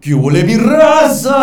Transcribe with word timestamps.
¿Qué 0.00 0.14
huele 0.14 0.44
mi 0.44 0.56
raza? 0.56 1.36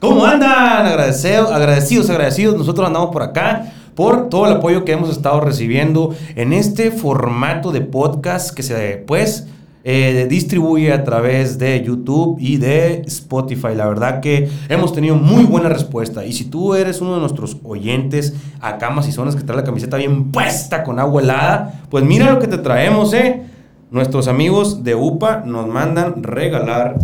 ¿Cómo 0.00 0.22
andan? 0.26 0.86
Agradecidos, 0.86 1.50
agradecidos, 1.50 2.10
agradecidos. 2.10 2.58
Nosotros 2.58 2.86
andamos 2.86 3.08
por 3.10 3.22
acá 3.22 3.72
por 3.94 4.28
todo 4.28 4.44
el 4.44 4.52
apoyo 4.52 4.84
que 4.84 4.92
hemos 4.92 5.08
estado 5.08 5.40
recibiendo 5.40 6.14
en 6.36 6.52
este 6.52 6.90
formato 6.90 7.72
de 7.72 7.80
podcast 7.80 8.54
que 8.54 8.62
se, 8.62 9.02
pues, 9.06 9.46
eh, 9.82 10.26
distribuye 10.28 10.92
a 10.92 11.04
través 11.04 11.58
de 11.58 11.82
YouTube 11.82 12.36
y 12.38 12.58
de 12.58 13.00
Spotify. 13.06 13.74
La 13.74 13.86
verdad 13.86 14.20
que 14.20 14.50
hemos 14.68 14.92
tenido 14.92 15.16
muy 15.16 15.44
buena 15.44 15.70
respuesta. 15.70 16.26
Y 16.26 16.34
si 16.34 16.44
tú 16.44 16.74
eres 16.74 17.00
uno 17.00 17.14
de 17.14 17.20
nuestros 17.20 17.56
oyentes 17.64 18.34
acá 18.60 18.94
zonas 19.10 19.34
que 19.36 19.42
trae 19.42 19.56
la 19.56 19.64
camiseta 19.64 19.96
bien 19.96 20.30
puesta 20.30 20.82
con 20.84 20.98
agua 20.98 21.22
helada, 21.22 21.80
pues 21.88 22.04
mira 22.04 22.30
lo 22.30 22.38
que 22.38 22.46
te 22.46 22.58
traemos, 22.58 23.14
¿eh? 23.14 23.47
Nuestros 23.90 24.28
amigos 24.28 24.84
de 24.84 24.94
UPA 24.94 25.44
nos 25.46 25.66
mandan 25.66 26.22
regalar 26.22 26.98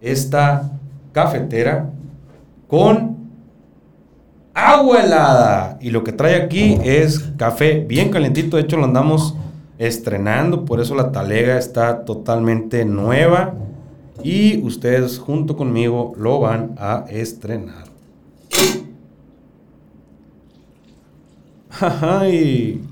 esta 0.00 0.70
cafetera 1.12 1.90
con 2.66 3.16
agua 4.52 5.00
helada. 5.00 5.78
Y 5.80 5.90
lo 5.90 6.04
que 6.04 6.12
trae 6.12 6.36
aquí 6.36 6.78
es 6.84 7.20
café 7.36 7.84
bien 7.86 8.10
calentito. 8.10 8.56
De 8.56 8.64
hecho, 8.64 8.76
lo 8.76 8.84
andamos 8.84 9.34
estrenando. 9.78 10.64
Por 10.64 10.80
eso 10.80 10.94
la 10.94 11.10
talega 11.10 11.56
está 11.56 12.04
totalmente 12.04 12.84
nueva. 12.84 13.54
Y 14.22 14.60
ustedes 14.62 15.18
junto 15.18 15.56
conmigo 15.56 16.12
lo 16.18 16.40
van 16.40 16.74
a 16.78 17.06
estrenar. 17.08 17.86
Ay. 21.80 22.82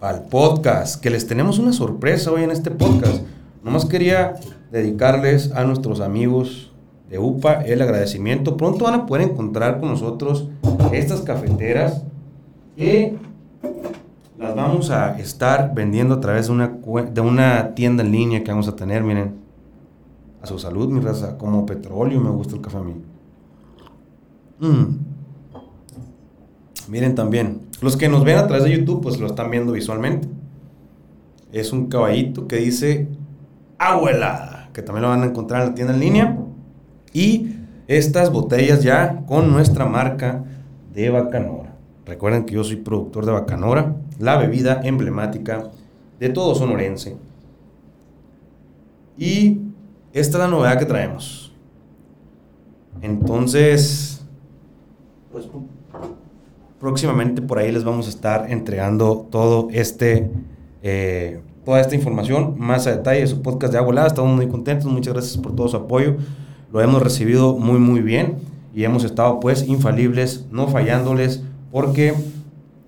Al 0.00 0.24
podcast, 0.24 1.00
que 1.02 1.10
les 1.10 1.26
tenemos 1.26 1.58
una 1.58 1.72
sorpresa 1.72 2.30
hoy 2.30 2.42
en 2.42 2.50
este 2.50 2.70
podcast. 2.70 3.22
Nomás 3.64 3.84
quería 3.84 4.34
dedicarles 4.70 5.52
a 5.52 5.64
nuestros 5.64 6.00
amigos 6.00 6.72
de 7.10 7.18
UPA 7.18 7.64
el 7.64 7.82
agradecimiento. 7.82 8.56
Pronto 8.56 8.84
van 8.84 8.94
a 8.94 9.06
poder 9.06 9.30
encontrar 9.30 9.80
con 9.80 9.90
nosotros 9.90 10.48
estas 10.92 11.22
cafeteras 11.22 12.02
que 12.76 13.16
las 14.38 14.54
vamos 14.54 14.90
a 14.90 15.18
estar 15.18 15.74
vendiendo 15.74 16.14
a 16.14 16.20
través 16.20 16.46
de 16.46 16.52
una, 16.52 16.68
de 17.12 17.20
una 17.20 17.74
tienda 17.74 18.04
en 18.04 18.12
línea 18.12 18.44
que 18.44 18.50
vamos 18.52 18.68
a 18.68 18.76
tener. 18.76 19.02
Miren, 19.02 19.34
a 20.40 20.46
su 20.46 20.58
salud, 20.58 20.88
mi 20.88 21.00
raza, 21.00 21.36
como 21.36 21.66
petróleo 21.66 22.20
me 22.20 22.30
gusta 22.30 22.54
el 22.54 22.60
café 22.60 22.76
a 22.76 22.82
mí. 22.82 22.94
Mm. 24.60 24.98
Miren 26.88 27.14
también, 27.14 27.67
los 27.80 27.96
que 27.96 28.08
nos 28.08 28.24
ven 28.24 28.38
a 28.38 28.46
través 28.46 28.64
de 28.64 28.76
YouTube, 28.76 29.02
pues 29.02 29.18
lo 29.18 29.26
están 29.26 29.50
viendo 29.50 29.72
visualmente. 29.72 30.28
Es 31.52 31.72
un 31.72 31.86
caballito 31.88 32.46
que 32.46 32.56
dice 32.56 33.08
abuela, 33.78 34.70
que 34.72 34.82
también 34.82 35.02
lo 35.02 35.08
van 35.08 35.22
a 35.22 35.26
encontrar 35.26 35.62
en 35.62 35.68
la 35.68 35.74
tienda 35.74 35.94
en 35.94 36.00
línea. 36.00 36.38
Y 37.12 37.54
estas 37.86 38.30
botellas 38.30 38.82
ya 38.82 39.24
con 39.26 39.50
nuestra 39.50 39.86
marca 39.86 40.44
de 40.92 41.10
Bacanora. 41.10 41.74
Recuerden 42.04 42.44
que 42.44 42.54
yo 42.54 42.64
soy 42.64 42.76
productor 42.76 43.26
de 43.26 43.32
Bacanora, 43.32 43.96
la 44.18 44.36
bebida 44.36 44.80
emblemática 44.82 45.70
de 46.18 46.28
todo 46.28 46.54
sonorense. 46.54 47.16
Y 49.16 49.60
esta 50.12 50.38
es 50.38 50.44
la 50.44 50.48
novedad 50.48 50.78
que 50.78 50.86
traemos. 50.86 51.52
Entonces, 53.00 54.24
pues 55.30 55.46
próximamente 56.80 57.42
por 57.42 57.58
ahí 57.58 57.72
les 57.72 57.84
vamos 57.84 58.06
a 58.06 58.10
estar 58.10 58.50
entregando 58.50 59.26
todo 59.30 59.68
este, 59.72 60.30
eh, 60.82 61.40
toda 61.64 61.80
esta 61.80 61.94
información 61.94 62.54
más 62.58 62.86
a 62.86 62.92
detalle 62.92 63.20
de 63.20 63.26
su 63.26 63.42
podcast 63.42 63.72
de 63.72 63.78
Agua 63.78 64.06
Estamos 64.06 64.36
muy 64.36 64.48
contentos, 64.48 64.90
muchas 64.90 65.14
gracias 65.14 65.36
por 65.38 65.54
todo 65.54 65.68
su 65.68 65.76
apoyo. 65.76 66.16
Lo 66.72 66.80
hemos 66.80 67.02
recibido 67.02 67.56
muy, 67.56 67.78
muy 67.78 68.00
bien 68.00 68.36
y 68.74 68.84
hemos 68.84 69.04
estado 69.04 69.40
pues 69.40 69.66
infalibles, 69.66 70.44
no 70.50 70.68
fallándoles, 70.68 71.42
porque 71.72 72.14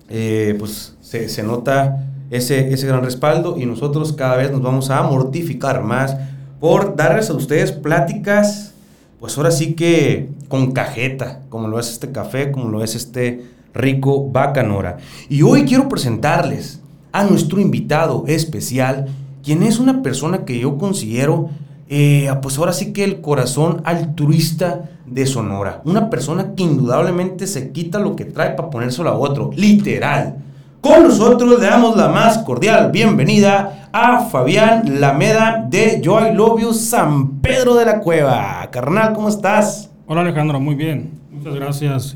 eh, 0.09 0.55
pues 0.57 0.95
se, 1.01 1.27
se, 1.29 1.43
nota 1.43 2.07
ese, 2.29 2.73
ese 2.73 2.87
gran 2.87 3.03
respaldo 3.03 3.57
y 3.57 3.65
nosotros 3.65 4.13
cada 4.13 4.37
vez 4.37 4.51
nos 4.51 4.61
vamos 4.61 4.89
a 4.89 5.01
mortificar 5.03 5.83
más 5.83 6.15
por 6.59 6.95
darles 6.95 7.29
a 7.29 7.33
ustedes 7.33 7.71
pláticas, 7.71 8.73
pues 9.19 9.37
ahora 9.37 9.51
sí 9.51 9.73
que 9.73 10.29
con 10.47 10.71
cajeta, 10.71 11.41
como 11.49 11.67
lo 11.67 11.79
es 11.79 11.89
este 11.89 12.11
café, 12.11 12.51
como 12.51 12.69
lo 12.69 12.83
es 12.83 12.95
este 12.95 13.41
Rico 13.73 14.29
Bacanora. 14.29 14.97
Y 15.29 15.41
hoy 15.41 15.65
quiero 15.65 15.89
presentarles 15.89 16.81
a 17.11 17.23
nuestro 17.23 17.59
invitado 17.59 18.23
especial, 18.27 19.07
quien 19.43 19.63
es 19.63 19.79
una 19.79 20.01
persona 20.01 20.45
que 20.45 20.59
yo 20.59 20.77
considero, 20.77 21.49
eh, 21.89 22.31
pues 22.41 22.57
ahora 22.57 22.73
sí 22.73 22.93
que 22.93 23.03
el 23.03 23.21
corazón 23.21 23.81
altruista 23.85 24.89
de 25.05 25.25
Sonora. 25.25 25.81
Una 25.83 26.09
persona 26.09 26.53
que 26.55 26.63
indudablemente 26.63 27.47
se 27.47 27.71
quita 27.71 27.99
lo 27.99 28.15
que 28.15 28.25
trae 28.25 28.51
para 28.51 28.69
ponérselo 28.69 29.09
a 29.09 29.17
otro, 29.17 29.51
literal. 29.55 30.37
Con 30.79 31.03
nosotros 31.03 31.59
le 31.59 31.65
damos 31.65 31.95
la 31.95 32.07
más 32.07 32.39
cordial 32.39 32.91
bienvenida 32.91 33.89
a 33.91 34.21
Fabián 34.21 34.99
Lameda 34.99 35.67
de 35.69 36.01
Joy 36.03 36.33
Love 36.33 36.73
San 36.73 37.39
Pedro 37.41 37.75
de 37.75 37.85
la 37.85 37.99
Cueva. 37.99 38.67
Carnal, 38.71 39.13
¿cómo 39.13 39.29
estás? 39.29 39.91
Hola 40.07 40.21
Alejandro, 40.21 40.59
muy 40.59 40.75
bien. 40.75 41.11
Muchas 41.29 41.53
gracias 41.53 42.15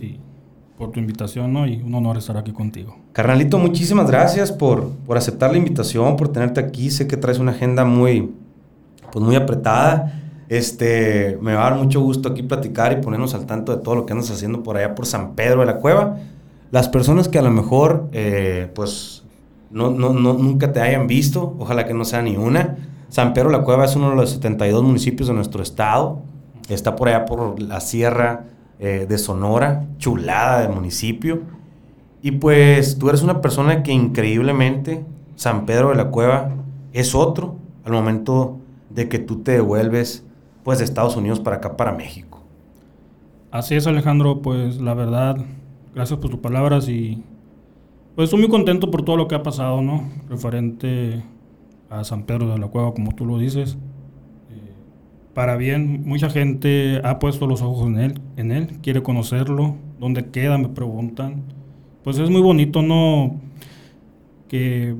por 0.77 0.91
tu 0.91 0.99
invitación, 0.99 1.53
¿no? 1.53 1.67
Y 1.67 1.81
un 1.81 1.93
honor 1.95 2.17
estar 2.17 2.37
aquí 2.37 2.51
contigo. 2.51 2.97
Carnalito, 3.13 3.57
muchísimas 3.57 4.07
gracias 4.07 4.51
por, 4.51 4.89
por 4.89 5.17
aceptar 5.17 5.51
la 5.51 5.57
invitación, 5.57 6.15
por 6.17 6.29
tenerte 6.29 6.59
aquí. 6.59 6.91
Sé 6.91 7.07
que 7.07 7.17
traes 7.17 7.39
una 7.39 7.51
agenda 7.51 7.85
muy, 7.85 8.33
pues 9.11 9.23
muy 9.23 9.35
apretada. 9.35 10.21
Este, 10.49 11.39
me 11.41 11.53
va 11.53 11.67
a 11.67 11.69
dar 11.71 11.79
mucho 11.79 12.01
gusto 12.01 12.29
aquí 12.29 12.43
platicar 12.43 12.91
y 12.91 13.01
ponernos 13.01 13.33
al 13.33 13.45
tanto 13.45 13.75
de 13.75 13.81
todo 13.81 13.95
lo 13.95 14.05
que 14.05 14.13
andas 14.13 14.29
haciendo 14.29 14.63
por 14.63 14.77
allá 14.77 14.93
por 14.95 15.05
San 15.05 15.33
Pedro 15.35 15.61
de 15.61 15.67
la 15.67 15.77
Cueva. 15.77 16.17
Las 16.71 16.89
personas 16.89 17.29
que 17.29 17.39
a 17.39 17.41
lo 17.41 17.51
mejor, 17.51 18.09
eh, 18.11 18.69
pues, 18.75 19.23
no, 19.71 19.91
no, 19.91 20.13
no, 20.13 20.33
nunca 20.33 20.73
te 20.73 20.81
hayan 20.81 21.07
visto, 21.07 21.55
ojalá 21.57 21.85
que 21.85 21.93
no 21.93 22.03
sea 22.03 22.21
ni 22.21 22.35
una. 22.35 22.75
San 23.07 23.33
Pedro 23.33 23.49
de 23.49 23.57
la 23.57 23.63
Cueva 23.63 23.85
es 23.85 23.95
uno 23.95 24.09
de 24.09 24.17
los 24.17 24.31
72 24.31 24.83
municipios 24.83 25.29
de 25.29 25.35
nuestro 25.35 25.63
estado. 25.63 26.21
Está 26.67 26.97
por 26.97 27.07
allá 27.07 27.25
por 27.25 27.61
la 27.61 27.79
sierra 27.79 28.45
eh, 28.79 29.05
de 29.07 29.17
Sonora, 29.17 29.85
chulada 29.97 30.61
de 30.61 30.67
municipio. 30.67 31.41
Y 32.21 32.31
pues 32.31 32.97
tú 32.97 33.09
eres 33.09 33.23
una 33.23 33.41
persona 33.41 33.83
que 33.83 33.91
increíblemente 33.91 35.05
San 35.35 35.65
Pedro 35.65 35.89
de 35.89 35.95
la 35.95 36.09
Cueva 36.09 36.51
es 36.93 37.15
otro 37.15 37.55
al 37.83 37.93
momento 37.93 38.57
de 38.89 39.07
que 39.07 39.19
tú 39.19 39.43
te 39.43 39.51
devuelves 39.51 40.25
pues 40.63 40.79
de 40.79 40.85
Estados 40.85 41.15
Unidos 41.15 41.39
para 41.39 41.57
acá, 41.57 41.77
para 41.77 41.93
México. 41.93 42.41
Así 43.51 43.75
es 43.75 43.85
Alejandro, 43.87 44.41
pues 44.41 44.81
la 44.81 44.93
verdad, 44.93 45.37
gracias 45.93 46.19
por 46.19 46.31
tus 46.31 46.39
palabras 46.39 46.89
y 46.89 47.23
pues 48.15 48.25
estoy 48.25 48.39
muy 48.39 48.49
contento 48.49 48.89
por 48.89 49.03
todo 49.03 49.17
lo 49.17 49.27
que 49.27 49.35
ha 49.35 49.43
pasado, 49.43 49.81
¿no? 49.81 50.09
Referente 50.29 51.23
a 51.89 52.03
San 52.03 52.23
Pedro 52.23 52.51
de 52.51 52.57
la 52.57 52.67
Cueva, 52.67 52.93
como 52.93 53.13
tú 53.13 53.25
lo 53.25 53.37
dices 53.37 53.77
para 55.35 55.57
bien, 55.57 56.03
mucha 56.05 56.29
gente 56.29 57.01
ha 57.03 57.19
puesto 57.19 57.45
los 57.45 57.61
ojos 57.61 57.87
en 57.87 57.99
él, 57.99 58.21
en 58.37 58.53
él, 58.53 58.79
quiere 58.81 59.03
conocerlo, 59.03 59.75
dónde 59.99 60.27
queda, 60.31 60.57
me 60.57 60.69
preguntan. 60.69 61.43
Pues 62.05 62.17
es 62.17 62.29
muy 62.29 62.41
bonito, 62.41 62.81
¿no? 62.81 63.41
Que 64.47 64.95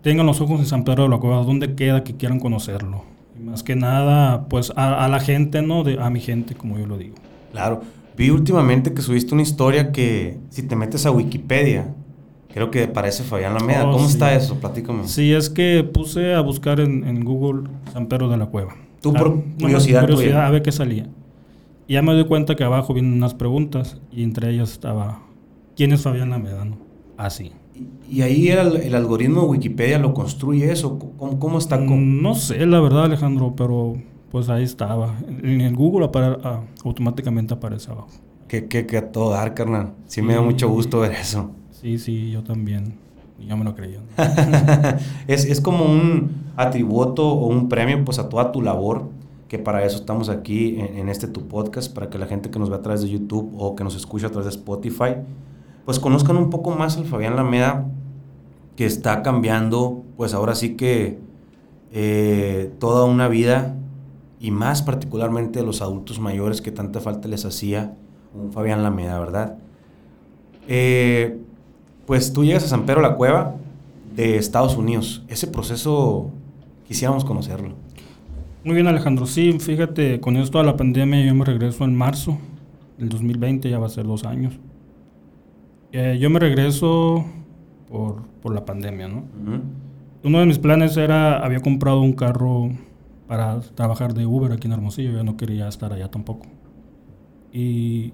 tengan 0.00 0.24
los 0.24 0.40
ojos 0.40 0.60
en 0.60 0.66
San 0.66 0.82
Pedro 0.82 1.02
de 1.02 1.10
la 1.10 1.18
Cueva, 1.18 1.42
dónde 1.42 1.74
queda, 1.74 2.04
que 2.04 2.16
quieran 2.16 2.40
conocerlo. 2.40 3.04
Más 3.38 3.62
que 3.62 3.76
nada, 3.76 4.48
pues 4.48 4.72
a, 4.76 5.06
la 5.08 5.20
gente, 5.20 5.60
¿no? 5.60 5.84
A 6.00 6.08
mi 6.08 6.20
gente, 6.20 6.54
como 6.54 6.78
yo 6.78 6.86
lo 6.86 6.96
digo. 6.96 7.16
Claro. 7.52 7.82
Vi 8.16 8.30
últimamente 8.30 8.94
que 8.94 9.02
subiste 9.02 9.34
una 9.34 9.42
historia 9.42 9.92
que 9.92 10.38
si 10.48 10.62
te 10.62 10.74
metes 10.74 11.04
a 11.04 11.10
Wikipedia, 11.10 11.94
Creo 12.54 12.70
que 12.70 12.86
parece 12.86 13.24
Fabián 13.24 13.54
Lameda. 13.54 13.88
Oh, 13.88 13.92
¿Cómo 13.92 14.06
está 14.06 14.32
eso? 14.32 14.54
Platícame. 14.60 15.08
Sí, 15.08 15.32
es 15.32 15.50
que 15.50 15.82
puse 15.82 16.34
a 16.34 16.40
buscar 16.40 16.78
en, 16.78 17.24
Google 17.24 17.68
San 17.92 18.06
Pedro 18.06 18.28
de 18.28 18.36
la 18.36 18.46
Cueva. 18.46 18.76
Tú 19.02 19.12
por 19.12 19.26
ah, 19.26 19.60
curiosidad, 19.60 20.02
curiosidad 20.02 20.46
a 20.46 20.50
ver 20.50 20.62
qué 20.62 20.70
salía. 20.70 21.08
Y 21.88 21.94
ya 21.94 22.02
me 22.02 22.12
doy 22.12 22.26
cuenta 22.26 22.54
que 22.54 22.62
abajo 22.62 22.94
vienen 22.94 23.14
unas 23.14 23.34
preguntas 23.34 23.98
y 24.12 24.22
entre 24.22 24.50
ellas 24.50 24.70
estaba 24.70 25.20
¿Quién 25.74 25.90
es 25.90 26.02
Fabián 26.02 26.30
Lameda? 26.30 26.64
Así. 27.16 27.50
¿Y, 28.08 28.22
ahí 28.22 28.48
el, 28.48 28.94
algoritmo 28.94 29.42
de 29.42 29.46
Wikipedia 29.48 29.98
lo 29.98 30.14
construye 30.14 30.70
eso? 30.70 30.96
¿Cómo, 31.18 31.40
cómo 31.40 31.58
está? 31.58 31.76
Mm, 31.76 32.22
no 32.22 32.36
sé, 32.36 32.64
la 32.66 32.78
verdad, 32.78 33.06
Alejandro, 33.06 33.54
pero 33.56 33.94
pues 34.30 34.48
ahí 34.48 34.62
estaba. 34.62 35.16
En 35.42 35.60
el 35.60 35.74
Google 35.74 36.08
ah, 36.44 36.60
automáticamente 36.84 37.54
aparece 37.54 37.90
abajo. 37.90 38.10
Que, 38.46 38.68
que, 38.68 38.86
que 38.86 38.96
a 38.98 39.10
todo 39.10 39.30
dar, 39.30 39.54
carnal. 39.54 39.94
Sí, 40.06 40.22
me 40.22 40.34
da 40.34 40.42
mucho 40.42 40.68
gusto 40.68 41.00
ver 41.00 41.12
eso. 41.12 41.50
Sí, 41.84 41.98
sí, 41.98 42.30
yo 42.30 42.42
también. 42.42 42.94
Yo 43.38 43.58
me 43.58 43.64
lo 43.64 43.74
creía. 43.74 44.00
es, 45.28 45.44
es, 45.44 45.60
como 45.60 45.84
un 45.84 46.30
atributo 46.56 47.28
o 47.28 47.46
un 47.46 47.68
premio 47.68 48.02
pues 48.06 48.18
a 48.18 48.30
toda 48.30 48.52
tu 48.52 48.62
labor, 48.62 49.10
que 49.48 49.58
para 49.58 49.84
eso 49.84 49.98
estamos 49.98 50.30
aquí 50.30 50.78
en, 50.78 51.10
este 51.10 51.26
tu 51.26 51.46
podcast, 51.46 51.92
para 51.92 52.08
que 52.08 52.16
la 52.16 52.24
gente 52.24 52.48
que 52.48 52.58
nos 52.58 52.70
ve 52.70 52.76
a 52.76 52.80
través 52.80 53.02
de 53.02 53.10
YouTube 53.10 53.52
o 53.58 53.76
que 53.76 53.84
nos 53.84 53.96
escucha 53.96 54.28
a 54.28 54.30
través 54.30 54.46
de 54.46 54.58
Spotify, 54.58 55.16
pues 55.84 55.98
conozcan 55.98 56.38
un 56.38 56.48
poco 56.48 56.70
más 56.70 56.96
al 56.96 57.04
Fabián 57.04 57.36
Lameda, 57.36 57.86
que 58.76 58.86
está 58.86 59.22
cambiando, 59.22 60.04
pues 60.16 60.32
ahora 60.32 60.54
sí 60.54 60.76
que 60.76 61.18
eh, 61.92 62.72
toda 62.78 63.04
una 63.04 63.28
vida 63.28 63.76
y 64.40 64.52
más 64.52 64.80
particularmente 64.80 65.60
a 65.60 65.62
los 65.62 65.82
adultos 65.82 66.18
mayores 66.18 66.62
que 66.62 66.72
tanta 66.72 67.00
falta 67.00 67.28
les 67.28 67.44
hacía 67.44 67.94
un 68.34 68.52
Fabián 68.52 68.82
Lameda, 68.82 69.18
¿verdad? 69.20 69.58
Eh, 70.66 71.44
pues 72.06 72.32
tú 72.32 72.44
llegas 72.44 72.64
a 72.64 72.68
San 72.68 72.86
Pedro 72.86 73.00
la 73.00 73.16
Cueva 73.16 73.54
de 74.14 74.36
Estados 74.36 74.76
Unidos. 74.76 75.24
Ese 75.28 75.46
proceso 75.46 76.30
quisiéramos 76.86 77.24
conocerlo. 77.24 77.74
Muy 78.64 78.74
bien, 78.74 78.86
Alejandro. 78.86 79.26
Sí, 79.26 79.58
fíjate, 79.58 80.20
con 80.20 80.36
esto 80.36 80.58
de 80.58 80.64
la 80.64 80.76
pandemia 80.76 81.24
yo 81.24 81.34
me 81.34 81.44
regreso 81.44 81.84
en 81.84 81.94
marzo 81.94 82.38
del 82.98 83.08
2020, 83.08 83.68
ya 83.68 83.78
va 83.78 83.86
a 83.86 83.90
ser 83.90 84.06
dos 84.06 84.24
años. 84.24 84.58
Eh, 85.92 86.18
yo 86.20 86.30
me 86.30 86.40
regreso 86.40 87.24
por, 87.88 88.22
por 88.42 88.54
la 88.54 88.64
pandemia, 88.64 89.08
¿no? 89.08 89.24
Uno 90.22 90.40
de 90.40 90.46
mis 90.46 90.58
planes 90.58 90.96
era, 90.96 91.44
había 91.44 91.60
comprado 91.60 92.00
un 92.00 92.14
carro 92.14 92.70
para 93.26 93.60
trabajar 93.60 94.14
de 94.14 94.26
Uber 94.26 94.52
aquí 94.52 94.66
en 94.66 94.72
Hermosillo, 94.72 95.12
yo 95.12 95.24
no 95.24 95.36
quería 95.36 95.68
estar 95.68 95.92
allá 95.92 96.10
tampoco. 96.10 96.46
Y 97.52 98.12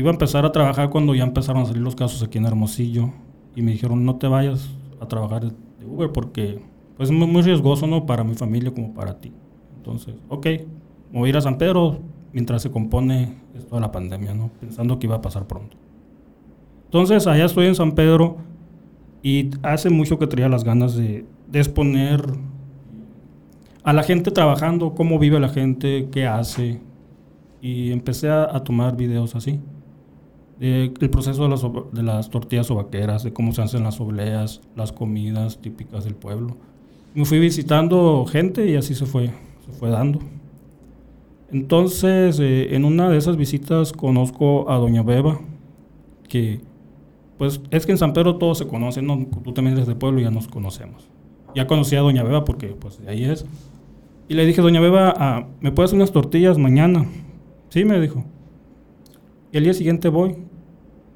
iba 0.00 0.10
a 0.10 0.12
empezar 0.12 0.46
a 0.46 0.52
trabajar 0.52 0.88
cuando 0.88 1.14
ya 1.14 1.24
empezaron 1.24 1.62
a 1.62 1.66
salir 1.66 1.82
los 1.82 1.94
casos 1.94 2.22
aquí 2.22 2.38
en 2.38 2.46
Hermosillo 2.46 3.10
y 3.54 3.62
me 3.62 3.72
dijeron 3.72 4.04
no 4.04 4.16
te 4.16 4.26
vayas 4.26 4.70
a 4.98 5.06
trabajar 5.06 5.44
de 5.44 5.86
Uber 5.86 6.10
porque 6.10 6.58
pues, 6.96 7.10
es 7.10 7.14
muy, 7.14 7.42
riesgoso 7.42 7.86
no 7.86 8.06
para 8.06 8.24
mi 8.24 8.34
familia 8.34 8.72
como 8.72 8.94
para 8.94 9.20
ti. 9.20 9.32
Entonces, 9.76 10.14
ok, 10.28 10.46
voy 11.12 11.26
a 11.26 11.28
ir 11.28 11.36
a 11.36 11.40
San 11.42 11.58
Pedro 11.58 12.00
mientras 12.32 12.62
se 12.62 12.70
compone 12.70 13.36
esto 13.54 13.74
de 13.74 13.80
la 13.80 13.92
pandemia, 13.92 14.32
¿no? 14.34 14.50
pensando 14.60 14.98
que 14.98 15.06
iba 15.06 15.16
a 15.16 15.20
pasar 15.20 15.46
pronto. 15.46 15.76
Entonces, 16.86 17.26
allá 17.26 17.44
estoy 17.44 17.66
en 17.66 17.74
San 17.74 17.92
Pedro 17.92 18.38
y 19.22 19.50
hace 19.62 19.90
mucho 19.90 20.18
que 20.18 20.26
tenía 20.26 20.48
las 20.48 20.64
ganas 20.64 20.94
de, 20.96 21.26
de 21.48 21.58
exponer 21.58 22.24
a 23.82 23.92
la 23.92 24.02
gente 24.02 24.30
trabajando, 24.30 24.94
cómo 24.94 25.18
vive 25.18 25.38
la 25.40 25.50
gente, 25.50 26.08
qué 26.10 26.26
hace. 26.26 26.80
Y 27.60 27.92
empecé 27.92 28.30
a, 28.30 28.44
a 28.44 28.64
tomar 28.64 28.96
videos 28.96 29.34
así 29.36 29.60
el 30.60 31.10
proceso 31.10 31.48
de 31.92 32.02
las, 32.02 32.28
tortillas 32.28 32.68
vaqueras, 32.68 33.24
de 33.24 33.32
cómo 33.32 33.52
se 33.52 33.62
hacen 33.62 33.82
las 33.82 33.98
obleas, 34.00 34.60
las 34.76 34.92
comidas 34.92 35.58
típicas 35.58 36.04
del 36.04 36.14
pueblo. 36.14 36.56
Me 37.14 37.24
fui 37.24 37.38
visitando 37.38 38.26
gente 38.26 38.68
y 38.68 38.76
así 38.76 38.94
se 38.94 39.06
fue, 39.06 39.30
se 39.64 39.72
fue 39.72 39.88
dando. 39.88 40.20
Entonces, 41.50 42.38
eh, 42.40 42.76
en 42.76 42.84
una 42.84 43.08
de 43.08 43.16
esas 43.16 43.36
visitas 43.36 43.92
conozco 43.92 44.70
a 44.70 44.76
Doña 44.76 45.02
Beba, 45.02 45.40
que 46.28 46.60
pues 47.38 47.62
es 47.70 47.86
que 47.86 47.92
en 47.92 47.98
San 47.98 48.12
Pedro 48.12 48.36
todos 48.36 48.58
se 48.58 48.68
conocen, 48.68 49.06
¿no? 49.06 49.26
tú 49.42 49.52
también 49.52 49.76
eres 49.76 49.88
de 49.88 49.94
pueblo 49.94 50.20
y 50.20 50.24
ya 50.24 50.30
nos 50.30 50.46
conocemos. 50.46 51.08
Ya 51.54 51.66
conocí 51.66 51.96
a 51.96 52.00
Doña 52.00 52.22
Beba 52.22 52.44
porque 52.44 52.68
pues 52.68 53.00
de 53.00 53.08
ahí 53.08 53.24
es. 53.24 53.46
Y 54.28 54.34
le 54.34 54.44
dije, 54.44 54.60
Doña 54.60 54.80
Beba, 54.80 55.14
ah, 55.16 55.46
¿me 55.60 55.72
puedes 55.72 55.94
unas 55.94 56.12
tortillas 56.12 56.58
mañana? 56.58 57.06
Sí, 57.70 57.84
me 57.86 57.98
dijo. 57.98 58.24
Y 59.52 59.56
el 59.56 59.64
día 59.64 59.74
siguiente 59.74 60.10
voy 60.10 60.36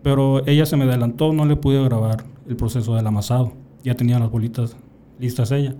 pero 0.05 0.47
ella 0.47 0.67
se 0.67 0.77
me 0.77 0.85
adelantó, 0.85 1.33
no 1.33 1.47
le 1.47 1.57
pude 1.57 1.83
grabar 1.83 2.25
el 2.47 2.57
proceso 2.57 2.95
del 2.95 3.07
amasado. 3.07 3.53
Ya 3.83 3.95
tenía 3.95 4.19
las 4.19 4.31
bolitas 4.31 4.77
listas 5.19 5.51
ella. 5.51 5.75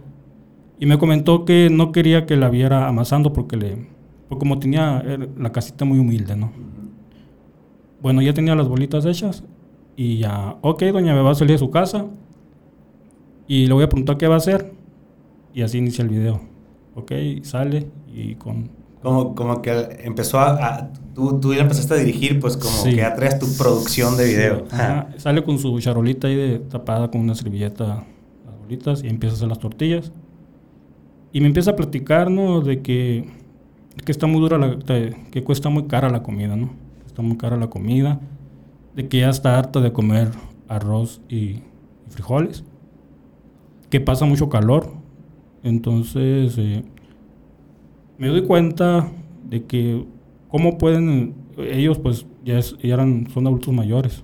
Y 0.81 0.87
me 0.87 0.99
comentó 0.99 1.45
que 1.45 1.69
no 1.71 1.93
quería 1.93 2.25
que 2.25 2.37
la 2.37 2.49
viera 2.49 2.89
amasando 2.89 3.35
porque 3.35 3.57
le 3.57 3.87
porque 4.29 4.41
como 4.41 4.59
tenía 4.59 5.01
er, 5.01 5.29
la 5.39 5.53
casita 5.53 5.85
muy 5.85 5.99
humilde, 5.99 6.37
¿no? 6.37 6.53
Bueno, 8.01 8.23
ya 8.23 8.33
tenía 8.33 8.55
las 8.55 8.67
bolitas 8.67 9.05
hechas 9.05 9.45
y 9.95 10.17
ya, 10.19 10.57
ok, 10.63 10.83
doña 10.85 11.15
me 11.15 11.21
va 11.21 11.33
a 11.33 11.35
salir 11.35 11.53
de 11.53 11.59
su 11.59 11.71
casa 11.71 12.07
y 13.47 13.67
le 13.67 13.75
voy 13.75 13.85
a 13.85 13.89
preguntar 13.91 14.17
qué 14.17 14.27
va 14.27 14.35
a 14.37 14.39
hacer 14.39 14.73
y 15.53 15.61
así 15.61 15.77
inicia 15.77 16.03
el 16.03 16.09
video. 16.09 16.41
Ok, 16.95 17.13
sale 17.43 17.91
y 18.11 18.37
con 18.37 18.71
como, 19.05 19.35
como 19.35 19.61
que 19.61 19.99
empezó 20.03 20.41
a, 20.41 20.89
tú, 21.15 21.39
tú, 21.39 21.53
ya 21.53 21.61
empezaste 21.61 21.93
a 21.93 21.99
dirigir, 21.99 22.41
pues 22.41 22.57
como 22.57 22.85
que 22.85 23.03
atraes 23.03 23.39
tu 23.39 23.47
producción 23.59 24.17
de 24.17 24.25
video. 24.25 24.65
Sale 25.19 25.45
con 25.45 25.59
su 25.59 25.79
charolita 25.79 26.27
ahí 26.27 26.35
de, 26.35 26.59
tapada 26.59 27.11
con 27.11 27.21
una 27.21 27.35
servilleta, 27.35 28.03
las 28.47 28.59
bolitas, 28.59 29.05
y 29.05 29.09
empieza 29.09 29.35
a 29.35 29.37
hacer 29.37 29.49
las 29.49 29.59
tortillas. 29.59 30.11
Y 31.33 31.41
me 31.43 31.49
empieza 31.49 31.73
a 31.73 31.77
platicar, 31.77 32.31
¿no? 32.31 32.63
De 32.63 32.81
que, 32.81 33.29
que 34.07 34.11
está 34.11 34.27
muy 34.27 34.41
dura, 34.41 34.57
la, 34.57 34.79
que 34.79 35.45
cuesta 35.45 35.69
muy 35.69 35.85
cara 35.85 36.09
la 36.09 36.23
comida, 36.23 36.57
¿no? 36.57 36.71
Está 37.05 37.21
muy 37.21 37.37
cara 37.37 37.59
la 37.59 37.69
comida, 37.69 38.21
de 38.97 39.07
que 39.07 39.21
ya 39.21 39.29
está 39.29 39.59
harta 39.59 39.83
de 39.83 39.93
comer 39.93 40.31
arroz 40.67 41.21
y, 41.29 41.37
y 41.37 41.63
frijoles, 42.09 42.65
que 43.91 44.01
pasa 44.01 44.25
mucho 44.25 44.49
calor. 44.49 44.95
Entonces, 45.63 46.57
eh, 46.57 46.85
me 48.19 48.29
doy 48.29 48.43
cuenta 48.43 49.09
de 49.49 49.65
que 49.65 50.05
cómo 50.49 50.79
pueden, 50.79 51.35
ellos 51.59 51.99
pues 51.99 52.27
ya, 52.45 52.61
eran, 52.83 53.29
son 53.33 53.47
adultos 53.47 53.75
mayores. 53.75 54.23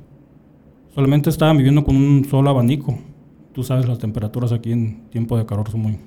Solamente 0.95 1.31
estaban 1.31 1.57
viviendo 1.57 1.85
con 1.85 1.97
un 1.97 2.25
solo 2.25 2.51
abanico. 2.51 2.99
Tú 3.53 3.63
sabes, 3.63 3.89
las 3.89 3.99
temperaturas 3.99 4.53
aquí 4.53 4.73
en 4.73 5.09
tiempo 5.11 5.37
de 5.37 5.47
calor 5.47 5.71
son 5.71 5.81
muy, 5.81 5.99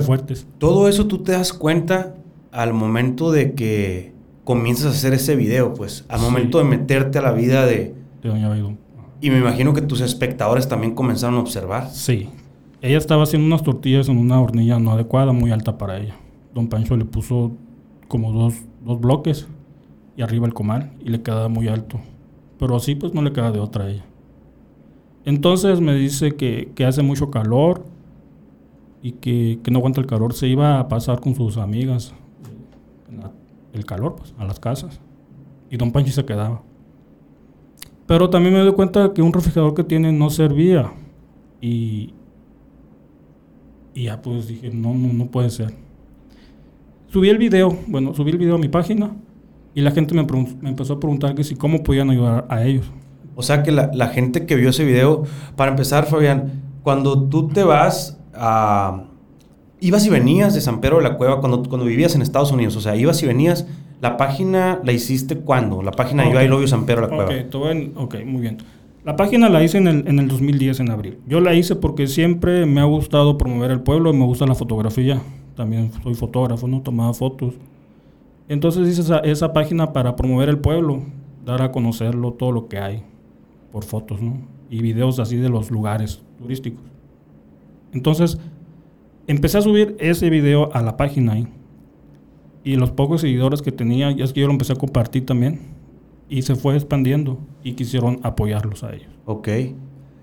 fuertes. 0.00 0.46
Todo 0.58 0.88
eso 0.88 1.06
tú 1.06 1.18
te 1.18 1.32
das 1.32 1.52
cuenta 1.52 2.14
al 2.52 2.72
momento 2.72 3.32
de 3.32 3.54
que 3.54 4.12
comienzas 4.44 4.86
a 4.86 4.90
hacer 4.90 5.14
ese 5.14 5.36
video, 5.36 5.74
pues, 5.74 6.04
al 6.08 6.20
momento 6.20 6.58
de 6.58 6.64
meterte 6.64 7.18
a 7.18 7.22
la 7.22 7.32
vida 7.32 7.66
de... 7.66 7.94
De 8.22 8.28
Doña 8.28 8.48
Baidón. 8.48 8.78
Y 9.20 9.30
me 9.30 9.38
imagino 9.38 9.74
que 9.74 9.82
tus 9.82 10.00
espectadores 10.00 10.68
también 10.68 10.94
comenzaron 10.94 11.36
a 11.36 11.40
observar. 11.40 11.90
Sí. 11.90 12.28
Ella 12.80 12.98
estaba 12.98 13.24
haciendo 13.24 13.46
unas 13.46 13.62
tortillas 13.62 14.08
en 14.08 14.16
una 14.16 14.40
hornilla 14.40 14.78
no 14.78 14.92
adecuada, 14.92 15.32
muy 15.32 15.50
alta 15.50 15.76
para 15.76 15.98
ella 15.98 16.14
don 16.54 16.68
Pancho 16.68 16.96
le 16.96 17.04
puso 17.04 17.52
como 18.08 18.32
dos, 18.32 18.54
bloques 19.00 19.46
y 20.16 20.22
arriba 20.22 20.46
el 20.46 20.54
comal 20.54 20.92
y 21.00 21.10
le 21.10 21.22
quedaba 21.22 21.48
muy 21.48 21.68
alto. 21.68 22.00
Pero 22.58 22.76
así 22.76 22.94
pues 22.94 23.14
no 23.14 23.22
le 23.22 23.32
queda 23.32 23.52
de 23.52 23.60
otra 23.60 23.84
a 23.84 23.90
ella. 23.90 24.04
Entonces 25.24 25.80
me 25.80 25.94
dice 25.94 26.34
que, 26.34 26.72
hace 26.84 27.02
mucho 27.02 27.30
calor 27.30 27.84
y 29.02 29.12
que, 29.12 29.60
no 29.70 29.78
aguanta 29.78 30.00
el 30.00 30.06
calor. 30.06 30.34
Se 30.34 30.48
iba 30.48 30.80
a 30.80 30.88
pasar 30.88 31.20
con 31.20 31.34
sus 31.34 31.56
amigas 31.56 32.14
el 33.72 33.84
calor 33.86 34.16
pues, 34.16 34.34
a 34.38 34.44
las 34.44 34.58
casas. 34.58 35.00
Y 35.70 35.76
don 35.76 35.92
Pancho 35.92 36.12
se 36.12 36.24
quedaba. 36.24 36.62
Pero 38.06 38.28
también 38.28 38.54
me 38.54 38.60
doy 38.60 38.72
cuenta 38.72 39.12
que 39.14 39.22
un 39.22 39.32
refrigerador 39.32 39.74
que 39.74 39.84
tiene 39.84 40.10
no 40.10 40.30
servía. 40.30 40.92
Y, 41.60 42.12
y 43.94 44.04
ya 44.04 44.20
pues 44.20 44.48
dije, 44.48 44.70
no, 44.70 44.94
no, 44.94 45.12
no 45.12 45.26
puede 45.26 45.50
ser. 45.50 45.89
Subí 47.12 47.28
el 47.28 47.38
video, 47.38 47.76
bueno, 47.88 48.14
subí 48.14 48.30
el 48.30 48.38
video 48.38 48.54
a 48.54 48.58
mi 48.58 48.68
página 48.68 49.10
y 49.74 49.80
la 49.80 49.90
gente 49.90 50.14
me, 50.14 50.20
empezó 50.68 50.94
a 50.94 51.00
preguntar 51.00 51.34
que 51.34 51.42
si 51.42 51.56
cómo 51.56 51.82
podían 51.82 52.08
ayudar 52.08 52.46
a 52.48 52.62
ellos. 52.64 52.86
O 53.34 53.42
sea 53.42 53.64
que 53.64 53.72
la, 53.72 54.08
gente 54.08 54.46
que 54.46 54.54
vio 54.54 54.70
ese 54.70 54.84
video, 54.84 55.24
para 55.56 55.72
empezar, 55.72 56.06
Fabián, 56.06 56.62
cuando 56.84 57.28
tú 57.28 57.48
te 57.48 57.64
vas 57.64 58.20
a... 58.32 59.06
Ibas 59.80 60.06
y 60.06 60.10
venías 60.10 60.54
de 60.54 60.60
San 60.60 60.80
Pedro 60.80 60.98
de 60.98 61.02
la 61.02 61.16
Cueva 61.16 61.40
cuando, 61.40 61.64
cuando 61.64 61.84
vivías 61.84 62.14
en 62.14 62.22
Estados 62.22 62.52
Unidos, 62.52 62.76
o 62.76 62.80
sea, 62.80 62.94
ibas 62.94 63.20
y 63.24 63.26
venías, 63.26 63.66
la 64.00 64.16
página 64.16 64.80
la 64.84 64.92
hiciste 64.92 65.36
cuándo? 65.36 65.82
La 65.82 65.90
página 65.90 66.30
Yo 66.30 66.40
I 66.40 66.46
Love 66.46 66.68
San 66.68 66.86
Pedro 66.86 67.06
de 67.06 67.08
la 67.08 67.16
Cueva. 67.16 67.46
Okay, 67.48 67.92
ok, 67.96 68.16
muy 68.24 68.42
bien. 68.42 68.58
La 69.04 69.16
página 69.16 69.48
la 69.48 69.64
hice 69.64 69.78
en 69.78 69.88
el, 69.88 70.06
en 70.06 70.18
el 70.20 70.28
2010, 70.28 70.78
en 70.78 70.90
abril. 70.90 71.18
Yo 71.26 71.40
la 71.40 71.54
hice 71.54 71.74
porque 71.74 72.06
siempre 72.06 72.66
me 72.66 72.80
ha 72.80 72.84
gustado 72.84 73.36
promover 73.36 73.72
el 73.72 73.80
pueblo 73.80 74.10
y 74.10 74.16
me 74.16 74.26
gusta 74.26 74.46
la 74.46 74.54
fotografía 74.54 75.20
también 75.54 75.90
soy 76.02 76.14
fotógrafo, 76.14 76.66
¿no? 76.66 76.80
Tomaba 76.80 77.12
fotos. 77.14 77.54
Entonces 78.48 78.88
hice 78.88 79.20
esa, 79.24 79.52
página 79.52 79.92
para 79.92 80.16
promover 80.16 80.48
el 80.48 80.58
pueblo, 80.58 81.02
dar 81.44 81.62
a 81.62 81.70
conocerlo 81.70 82.32
todo 82.32 82.52
lo 82.52 82.68
que 82.68 82.78
hay 82.78 83.02
por 83.72 83.84
fotos. 83.84 84.20
Y 84.68 84.82
videos 84.82 85.18
así 85.18 85.36
de 85.36 85.48
los 85.48 85.70
lugares 85.70 86.22
turísticos. 86.38 86.82
Entonces, 87.92 88.38
empecé 89.26 89.58
a 89.58 89.62
subir 89.62 89.96
ese 89.98 90.30
video 90.30 90.72
a 90.74 90.82
la 90.82 90.96
página 90.96 91.32
ahí. 91.32 91.46
Y 92.62 92.76
los 92.76 92.90
pocos 92.90 93.20
seguidores 93.22 93.62
que 93.62 93.72
tenía, 93.72 94.10
ya 94.10 94.24
es 94.24 94.32
que 94.32 94.40
yo 94.40 94.46
lo 94.46 94.52
empecé 94.52 94.72
a 94.72 94.76
compartir 94.76 95.26
también. 95.26 95.60
Y 96.28 96.42
se 96.42 96.54
fue 96.54 96.74
expandiendo 96.74 97.38
y 97.64 97.72
quisieron 97.72 98.20
apoyarlos 98.22 98.84
a 98.84 98.92
ellos. 98.92 99.10
Ok. 99.24 99.48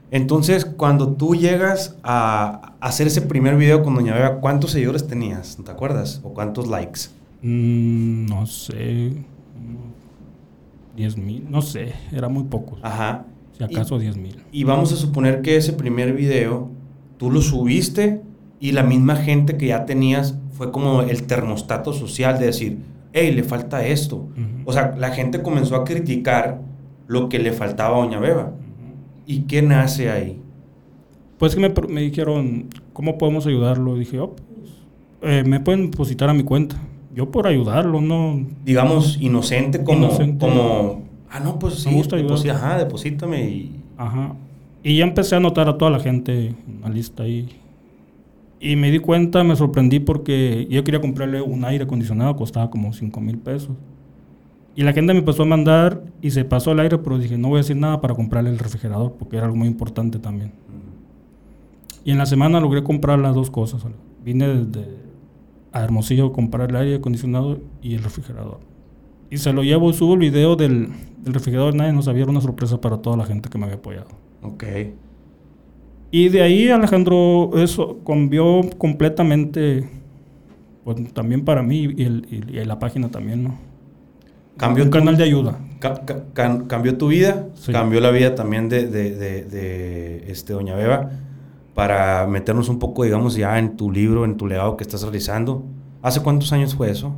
Entonces, 0.10 0.66
cuando 0.66 1.10
tú 1.14 1.36
llegas 1.36 1.98
a 2.04 2.74
hacer 2.80 3.08
ese 3.08 3.22
primer 3.22 3.58
video 3.58 3.84
con 3.84 3.96
Doña 3.96 4.14
Beba, 4.14 4.40
¿cuántos 4.40 4.72
seguidores 4.72 5.08
tenías? 5.08 5.58
¿Te 5.64 5.70
acuerdas? 5.70 6.22
¿O 6.24 6.34
cuántos 6.34 6.68
likes? 6.68 7.02
Mm, 7.42 8.26
no 8.26 8.46
sé. 8.46 9.14
10 10.96 11.18
mil, 11.18 11.46
no 11.50 11.62
sé, 11.62 11.94
era 12.12 12.28
muy 12.28 12.46
pocos. 12.46 12.80
Ajá. 12.82 13.26
Si 13.56 13.64
acaso 13.64 14.00
10 14.00 14.18
mil. 14.18 14.44
Y 14.52 14.64
vamos 14.64 14.92
a 14.92 14.96
suponer 14.96 15.42
que 15.42 15.56
ese 15.56 15.74
primer 15.74 16.14
video 16.14 16.70
tú 17.18 17.30
lo 17.30 17.42
subiste 17.42 18.22
y 18.60 18.72
la 18.72 18.84
misma 18.84 19.16
gente 19.16 19.58
que 19.58 19.68
ya 19.68 19.86
tenías 19.86 20.36
fue 20.54 20.72
como 20.72 21.02
el 21.02 21.24
termostato 21.24 21.94
social 21.94 22.40
de 22.40 22.48
decir, 22.48 22.80
hey, 23.14 23.32
le 23.32 23.44
falta 23.44 23.86
esto. 23.86 24.28
O 24.66 24.74
sea, 24.74 24.96
la 24.98 25.12
gente 25.12 25.44
comenzó 25.44 25.76
a 25.76 25.84
criticar 25.84 26.62
lo 27.06 27.30
que 27.30 27.40
le 27.40 27.52
faltaba 27.52 27.98
a 27.98 28.00
Doña 28.00 28.20
Beba. 28.20 28.54
¿Y 29.28 29.42
qué 29.42 29.62
nace 29.62 30.10
ahí? 30.10 30.40
Pues 31.38 31.54
que 31.54 31.70
me, 31.90 32.02
dijeron, 32.02 32.70
¿cómo 32.94 33.18
podemos 33.18 33.46
ayudarlo? 33.46 33.98
Y 33.98 34.00
dije, 34.00 34.20
oh, 34.20 34.36
pues, 34.36 34.72
eh, 35.22 35.44
me 35.46 35.60
pueden 35.60 35.92
depositar 35.92 36.30
a 36.30 36.34
mi 36.34 36.44
cuenta. 36.44 36.78
Yo 37.14 37.30
por 37.30 37.46
ayudarlo, 37.46 38.00
no. 38.00 38.46
Digamos, 38.64 39.18
inocente 39.20 39.84
como... 39.84 40.06
Inocente. 40.06 40.46
como 40.46 41.04
ah, 41.30 41.42
no, 41.42 41.60
pues 41.60 41.76
sí. 41.76 41.90
Me 41.90 41.96
gusta 41.96 42.16
ayudar. 42.16 42.56
ajá, 42.56 42.78
deposítame 42.78 43.50
y... 43.50 43.76
Ajá. 43.98 44.36
Y 44.82 44.98
ya 44.98 45.04
empecé 45.04 45.36
a 45.36 45.40
anotar 45.40 45.68
a 45.68 45.78
toda 45.78 45.92
la 45.92 46.00
gente 46.00 46.48
en 46.48 46.82
la 46.82 46.90
lista 46.90 47.24
ahí. 47.24 47.50
Y 48.62 48.78
me 48.78 48.90
di 48.90 49.00
cuenta, 49.00 49.44
me 49.44 49.56
sorprendí 49.56 50.00
porque 50.00 50.68
yo 50.70 50.84
quería 50.84 51.02
comprarle 51.02 51.42
un 51.42 51.66
aire 51.66 51.84
acondicionado, 51.84 52.36
costaba 52.38 52.70
como 52.70 52.94
5 52.94 53.20
mil 53.20 53.38
pesos. 53.38 53.76
Y 54.78 54.84
la 54.84 54.94
gente 54.94 55.12
me 55.12 55.20
empezó 55.20 55.44
a 55.44 55.46
mandar 55.48 56.04
y 56.22 56.32
se 56.32 56.46
pasó 56.46 56.72
el 56.72 56.80
aire, 56.80 57.00
pero 57.00 57.18
dije, 57.18 57.38
no 57.38 57.50
voy 57.50 57.58
a 57.58 57.62
decir 57.64 57.76
nada 57.76 58.00
para 58.00 58.14
comprarle 58.14 58.52
el 58.52 58.60
refrigerador, 58.60 59.14
porque 59.18 59.36
era 59.36 59.46
algo 59.48 59.58
muy 59.58 59.68
importante 59.68 60.20
también. 60.20 60.54
Y 62.06 62.12
en 62.12 62.18
la 62.20 62.26
semana 62.28 62.60
logré 62.62 62.84
comprar 62.84 63.20
las 63.20 63.36
dos 63.36 63.50
cosas. 63.52 63.84
Vine 64.24 64.48
desde 64.48 64.88
a 65.74 65.84
Hermosillo 65.84 66.28
a 66.28 66.32
comprar 66.34 66.70
el 66.70 66.76
aire 66.76 66.96
acondicionado 66.96 67.60
y 67.82 67.96
el 67.96 68.04
refrigerador. 68.04 68.60
Y 69.32 69.38
se 69.38 69.52
lo 69.52 69.64
llevo, 69.64 69.92
subo 69.94 70.14
el 70.14 70.20
video 70.20 70.56
del, 70.56 70.90
del 71.24 71.34
refrigerador, 71.34 71.76
nadie 71.76 71.92
no 71.92 72.02
sabía, 72.04 72.22
era 72.24 72.32
una 72.32 72.40
sorpresa 72.42 72.80
para 72.80 72.98
toda 73.02 73.18
la 73.18 73.26
gente 73.26 73.50
que 73.50 73.58
me 73.58 73.66
había 73.66 73.78
apoyado. 73.78 74.08
Ok. 74.44 74.64
Y 76.12 76.30
de 76.30 76.42
ahí, 76.44 76.70
Alejandro, 76.70 77.52
eso 77.56 77.98
cambió 78.06 78.62
completamente, 78.78 79.90
pues 80.86 81.12
también 81.14 81.44
para 81.44 81.62
mí 81.64 81.94
y, 81.98 82.04
el- 82.04 82.28
y- 82.32 82.58
y 82.60 82.64
la 82.66 82.80
página 82.80 83.10
también, 83.10 83.44
¿no? 83.44 83.56
Cambió 84.58 84.84
un 84.84 84.90
tu- 84.90 84.98
canal 84.98 85.18
de 85.18 85.24
ayuda. 85.24 85.58
Ca- 85.80 86.04
ca- 86.06 86.24
can- 86.34 86.66
cambió 86.66 86.98
tu 86.98 87.08
vida, 87.10 87.48
Sí. 87.56 87.72
cambió 87.72 88.02
la 88.02 88.10
vida 88.12 88.34
también 88.36 88.68
de, 88.70 88.88
de- 88.88 89.16
de- 89.16 89.44
de, 89.46 90.32
este, 90.32 90.54
Doña 90.54 90.76
Beba, 90.76 91.12
para 91.76 92.26
meternos 92.28 92.70
un 92.70 92.80
poco, 92.80 93.04
digamos, 93.04 93.36
ya 93.36 93.60
en 93.60 93.78
tu 93.78 93.92
libro, 93.92 94.26
en 94.26 94.38
tu 94.38 94.48
legado 94.48 94.76
que 94.78 94.84
estás 94.84 95.04
realizando. 95.04 95.64
¿Hace 96.02 96.22
cuántos 96.22 96.52
años 96.52 96.74
fue 96.76 96.90
eso? 96.90 97.14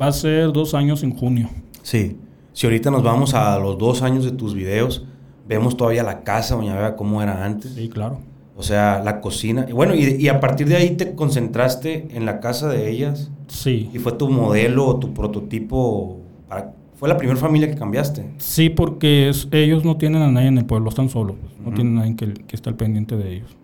Va 0.00 0.06
a 0.06 0.12
ser 0.12 0.52
dos 0.52 0.74
años 0.74 1.02
en 1.02 1.12
junio. 1.14 1.48
Sí. 1.82 2.18
Si 2.52 2.66
ahorita 2.66 2.90
nos 2.90 3.02
vamos 3.02 3.34
a 3.34 3.58
los 3.58 3.78
dos 3.78 4.02
años 4.02 4.24
de 4.24 4.30
tus 4.32 4.54
videos, 4.54 5.04
vemos 5.48 5.76
todavía 5.76 6.02
la 6.04 6.22
casa, 6.22 6.54
Doña 6.54 6.74
Beba, 6.76 6.94
cómo 6.96 7.20
era 7.22 7.44
antes. 7.44 7.72
Sí, 7.72 7.88
claro. 7.88 8.18
O 8.56 8.62
sea, 8.62 9.00
la 9.04 9.20
cocina. 9.20 9.66
Bueno, 9.72 9.94
y, 9.94 10.04
y 10.18 10.28
a 10.28 10.40
partir 10.40 10.68
de 10.68 10.76
ahí 10.76 10.90
te 10.90 11.14
concentraste 11.14 12.08
en 12.16 12.26
la 12.26 12.40
casa 12.40 12.68
de 12.68 12.90
ellas 12.90 13.30
Sí. 13.48 13.88
y 13.92 13.98
fue 13.98 14.12
tu 14.12 14.28
modelo 14.28 14.86
o 14.86 14.98
tu 14.98 15.14
prototipo. 15.14 16.20
Para, 16.48 16.72
fue 16.94 17.08
la 17.08 17.16
primera 17.16 17.38
familia 17.38 17.68
que 17.70 17.76
cambiaste. 17.76 18.24
Sí, 18.38 18.70
porque 18.70 19.28
es- 19.28 19.48
ellos 19.52 19.84
no 19.84 19.96
tienen 19.96 20.22
a 20.22 20.30
nadie 20.30 20.48
en 20.48 20.58
el 20.58 20.64
pueblo, 20.66 20.88
están 20.88 21.08
solos. 21.08 21.36
pues, 21.40 21.52
No 21.66 21.72
tienen 21.74 21.96
a 21.98 22.00
nadie 22.00 22.16
que, 22.16 22.32
que 22.34 22.56
esté 22.56 22.68
al 22.70 22.76
pendiente 22.76 23.16
de 23.16 23.36
ellos. 23.36 23.56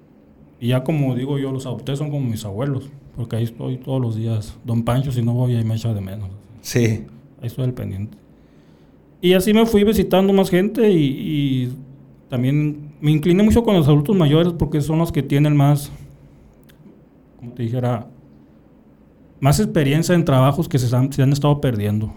Y 0.61 0.69
ya 0.69 0.85
como 0.85 1.15
digo 1.15 1.39
yo, 1.39 1.51
los 1.53 1.67
adopté 1.67 1.97
son 1.97 2.11
como 2.11 2.27
mis 2.29 2.45
abuelos, 2.45 2.89
porque 3.17 3.37
ahí 3.37 3.45
estoy 3.45 3.77
todos 3.79 4.01
los 4.01 4.17
días. 4.17 4.57
Don 4.65 4.83
Pancho, 4.85 5.11
si 5.13 5.21
no 5.23 5.35
voy, 5.35 5.55
ahí 5.57 5.65
me 5.65 5.75
echa 5.75 5.93
de 5.93 6.01
menos. 6.01 6.29
Sí. 6.61 7.05
Ahí 7.41 7.47
estoy 7.49 7.65
al 7.65 7.75
pendiente. 7.75 8.17
Y 9.21 9.33
así 9.35 9.53
me 9.53 9.67
fui 9.67 9.85
visitando 9.85 10.33
más 10.33 10.49
gente 10.51 10.91
y, 10.91 10.97
y 11.67 11.73
también 12.29 12.93
me 13.01 13.11
incliné 13.11 13.43
mucho 13.43 13.63
con 13.63 13.75
los 13.75 13.87
adultos 13.89 14.15
mayores 14.17 14.53
porque 14.53 14.81
son 14.81 14.99
los 14.99 15.11
que 15.13 15.23
tienen 15.23 15.57
más, 15.57 15.91
como 17.39 17.53
te 17.53 17.63
dijera, 17.65 18.07
más 19.41 19.61
experiencia 19.61 20.15
en 20.15 20.25
trabajos 20.25 20.69
que 20.69 20.79
se 20.79 20.95
han, 20.95 21.13
se 21.13 21.23
han 21.23 21.33
estado 21.33 21.61
perdiendo. 21.61 22.13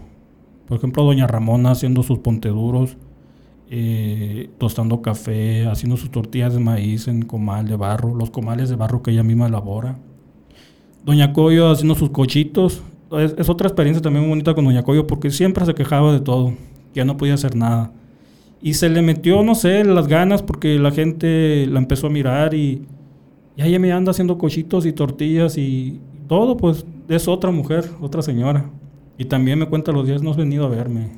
Por 0.68 0.76
ejemplo, 0.76 1.02
doña 1.02 1.26
Ramona 1.26 1.70
haciendo 1.70 2.02
sus 2.02 2.18
ponteduros, 2.18 2.98
eh, 3.70 4.50
tostando 4.58 5.00
café, 5.00 5.66
haciendo 5.66 5.96
sus 5.96 6.10
tortillas 6.10 6.52
de 6.52 6.60
maíz 6.60 7.08
en 7.08 7.22
comal 7.22 7.66
de 7.66 7.76
barro, 7.76 8.14
los 8.14 8.30
comales 8.30 8.68
de 8.68 8.76
barro 8.76 9.02
que 9.02 9.10
ella 9.10 9.22
misma 9.22 9.46
elabora. 9.46 9.98
Doña 11.04 11.32
Coyo 11.32 11.70
haciendo 11.70 11.94
sus 11.94 12.10
cochitos. 12.10 12.82
Es, 13.10 13.48
otra 13.48 13.66
experiencia 13.66 14.02
también 14.02 14.24
muy 14.24 14.30
bonita 14.30 14.54
con 14.54 14.66
Doña 14.66 14.82
Coyo 14.82 15.06
porque 15.06 15.30
siempre 15.30 15.64
se 15.64 15.74
quejaba 15.74 16.12
de 16.12 16.20
todo, 16.20 16.52
ya 16.94 17.06
no 17.06 17.16
podía 17.16 17.34
hacer 17.34 17.56
nada. 17.56 17.92
Y 18.60 18.74
se 18.74 18.90
le 18.90 19.00
metió, 19.00 19.42
no 19.42 19.54
sé, 19.54 19.84
las 19.84 20.06
ganas 20.06 20.42
porque 20.42 20.78
la 20.78 20.90
gente 20.90 21.66
la 21.66 21.78
empezó 21.78 22.08
a 22.08 22.10
mirar 22.10 22.52
y, 22.52 22.82
y 23.56 23.62
ella 23.62 23.78
me 23.78 23.90
anda 23.92 24.10
haciendo 24.10 24.36
cochitos 24.36 24.84
y 24.84 24.92
tortillas 24.92 25.56
y 25.56 26.00
todo, 26.26 26.58
pues 26.58 26.84
es 27.08 27.26
otra 27.26 27.50
mujer, 27.50 27.88
otra 28.02 28.20
señora. 28.20 28.70
Y 29.18 29.24
también 29.26 29.58
me 29.58 29.66
cuenta 29.68 29.92
los 29.92 30.06
días, 30.06 30.22
no 30.22 30.30
has 30.30 30.36
venido 30.36 30.64
a 30.64 30.68
verme. 30.68 31.10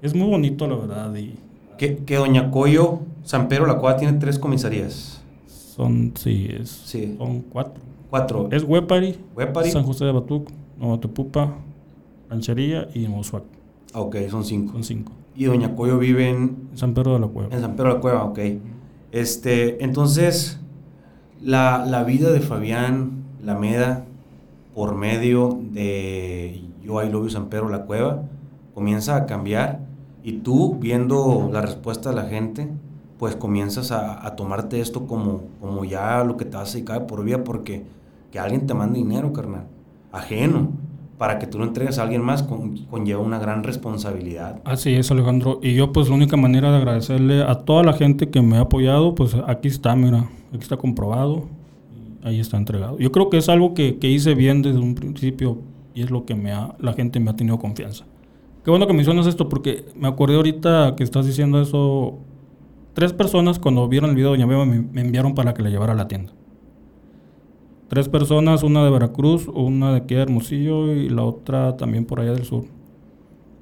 Es 0.00 0.14
muy 0.14 0.28
bonito, 0.28 0.66
la 0.66 0.74
verdad. 0.76 1.14
Y 1.14 1.34
Que, 1.78 1.98
que 1.98 2.16
Doña 2.16 2.50
Coyo, 2.50 3.00
San 3.22 3.48
Pedro 3.48 3.66
la 3.66 3.76
Cueva 3.78 3.96
tiene 3.96 4.18
tres 4.18 4.38
comisarías. 4.38 5.22
son, 5.46 6.12
sí, 6.16 6.48
es, 6.50 6.68
Sí. 6.70 7.14
son 7.18 7.42
cuatro. 7.42 7.80
Cuatro. 8.10 8.48
Es 8.52 8.62
Huepari, 8.62 9.16
Huepari. 9.36 9.70
San 9.70 9.84
José 9.84 10.04
de 10.04 10.12
Batuc, 10.12 10.50
Nueva 10.78 11.00
Tepupa, 11.00 11.54
Ranchería 12.28 12.88
y 12.94 13.06
Mosuac. 13.08 13.44
Ah, 13.94 14.00
Ok, 14.00 14.16
son 14.30 14.44
cinco. 14.44 14.72
Son 14.72 14.84
cinco. 14.84 15.12
Y 15.34 15.44
Doña 15.44 15.74
Coyo 15.74 15.98
vive 15.98 16.28
en, 16.28 16.68
San 16.74 16.92
Pedro 16.94 17.14
de 17.14 17.20
la 17.20 17.26
Cueva. 17.26 17.54
en 17.54 17.60
San 17.62 17.74
Pedro 17.76 17.94
la 17.94 18.00
Cueva, 18.00 18.24
ok. 18.24 18.38
Este, 19.12 19.82
entonces, 19.82 20.58
la, 21.42 21.84
la 21.86 22.04
vida 22.04 22.30
de 22.32 22.40
Fabián 22.40 23.24
Lameda, 23.42 24.04
por 24.74 24.94
medio 24.94 25.58
de 25.72 26.62
Yo 26.84 27.02
I 27.02 27.08
Love 27.10 27.24
You 27.24 27.30
San 27.30 27.46
Pedro 27.46 27.68
la 27.68 27.82
Cueva, 27.84 28.22
comienza 28.74 29.16
a 29.16 29.26
cambiar. 29.26 29.80
Y 30.24 30.34
tú, 30.34 30.76
viendo 30.80 31.50
la 31.52 31.60
respuesta 31.62 32.10
de 32.10 32.16
la 32.16 32.24
gente, 32.24 32.68
pues 33.18 33.36
comienzas 33.36 33.90
a, 33.92 34.24
a 34.26 34.36
tomarte 34.36 34.80
esto 34.80 35.06
como, 35.06 35.42
como 35.60 35.84
ya 35.84 36.22
lo 36.24 36.36
que 36.36 36.44
te 36.44 36.56
a 36.56 36.64
dedicar 36.64 37.00
de 37.00 37.06
por 37.06 37.24
vida, 37.24 37.42
porque 37.44 37.84
que 38.30 38.38
alguien 38.38 38.66
te 38.66 38.74
mande 38.74 38.98
dinero, 38.98 39.32
carnal, 39.32 39.64
ajeno, 40.12 40.70
para 41.18 41.38
que 41.38 41.46
tú 41.46 41.58
lo 41.58 41.64
entregues 41.64 41.98
a 41.98 42.02
alguien 42.02 42.22
más, 42.22 42.42
con- 42.42 42.76
conlleva 42.90 43.20
una 43.20 43.38
gran 43.38 43.62
responsabilidad. 43.62 44.60
Así 44.64 44.94
es, 44.94 45.10
Alejandro. 45.10 45.60
Y 45.62 45.74
yo, 45.74 45.92
pues, 45.92 46.08
la 46.08 46.14
única 46.16 46.36
manera 46.36 46.70
de 46.72 46.78
agradecerle 46.78 47.42
a 47.42 47.54
toda 47.60 47.82
la 47.84 47.92
gente 47.92 48.30
que 48.30 48.40
me 48.42 48.56
ha 48.56 48.62
apoyado, 48.62 49.14
pues, 49.14 49.36
aquí 49.46 49.68
está, 49.68 49.94
mira. 49.94 50.28
Aquí 50.50 50.60
está 50.62 50.76
comprobado. 50.76 51.44
y 52.24 52.28
Ahí 52.28 52.40
está 52.40 52.56
entregado. 52.56 52.98
Yo 52.98 53.12
creo 53.12 53.28
que 53.30 53.38
es 53.38 53.48
algo 53.48 53.74
que, 53.74 53.98
que 53.98 54.08
hice 54.08 54.34
bien 54.34 54.62
desde 54.62 54.78
un 54.78 54.94
principio 54.94 55.58
y 55.94 56.02
es 56.02 56.10
lo 56.10 56.24
que 56.24 56.34
me 56.34 56.52
ha, 56.52 56.74
la 56.78 56.92
gente 56.92 57.20
me 57.20 57.30
ha 57.30 57.36
tenido 57.36 57.58
confianza. 57.58 58.04
Qué 58.64 58.70
bueno 58.70 58.86
que 58.86 58.92
mencionas 58.92 59.26
esto 59.26 59.48
porque 59.48 59.86
me 59.96 60.08
acordé 60.08 60.36
ahorita 60.36 60.94
que 60.96 61.02
estás 61.04 61.26
diciendo 61.26 61.60
eso. 61.60 62.18
Tres 62.94 63.12
personas 63.12 63.58
cuando 63.58 63.88
vieron 63.88 64.10
el 64.10 64.16
video 64.16 64.32
de 64.32 64.38
Doña 64.38 64.46
Beba 64.46 64.64
me, 64.66 64.80
me 64.80 65.00
enviaron 65.00 65.34
para 65.34 65.54
que 65.54 65.62
la 65.62 65.70
llevara 65.70 65.92
a 65.94 65.96
la 65.96 66.08
tienda. 66.08 66.32
Tres 67.88 68.08
personas, 68.08 68.62
una 68.62 68.84
de 68.84 68.90
Veracruz, 68.90 69.48
una 69.48 69.90
de 69.90 69.98
aquí 69.98 70.14
Hermosillo 70.14 70.92
y 70.94 71.08
la 71.08 71.24
otra 71.24 71.76
también 71.76 72.04
por 72.04 72.20
allá 72.20 72.32
del 72.32 72.44
sur. 72.44 72.64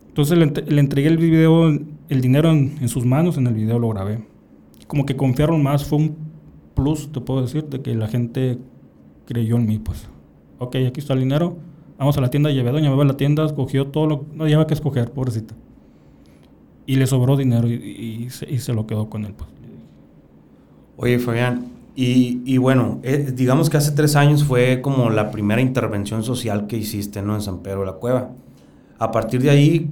Entonces 0.09 0.39
le, 0.39 0.47
ent- 0.47 0.67
le 0.67 0.81
entregué 0.81 1.09
el 1.09 1.17
video, 1.17 1.69
el 1.69 2.21
dinero 2.21 2.51
en, 2.51 2.77
en 2.81 2.89
sus 2.89 3.05
manos, 3.05 3.39
en 3.39 3.47
el 3.47 3.55
video 3.55 3.79
lo 3.79 3.89
grabé. 3.89 4.25
Como 4.87 5.07
que 5.07 5.17
confiaron 5.17 5.63
más, 5.63 5.85
fue 5.85 5.99
un 5.99 6.17
plus, 6.75 7.11
te 7.11 7.21
puedo 7.21 7.43
decir, 7.43 7.65
de 7.65 7.81
que 7.81 7.95
la 7.95 8.09
gente 8.09 8.59
creyó 9.27 9.57
en 9.57 9.67
mí, 9.67 9.79
pues. 9.79 10.09
Ok, 10.59 10.77
aquí 10.87 11.01
está 11.01 11.15
el 11.15 11.21
dinero, 11.21 11.57
vamos 12.01 12.19
a 12.19 12.21
la 12.21 12.31
tienda, 12.31 12.51
llevé 12.51 12.71
a 12.71 12.73
Doña 12.73 12.91
Beba 12.91 13.05
a 13.05 13.07
la 13.07 13.17
tienda, 13.17 13.45
escogió 13.45 13.87
todo 13.87 14.07
lo 14.07 14.25
no 14.35 14.49
lleva 14.49 14.67
que 14.67 14.75
escoger, 14.75 15.13
pobrecita. 15.13 15.55
Y 16.87 16.97
le 16.97 17.07
sobró 17.07 17.37
dinero 17.37 17.69
y, 17.69 17.75
y 17.75 18.31
se, 18.31 18.51
y 18.51 18.59
se 18.59 18.73
lo 18.73 18.87
quedó 18.87 19.09
con 19.09 19.25
él, 19.25 19.35
pues. 19.35 19.49
Oye, 20.97 21.19
Fabián, 21.19 21.67
y, 22.03 22.57
bueno, 22.57 23.01
eh, 23.03 23.33
digamos 23.35 23.69
que 23.69 23.77
hace 23.77 23.93
tres 23.93 24.17
años 24.17 24.45
fue 24.45 24.81
como 24.81 25.11
la 25.11 25.31
primera 25.31 25.61
intervención 25.61 26.23
social 26.23 26.67
que 26.67 26.79
hiciste, 26.79 27.21
¿no? 27.21 27.35
En 27.35 27.43
San 27.43 27.59
Pedro 27.59 27.81
de 27.81 27.87
la 27.87 27.93
Cueva. 27.93 28.31
A 28.99 29.11
partir 29.11 29.43
de 29.43 29.51
ahí, 29.51 29.91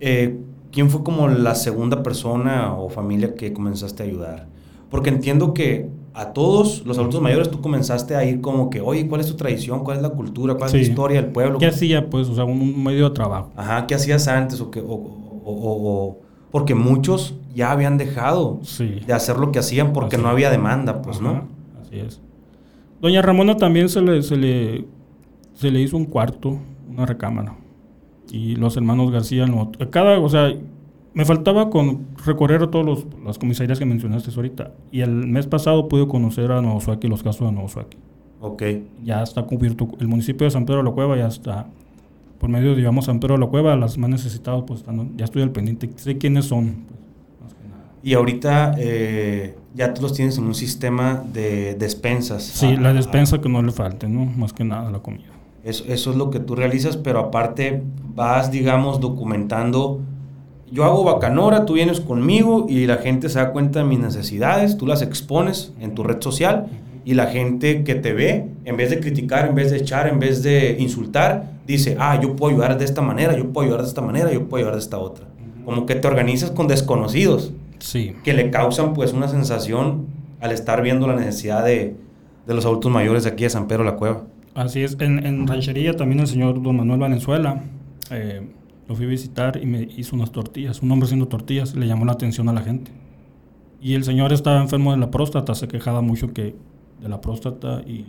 eh, 0.00 0.38
¿quién 0.70 0.90
fue 0.90 1.02
como 1.02 1.28
la 1.28 1.54
segunda 1.54 2.02
persona 2.02 2.74
o 2.74 2.90
familia 2.90 3.34
que 3.34 3.54
comenzaste 3.54 4.02
a 4.02 4.06
ayudar? 4.06 4.46
Porque 4.90 5.10
entiendo 5.10 5.52
que 5.54 5.88
a 6.14 6.32
todos 6.32 6.84
los 6.86 6.96
adultos 6.98 7.20
mayores 7.20 7.50
tú 7.50 7.60
comenzaste 7.60 8.16
a 8.16 8.24
ir 8.24 8.40
como 8.40 8.70
que, 8.70 8.80
oye, 8.80 9.06
¿cuál 9.08 9.20
es 9.20 9.26
tu 9.26 9.34
tradición? 9.34 9.84
¿Cuál 9.84 9.98
es 9.98 10.02
la 10.02 10.10
cultura? 10.10 10.54
¿Cuál 10.54 10.68
es 10.68 10.74
la 10.74 10.80
historia 10.80 11.20
del 11.22 11.30
pueblo? 11.32 11.58
¿Qué 11.58 11.66
hacía, 11.66 12.08
pues? 12.08 12.28
O 12.28 12.34
sea, 12.34 12.44
un, 12.44 12.82
medio 12.82 13.08
de 13.08 13.14
trabajo. 13.14 13.50
Ajá, 13.56 13.86
¿qué 13.86 13.94
hacías 13.94 14.26
antes? 14.28 14.60
O, 14.60 14.70
que, 14.70 14.80
o, 14.80 14.84
o- 14.84 15.42
o- 15.44 16.06
o- 16.08 16.18
porque 16.50 16.74
muchos 16.74 17.34
ya 17.54 17.70
habían 17.72 17.98
dejado 17.98 18.60
Sí. 18.62 19.00
de 19.06 19.12
hacer 19.12 19.36
lo 19.36 19.52
que 19.52 19.58
hacían 19.58 19.92
porque 19.92 20.16
Así. 20.16 20.22
no 20.24 20.30
había 20.30 20.50
demanda, 20.50 21.02
pues, 21.02 21.18
Ajá, 21.18 21.24
¿no? 21.32 21.48
Así 21.82 21.98
es. 21.98 22.20
Doña 23.00 23.20
Ramona 23.20 23.56
también 23.56 23.88
se 23.90 24.00
le, 24.00 24.22
se 24.22 24.36
le, 24.36 24.86
se 25.54 25.70
le 25.70 25.80
hizo 25.82 25.96
un 25.98 26.06
cuarto, 26.06 26.58
una 26.90 27.04
recámara. 27.04 27.56
Y 28.32 28.56
los 28.56 28.76
hermanos 28.76 29.10
García, 29.10 29.46
no, 29.46 29.70
cada, 29.90 30.18
o 30.18 30.28
sea, 30.30 30.50
me 31.16 31.24
faltaba 31.24 31.70
con 31.70 32.06
recorrer 32.26 32.66
todas 32.66 33.06
las 33.24 33.38
comisarías 33.38 33.78
que 33.78 33.86
mencionaste 33.86 34.30
ahorita. 34.36 34.72
Y 34.92 35.00
el 35.00 35.10
mes 35.10 35.46
pasado 35.46 35.88
pude 35.88 36.06
conocer 36.06 36.52
a 36.52 36.60
Nuevo 36.60 36.78
Suaki, 36.80 37.08
los 37.08 37.22
casos 37.22 37.46
de 37.48 37.52
Nuevo 37.52 37.68
Suaki. 37.70 37.96
Ok. 38.42 38.62
Ya 39.02 39.22
está 39.22 39.42
cubierto, 39.44 39.88
el 39.98 40.08
municipio 40.08 40.44
de 40.44 40.50
San 40.50 40.66
Pedro 40.66 40.80
de 40.80 40.84
la 40.84 40.90
Cueva 40.90 41.16
ya 41.16 41.26
está, 41.26 41.68
por 42.38 42.50
medio 42.50 42.70
de, 42.72 42.76
digamos, 42.76 43.06
San 43.06 43.18
Pedro 43.18 43.34
de 43.36 43.40
la 43.40 43.46
Cueva, 43.46 43.74
las 43.76 43.96
más 43.96 44.10
necesitadas, 44.10 44.64
pues 44.66 44.80
están- 44.80 45.16
ya 45.16 45.24
estoy 45.24 45.40
al 45.42 45.50
pendiente, 45.52 45.90
sé 45.96 46.18
quiénes 46.18 46.44
son. 46.44 46.84
pues, 46.86 47.00
más 47.42 47.54
que 47.54 47.66
nada. 47.66 47.84
Y 48.02 48.12
ahorita, 48.12 48.74
eh, 48.78 49.56
ya 49.74 49.94
tú 49.94 50.02
los 50.02 50.12
tienes 50.12 50.36
en 50.36 50.44
un 50.44 50.54
sistema 50.54 51.24
de 51.32 51.74
despensas. 51.76 52.42
Sí, 52.42 52.74
Ah, 52.76 52.80
la 52.80 52.92
despensa 52.92 53.40
que 53.40 53.48
no 53.48 53.62
le 53.62 53.72
falte, 53.72 54.06
¿no? 54.06 54.26
Más 54.26 54.52
que 54.52 54.64
nada 54.64 54.90
la 54.90 54.98
comida. 54.98 55.24
Eso, 55.64 55.82
eso 55.88 56.10
es 56.10 56.16
lo 56.18 56.28
que 56.30 56.40
tú 56.40 56.54
realizas, 56.54 56.98
pero 56.98 57.20
aparte 57.20 57.82
vas, 58.14 58.50
digamos, 58.50 59.00
documentando. 59.00 60.00
Yo 60.70 60.84
hago 60.84 61.04
bacanora, 61.04 61.64
tú 61.64 61.74
vienes 61.74 62.00
conmigo 62.00 62.66
y 62.68 62.86
la 62.86 62.96
gente 62.96 63.28
se 63.28 63.38
da 63.38 63.52
cuenta 63.52 63.80
de 63.80 63.84
mis 63.84 63.98
necesidades, 64.00 64.76
tú 64.76 64.86
las 64.86 65.00
expones 65.02 65.72
en 65.80 65.94
tu 65.94 66.02
red 66.02 66.20
social 66.20 66.66
y 67.04 67.14
la 67.14 67.26
gente 67.26 67.84
que 67.84 67.94
te 67.94 68.12
ve, 68.12 68.46
en 68.64 68.76
vez 68.76 68.90
de 68.90 68.98
criticar, 68.98 69.48
en 69.48 69.54
vez 69.54 69.70
de 69.70 69.76
echar, 69.78 70.08
en 70.08 70.18
vez 70.18 70.42
de 70.42 70.76
insultar, 70.80 71.52
dice, 71.66 71.96
ah, 72.00 72.20
yo 72.20 72.34
puedo 72.34 72.52
ayudar 72.52 72.76
de 72.78 72.84
esta 72.84 73.00
manera, 73.00 73.36
yo 73.36 73.52
puedo 73.52 73.66
ayudar 73.66 73.82
de 73.82 73.88
esta 73.88 74.02
manera, 74.02 74.32
yo 74.32 74.48
puedo 74.48 74.56
ayudar 74.62 74.74
de 74.74 74.80
esta 74.80 74.98
otra. 74.98 75.26
Como 75.64 75.86
que 75.86 75.94
te 75.94 76.08
organizas 76.08 76.50
con 76.50 76.66
desconocidos 76.68 77.52
Sí. 77.78 78.14
que 78.24 78.32
le 78.32 78.50
causan 78.50 78.94
pues 78.94 79.12
una 79.12 79.28
sensación 79.28 80.06
al 80.40 80.50
estar 80.50 80.82
viendo 80.82 81.06
la 81.06 81.14
necesidad 81.14 81.64
de, 81.64 81.94
de 82.46 82.54
los 82.54 82.64
adultos 82.64 82.90
mayores 82.90 83.22
de 83.24 83.30
aquí 83.30 83.44
de 83.44 83.50
San 83.50 83.68
Pedro 83.68 83.84
la 83.84 83.96
Cueva. 83.96 84.22
Así 84.54 84.82
es. 84.82 84.96
En, 84.98 85.24
en 85.24 85.46
ranchería 85.46 85.94
también 85.94 86.20
el 86.20 86.26
señor 86.26 86.60
don 86.62 86.76
Manuel 86.76 86.98
Valenzuela 87.00 87.62
eh, 88.10 88.40
lo 88.88 88.94
fui 88.94 89.06
a 89.06 89.08
visitar 89.08 89.58
y 89.62 89.66
me 89.66 89.82
hizo 89.96 90.14
unas 90.16 90.30
tortillas. 90.32 90.82
Un 90.82 90.90
hombre 90.90 91.06
haciendo 91.06 91.28
tortillas 91.28 91.74
le 91.74 91.86
llamó 91.86 92.04
la 92.04 92.12
atención 92.12 92.48
a 92.48 92.52
la 92.52 92.62
gente. 92.62 92.92
Y 93.80 93.94
el 93.94 94.04
señor 94.04 94.32
estaba 94.32 94.60
enfermo 94.60 94.92
de 94.92 94.98
la 94.98 95.10
próstata, 95.10 95.54
se 95.54 95.68
quejaba 95.68 96.00
mucho 96.00 96.32
que 96.32 96.54
de 97.00 97.08
la 97.08 97.20
próstata 97.20 97.82
y, 97.86 98.04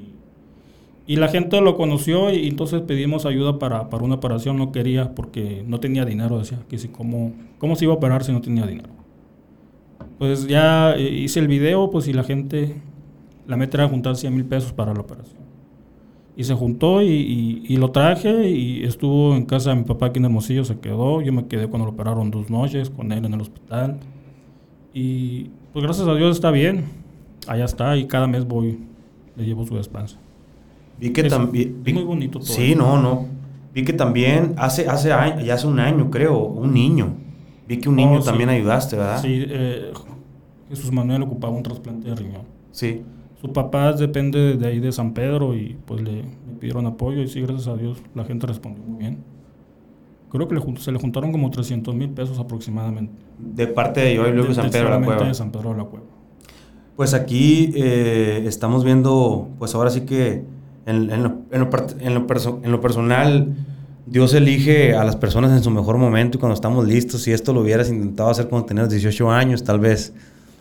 y 1.07 1.15
la 1.17 1.27
gente 1.27 1.59
lo 1.61 1.75
conoció 1.75 2.31
y 2.31 2.47
entonces 2.47 2.81
pedimos 2.81 3.25
ayuda 3.25 3.59
para, 3.59 3.89
para 3.89 4.03
una 4.03 4.15
operación. 4.15 4.57
No 4.57 4.71
quería 4.71 5.13
porque 5.15 5.63
no 5.67 5.79
tenía 5.79 6.05
dinero, 6.05 6.39
decía. 6.39 6.59
Que 6.69 6.77
si, 6.77 6.89
¿cómo, 6.89 7.33
¿Cómo 7.57 7.75
se 7.75 7.85
iba 7.85 7.93
a 7.93 7.97
operar 7.97 8.23
si 8.23 8.31
no 8.31 8.41
tenía 8.41 8.65
dinero? 8.65 8.89
Pues 10.19 10.47
ya 10.47 10.95
eh, 10.95 11.09
hice 11.09 11.39
el 11.39 11.47
video, 11.47 11.89
pues 11.89 12.07
y 12.07 12.13
la 12.13 12.23
gente, 12.23 12.75
la 13.47 13.55
meta 13.55 13.77
era 13.77 13.87
juntar 13.87 14.15
100 14.15 14.33
mil 14.35 14.45
pesos 14.45 14.73
para 14.73 14.93
la 14.93 15.01
operación. 15.01 15.46
Y 16.39 16.43
se 16.43 16.53
juntó 16.53 17.01
y, 17.01 17.07
y- 17.07 17.63
y 17.67 17.77
lo 17.77 17.89
traje 17.89 18.47
y 18.47 18.83
estuvo 18.83 19.35
en 19.35 19.45
casa 19.45 19.71
de 19.71 19.77
mi 19.77 19.83
papá 19.83 20.05
aquí 20.07 20.19
en 20.19 20.25
Hermosillo, 20.25 20.63
se 20.63 20.77
quedó. 20.79 21.21
Yo 21.21 21.33
me 21.33 21.47
quedé 21.47 21.67
cuando 21.67 21.85
lo 21.87 21.91
operaron 21.93 22.29
dos 22.29 22.49
noches 22.51 22.91
con 22.91 23.11
él 23.11 23.25
en 23.25 23.33
el 23.33 23.41
hospital. 23.41 23.97
Y 24.93 25.49
pues 25.73 25.83
gracias 25.83 26.07
a 26.07 26.13
Dios 26.15 26.35
está 26.35 26.51
bien. 26.51 26.85
Allá 27.47 27.65
está 27.65 27.97
y 27.97 28.05
cada 28.05 28.27
mes 28.27 28.45
voy, 28.45 28.77
le 29.35 29.45
llevo 29.45 29.65
su 29.65 29.75
despensa. 29.75 30.17
Vi 30.99 31.11
que 31.11 31.23
también... 31.23 31.81
muy 31.83 32.03
bonito 32.03 32.39
todo 32.39 32.47
Sí, 32.47 32.71
eso. 32.71 32.79
no, 32.81 33.01
no. 33.01 33.25
Vi 33.73 33.83
que 33.83 33.93
también 33.93 34.53
hace, 34.57 34.87
hace 34.87 35.11
año- 35.13 35.41
ya 35.43 35.53
hace 35.55 35.67
un 35.67 35.79
año 35.79 36.09
creo, 36.11 36.37
un 36.39 36.73
niño. 36.73 37.13
Vi 37.67 37.77
que 37.77 37.89
un 37.89 37.95
niño 37.95 38.13
Oh, 38.17 38.21
sí. 38.21 38.27
también 38.27 38.49
ayudaste, 38.49 38.95
¿verdad? 38.95 39.21
Sí, 39.21 39.43
eh, 39.47 39.91
Jesús 40.69 40.91
Manuel 40.91 41.21
ocupaba 41.23 41.55
un 41.55 41.63
trasplante 41.63 42.09
de 42.09 42.15
riñón. 42.15 42.41
Sí. 42.71 43.01
Su 43.41 43.53
papá 43.53 43.93
depende 43.93 44.57
de 44.57 44.67
ahí 44.67 44.79
de 44.79 44.91
San 44.91 45.13
Pedro 45.13 45.55
y 45.55 45.77
pues 45.85 46.01
le, 46.01 46.23
le 46.23 46.23
pidieron 46.59 46.85
apoyo 46.87 47.21
y 47.21 47.27
sí, 47.27 47.41
gracias 47.41 47.67
a 47.67 47.75
Dios 47.75 47.97
la 48.15 48.23
gente 48.25 48.47
respondió 48.47 48.83
muy 48.83 48.99
bien. 48.99 49.19
Creo 50.29 50.47
que 50.47 50.55
le 50.55 50.61
se 50.79 50.91
le 50.91 50.99
juntaron 50.99 51.31
como 51.31 51.49
300 51.51 51.93
mil 51.95 52.09
pesos 52.09 52.37
aproximadamente. 52.39 53.13
De 53.39 53.67
parte 53.67 54.01
de 54.01 54.15
yo 54.15 54.27
y 54.27 54.31
luego 54.31 54.49
De- 54.49 54.55
San 54.55 54.65
de- 54.65 54.71
Pedro 54.71 54.85
la 54.85 54.89
solamente 54.95 55.15
Cueva. 55.15 55.27
de 55.29 55.33
San 55.35 55.51
Pedro 55.51 55.69
de 55.71 55.77
la 55.77 55.83
Cueva. 55.85 56.05
Pues 56.95 57.13
aquí 57.13 57.71
eh, 57.75 58.43
estamos 58.47 58.83
viendo, 58.83 59.49
pues 59.59 59.75
ahora 59.75 59.91
sí 59.91 60.01
que 60.01 60.43
en, 60.87 61.09
en 61.11 61.23
lo, 61.23 61.35
en 61.51 61.59
lo 61.61 61.69
part- 61.69 61.95
en 61.99 62.13
lo 62.15 62.25
perso- 62.27 62.59
en 62.63 62.71
lo 62.71 62.81
personal, 62.81 63.53
Dios 64.07 64.33
elige 64.33 64.95
a 64.95 65.03
las 65.03 65.15
personas 65.15 65.51
en 65.51 65.61
su 65.63 65.69
mejor 65.69 65.97
momento 65.97 66.37
y 66.37 66.39
cuando 66.39 66.55
estamos 66.55 66.87
listos. 66.87 67.21
Si 67.21 67.31
esto 67.31 67.53
lo 67.53 67.61
hubieras 67.61 67.89
intentado 67.89 68.29
hacer 68.31 68.47
cuando 68.47 68.65
tenías 68.65 68.89
18 68.89 69.29
años, 69.31 69.63
tal 69.63 69.79
vez 69.79 70.13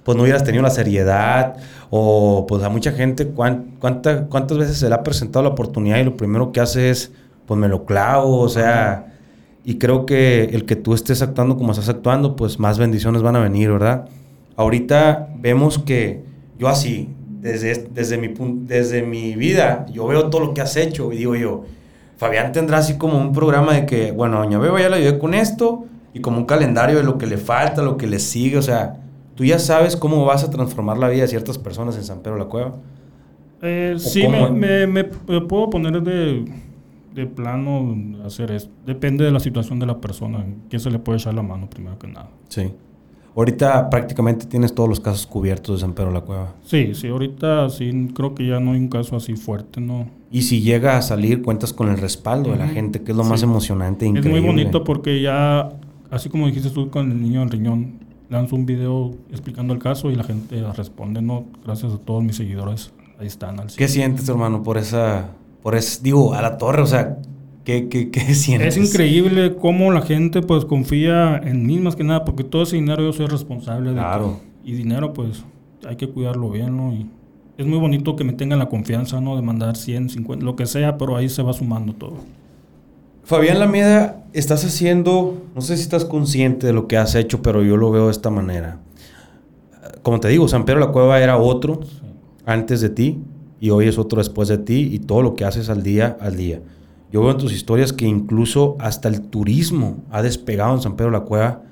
pues 0.06 0.16
no 0.16 0.22
hubieras 0.22 0.44
tenido 0.44 0.62
la 0.62 0.70
seriedad 0.70 1.56
o 1.90 2.46
pues 2.48 2.62
a 2.62 2.68
mucha 2.68 2.92
gente, 2.92 3.26
¿cuán- 3.26 3.72
cuánta- 3.80 4.26
¿cuántas 4.28 4.56
veces 4.56 4.78
se 4.78 4.88
le 4.88 4.94
ha 4.94 5.02
presentado 5.02 5.42
la 5.42 5.48
oportunidad 5.50 5.98
y 5.98 6.04
lo 6.04 6.16
primero 6.16 6.52
que 6.52 6.60
hace 6.60 6.90
es, 6.90 7.10
pues 7.44 7.58
me 7.58 7.66
lo 7.68 7.84
clavo, 7.84 8.38
o 8.40 8.49
sea, 8.49 9.14
y 9.64 9.78
creo 9.78 10.06
que 10.06 10.45
el 10.45 10.64
que 10.64 10.76
tú 10.76 10.95
estés 10.95 11.23
actuando 11.23 11.56
como 11.56 11.73
estás 11.73 11.88
actuando, 11.88 12.36
pues 12.36 12.60
más 12.60 12.78
bendiciones 12.78 13.21
van 13.23 13.34
a 13.34 13.40
venir, 13.40 13.71
¿verdad? 13.73 14.06
Ahorita 14.56 15.28
vemos 15.40 15.80
que 15.80 16.23
yo 16.56 16.69
así, 16.69 17.08
desde, 17.40 17.88
desde, 17.92 18.16
mi, 18.16 18.32
desde 18.64 19.02
mi 19.02 19.34
vida, 19.34 19.86
yo 19.92 20.06
veo 20.06 20.30
todo 20.30 20.40
lo 20.40 20.54
que 20.54 20.60
has 20.60 20.76
hecho 20.76 21.12
y 21.12 21.16
digo 21.19 21.34
yo, 21.34 21.64
Fabián 22.16 22.52
tendrá 22.52 22.78
así 22.78 22.97
como 22.97 23.19
un 23.19 23.32
programa 23.32 23.75
de 23.75 23.86
que, 23.86 24.12
bueno, 24.12 24.38
doña 24.38 24.58
Beba 24.58 24.80
ya 24.80 24.88
le 24.88 24.97
ayudé 24.97 25.19
con 25.19 25.34
esto 25.34 25.84
y 26.14 26.21
como 26.21 26.38
un 26.38 26.47
calendario 26.47 26.97
de 26.97 27.02
lo 27.02 27.19
que 27.19 27.26
le 27.26 27.36
falta, 27.38 27.82
lo 27.82 27.97
que 27.97 28.06
le 28.06 28.21
sigue, 28.21 28.56
o 28.56 28.62
sea, 28.62 28.99
tú 29.36 29.44
ya 29.44 29.58
sabes 29.60 29.94
cómo 29.96 30.25
vas 30.25 30.42
a 30.42 30.50
transformar 30.50 30.99
la 30.99 31.08
vida 31.08 31.22
de 31.22 31.28
ciertas 31.28 31.58
personas 31.58 31.96
en 31.96 32.02
San 32.04 32.18
Pedro 32.20 32.36
la 32.38 32.46
Cueva. 32.46 32.75
Eh, 33.62 33.92
¿O 33.96 33.99
sí, 33.99 34.26
me, 34.28 34.50
me- 34.50 34.86
me- 34.86 35.04
puedo 35.04 35.70
poner 35.70 36.02
de, 36.02 36.44
de 37.14 37.26
plano 37.26 37.96
hacer 38.25 38.50
esto. 38.50 38.70
Depende 38.84 39.25
de 39.25 39.30
la 39.30 39.40
situación 39.40 39.78
de 39.78 39.86
la 39.86 39.99
persona, 40.00 40.44
qué 40.68 40.78
se 40.78 40.90
le 40.90 40.99
puede 40.99 41.18
echar 41.18 41.34
la 41.34 41.42
mano 41.42 41.68
primero 41.70 41.99
que 41.99 42.06
nada. 42.08 42.28
Sí. 42.49 42.72
Ahorita 43.34 43.90
prácticamente 43.90 44.46
tienes 44.46 44.75
todos 44.75 44.88
los 44.88 44.99
casos 45.00 45.26
cubiertos 45.26 45.76
de 45.76 45.80
San 45.82 45.92
Pedro 45.92 46.10
la 46.10 46.22
Cueva. 46.22 46.54
Sí, 46.64 46.94
sí, 46.94 47.08
ahorita 47.08 47.68
sí, 47.68 48.08
creo 48.14 48.34
que 48.34 48.46
ya 48.46 48.60
no 48.60 48.72
hay 48.72 48.78
un 48.78 48.88
caso 48.88 49.14
así 49.14 49.34
fuerte, 49.36 49.78
¿no? 49.80 50.06
Y 50.30 50.42
si 50.42 50.62
llega 50.62 50.96
a 50.96 51.02
salir, 51.02 51.42
cuentas 51.42 51.75
con 51.75 51.90
el 51.90 51.99
respaldo 51.99 52.50
de 52.52 52.56
la 52.56 52.68
gente, 52.68 53.02
que 53.02 53.10
es 53.12 53.16
lo 53.16 53.25
más 53.25 53.40
Sí. 53.40 53.44
emocionante 53.46 54.06
e 54.06 54.08
Es 54.08 54.14
increíble. 54.16 54.40
muy 54.40 54.49
bonito 54.50 54.84
porque 54.84 55.20
ya, 55.20 55.68
así 56.10 56.30
como 56.30 56.46
dijiste 56.46 56.70
tú 56.70 56.88
con 56.90 57.10
el 57.12 57.20
niño 57.22 57.40
del 57.40 57.50
riñón, 57.50 58.05
lanzo 58.28 58.56
un 58.56 58.67
video 58.67 59.15
explicando 59.30 59.73
el 59.73 59.78
caso 59.78 60.10
y 60.10 60.17
la 60.17 60.25
gente 60.25 60.62
responde, 60.76 61.23
¿no? 61.23 61.45
Gracias 61.65 61.93
a 61.93 61.99
todos 61.99 62.23
mis 62.25 62.36
seguidores, 62.36 62.93
ahí 63.19 63.26
están 63.26 63.60
al 63.60 63.67
¿Qué 63.69 63.86
100. 63.86 63.89
sientes, 63.89 64.28
hermano, 64.28 64.62
por 64.62 64.78
esa, 64.78 65.30
por 65.62 65.75
ese, 65.75 66.02
digo, 66.02 66.34
a 66.34 66.43
la 66.43 66.58
torre, 66.58 66.82
o 66.82 66.86
sea, 66.86 67.19
¿qué, 67.65 67.89
qué, 67.89 68.10
qué 68.10 68.21
sientes? 68.34 68.76
Es 68.76 68.91
increíble 68.91 69.56
cómo 69.56 69.91
la 69.93 70.02
gente 70.02 70.43
pues 70.43 70.65
confía 70.65 71.36
en 71.39 71.67
mí 71.67 71.78
más 71.78 71.95
que 71.97 72.04
nada, 72.04 72.25
porque 72.25 72.45
todo 72.45 72.62
ese 72.62 72.76
dinero 72.76 73.02
yo 73.02 73.12
soy 73.12 73.26
responsable 73.26 73.91
de 73.91 73.97
Claro. 73.97 74.41
que- 74.65 74.71
y 74.71 74.75
dinero 74.75 75.12
pues 75.12 75.45
hay 75.89 75.95
que 75.97 76.08
cuidarlo 76.08 76.50
bien, 76.50 76.76
¿no? 76.76 76.93
Y 76.93 77.06
es 77.56 77.67
muy 77.67 77.78
bonito 77.78 78.17
que 78.17 78.25
me 78.25 78.32
tengan 78.32 78.58
la 78.58 78.67
confianza, 78.69 79.21
¿no? 79.21 79.36
De 79.36 79.43
mandar 79.43 79.76
100, 79.76 80.10
50, 80.10 80.45
lo 80.45 80.56
que 80.56 80.67
sea, 80.67 80.99
pero 80.99 81.17
ahí 81.17 81.28
se 81.28 81.43
va 81.43 81.52
sumando 81.52 81.93
todo. 81.95 82.17
Fabián 83.26 83.58
Lameda, 83.58 84.23
estás 84.34 84.65
haciendo, 84.65 85.43
no 85.52 85.60
sé 85.60 85.76
si 85.76 85.82
estás 85.82 86.04
consciente 86.04 86.69
de 86.69 86.73
lo 86.73 86.86
que 86.86 86.97
has 86.97 87.17
hecho, 87.17 87.43
pero 87.43 87.65
yo 87.65 87.76
lo 87.76 87.91
veo 87.91 88.04
de 88.04 88.12
esta 88.12 88.30
manera. 88.30 88.78
Como 90.02 90.21
te 90.21 90.28
digo, 90.28 90.47
San 90.47 90.65
Pedro 90.65 90.78
la 90.78 90.93
Cueva 90.93 91.19
era 91.19 91.36
otro 91.36 91.80
antes 92.45 92.80
de 92.80 92.89
ti 92.89 93.19
y 93.58 93.71
hoy 93.71 93.89
es 93.89 93.99
otro 93.99 94.19
después 94.19 94.49
de 94.49 94.58
ti 94.58 94.91
y 94.93 95.00
todo 95.00 95.23
lo 95.23 95.34
que 95.34 95.45
haces 95.45 95.69
al 95.71 95.82
día 95.82 96.17
al 96.21 96.36
día. 96.36 96.60
Yo 97.10 97.21
veo 97.21 97.32
en 97.32 97.39
tus 97.39 97.52
historias 97.52 97.93
que 97.93 98.06
incluso 98.06 98.76
hasta 98.78 99.08
el 99.08 99.23
turismo 99.23 100.04
ha 100.12 100.23
despegado 100.23 100.76
en 100.76 100.82
San 100.82 100.95
Pedro 100.95 101.10
la 101.10 101.23
Cueva 101.23 101.62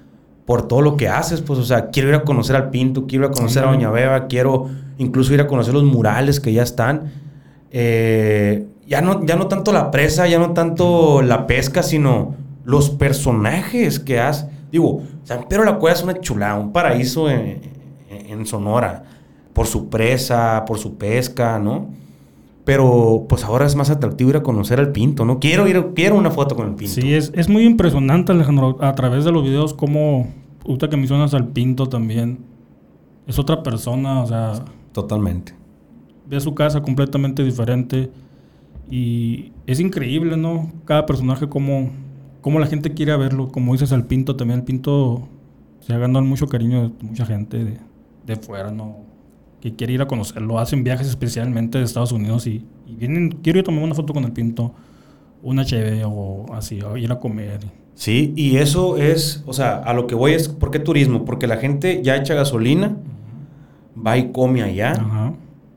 por 0.46 0.66
todo 0.66 0.82
lo 0.82 0.96
que 0.96 1.08
haces, 1.08 1.40
pues, 1.40 1.60
o 1.60 1.64
sea, 1.64 1.90
quiero 1.90 2.08
ir 2.08 2.16
a 2.16 2.24
conocer 2.24 2.56
al 2.56 2.70
Pinto, 2.70 3.06
quiero 3.06 3.26
ir 3.26 3.30
a 3.30 3.32
conocer 3.32 3.62
a 3.62 3.70
Ándale. 3.70 3.84
Doña 3.84 3.94
Beba, 3.94 4.26
quiero 4.26 4.70
incluso 4.98 5.32
ir 5.32 5.40
a 5.40 5.46
conocer 5.46 5.72
los 5.72 5.84
murales 5.84 6.40
que 6.40 6.52
ya 6.52 6.64
están. 6.64 7.12
Eh, 7.70 8.66
ya, 8.86 9.00
no, 9.00 9.24
ya 9.24 9.36
no 9.36 9.46
tanto 9.46 9.72
la 9.72 9.90
presa, 9.90 10.26
ya 10.26 10.38
no 10.38 10.52
tanto 10.52 11.22
la 11.22 11.46
pesca, 11.46 11.82
sino 11.82 12.34
los 12.64 12.90
personajes 12.90 13.98
que 14.00 14.20
has. 14.20 14.48
Digo, 14.72 15.02
San 15.24 15.48
Pedro 15.48 15.64
la 15.64 15.78
Cueva 15.78 15.96
es 15.96 16.02
una 16.02 16.20
chulada, 16.20 16.58
un 16.58 16.72
paraíso 16.72 17.28
en, 17.30 17.60
en- 18.10 18.46
Sonora, 18.46 19.04
por 19.52 19.66
su 19.66 19.88
presa, 19.88 20.64
por 20.66 20.78
su 20.78 20.96
pesca, 20.96 21.58
¿no? 21.58 21.86
Pero 22.64 23.26
pues 23.28 23.44
ahora 23.44 23.66
es 23.66 23.76
más 23.76 23.90
atractivo 23.90 24.30
ir 24.30 24.36
a 24.36 24.42
conocer 24.42 24.80
al 24.80 24.90
Pinto, 24.90 25.24
¿no? 25.24 25.38
Quiero 25.38 25.68
ir, 25.68 25.92
quiero 25.94 26.16
una 26.16 26.30
foto 26.30 26.56
con 26.56 26.68
el 26.68 26.74
Pinto. 26.74 26.94
Sí, 26.94 27.14
es, 27.14 27.30
es 27.34 27.48
muy 27.48 27.64
impresionante, 27.64 28.32
Alejandro, 28.32 28.76
a 28.80 28.94
través 28.94 29.24
de 29.24 29.32
los 29.32 29.44
videos, 29.44 29.74
cómo, 29.74 30.26
ahorita 30.66 30.88
que 30.88 30.96
mencionas 30.96 31.34
al 31.34 31.48
Pinto 31.48 31.86
también, 31.88 32.38
es 33.26 33.38
otra 33.38 33.62
persona, 33.62 34.22
o 34.22 34.26
sea, 34.26 34.64
Totalmente. 34.92 35.54
ve 36.26 36.40
su 36.40 36.54
casa 36.54 36.80
completamente 36.82 37.44
diferente 37.44 38.10
y 38.90 39.52
es 39.66 39.80
increíble, 39.80 40.36
¿no? 40.36 40.70
Cada 40.84 41.06
personaje, 41.06 41.48
cómo, 41.48 41.90
cómo 42.40 42.58
la 42.58 42.66
gente 42.66 42.92
quiere 42.92 43.16
verlo, 43.16 43.48
como 43.48 43.72
dices 43.72 43.92
al 43.92 44.06
Pinto 44.06 44.36
también, 44.36 44.60
el 44.60 44.64
Pinto 44.64 45.28
se 45.80 45.92
ha 45.92 45.98
ganado 45.98 46.24
mucho 46.24 46.46
cariño 46.46 46.88
de 46.88 47.04
mucha 47.04 47.26
gente 47.26 47.64
de, 47.64 47.78
de 48.26 48.36
fuera, 48.36 48.70
¿no? 48.70 48.98
Que 49.60 49.74
quiere 49.74 49.94
ir 49.94 50.02
a 50.02 50.06
conocerlo, 50.06 50.58
hacen 50.58 50.84
viajes 50.84 51.08
especialmente 51.08 51.78
de 51.78 51.84
Estados 51.84 52.12
Unidos 52.12 52.46
y, 52.46 52.64
y 52.86 52.96
vienen, 52.96 53.30
quiero 53.42 53.58
ir 53.58 53.62
a 53.62 53.66
tomar 53.66 53.82
una 53.82 53.94
foto 53.94 54.12
con 54.12 54.24
el 54.24 54.32
Pinto, 54.32 54.74
una 55.42 55.64
cheve 55.64 56.02
o 56.04 56.46
así, 56.52 56.80
o 56.82 56.96
ir 56.96 57.10
a 57.10 57.18
comer. 57.18 57.60
Sí, 57.94 58.32
y 58.36 58.56
eso 58.56 58.96
es, 58.96 59.42
o 59.46 59.52
sea, 59.52 59.76
a 59.76 59.94
lo 59.94 60.06
que 60.06 60.14
voy 60.14 60.32
es, 60.32 60.48
¿por 60.48 60.70
qué 60.70 60.80
turismo? 60.80 61.24
Porque 61.24 61.46
la 61.46 61.58
gente 61.58 62.02
ya 62.02 62.16
echa 62.16 62.34
gasolina, 62.34 62.96
va 63.94 64.18
y 64.18 64.32
come 64.32 64.62
allá. 64.62 64.92
Ajá. 64.92 65.34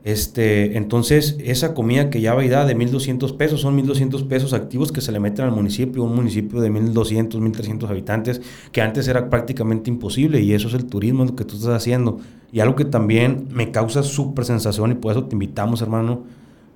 Este, 0.08 0.78
entonces, 0.78 1.36
esa 1.38 1.74
comida 1.74 2.08
que 2.08 2.22
ya 2.22 2.32
va 2.32 2.40
a 2.40 2.44
ir 2.46 2.52
de 2.52 2.74
1.200 2.74 3.36
pesos, 3.36 3.60
son 3.60 3.76
1.200 3.76 4.26
pesos 4.26 4.54
activos 4.54 4.90
que 4.90 5.02
se 5.02 5.12
le 5.12 5.20
meten 5.20 5.44
al 5.44 5.52
municipio, 5.52 6.02
un 6.02 6.16
municipio 6.16 6.62
de 6.62 6.70
1.200, 6.70 7.32
1.300 7.32 7.90
habitantes, 7.90 8.40
que 8.72 8.80
antes 8.80 9.06
era 9.06 9.28
prácticamente 9.28 9.90
imposible, 9.90 10.40
y 10.40 10.54
eso 10.54 10.68
es 10.68 10.72
el 10.72 10.86
turismo, 10.86 11.26
lo 11.26 11.36
que 11.36 11.44
tú 11.44 11.56
estás 11.56 11.74
haciendo. 11.74 12.20
Y 12.50 12.60
algo 12.60 12.74
que 12.74 12.86
también 12.86 13.48
me 13.50 13.70
causa 13.70 14.02
súper 14.02 14.46
sensación, 14.46 14.92
y 14.92 14.94
por 14.94 15.12
eso 15.12 15.24
te 15.24 15.34
invitamos, 15.34 15.82
hermano, 15.82 16.22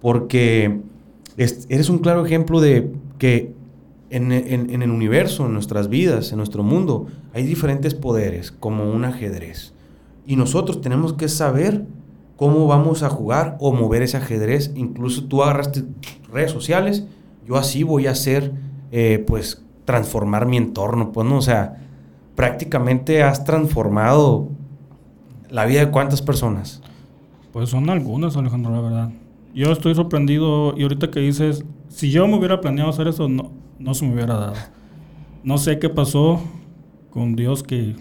porque 0.03 0.81
eres 1.39 1.89
un 1.89 2.01
claro 2.01 2.27
ejemplo 2.27 2.61
de 2.61 2.93
que 3.17 3.55
en, 4.11 4.31
en 4.31 4.83
el 4.83 4.91
universo, 4.91 5.47
en 5.47 5.55
nuestras 5.55 5.89
vidas, 5.89 6.33
en 6.33 6.37
nuestro 6.37 6.63
mundo, 6.63 7.07
hay 7.33 7.45
diferentes 7.45 7.95
poderes, 7.95 8.53
como 8.53 8.93
un 8.93 9.07
ajedrez. 9.07 9.73
Y 10.27 10.37
nosotros 10.37 10.83
tenemos 10.83 11.15
que 11.15 11.31
saber 11.31 11.87
cómo 12.43 12.67
vamos 12.67 13.05
a 13.05 13.09
jugar 13.09 13.57
o 13.61 13.73
mover 13.73 14.03
ese 14.03 14.17
ajedrez. 14.17 14.73
Incluso 14.75 15.23
tú 15.27 15.45
agarraste 15.45 15.85
redes 16.29 16.51
sociales, 16.51 17.07
yo 17.47 17.57
así 17.57 17.85
voy 17.85 18.09
a 18.09 18.11
hacer, 18.11 18.53
eh, 18.91 19.23
pues, 19.29 19.65
transformar 19.85 20.47
mi 20.47 20.57
entorno, 20.57 21.13
pues, 21.13 21.25
¿no? 21.25 21.37
O 21.37 21.41
sea, 21.41 21.87
prácticamente 22.35 23.23
has 23.23 23.45
transformado 23.45 24.49
la 25.51 25.67
vida 25.67 25.85
de 25.85 25.93
cuántas 25.93 26.21
personas. 26.21 26.83
Pues 27.53 27.69
son 27.69 27.89
algunas, 27.91 28.37
Alejandro, 28.37 28.73
la 28.73 28.81
verdad. 28.81 29.11
Yo 29.55 29.71
estoy 29.71 29.95
sorprendido 29.95 30.77
y 30.77 30.83
ahorita 30.83 31.13
que 31.13 31.21
dices, 31.21 31.65
si 31.87 32.11
yo 32.11 32.27
me 32.27 32.35
hubiera 32.39 32.61
planeado 32.61 32.91
hacer 32.91 33.07
eso, 33.07 33.29
no, 33.29 33.53
no 33.79 33.95
se 33.95 34.05
me 34.05 34.15
hubiera 34.15 34.35
dado. 34.35 34.55
No 35.45 35.59
sé 35.59 35.79
qué 35.79 35.89
pasó 35.89 36.43
con 37.11 37.37
Dios 37.37 37.63
que 37.63 37.95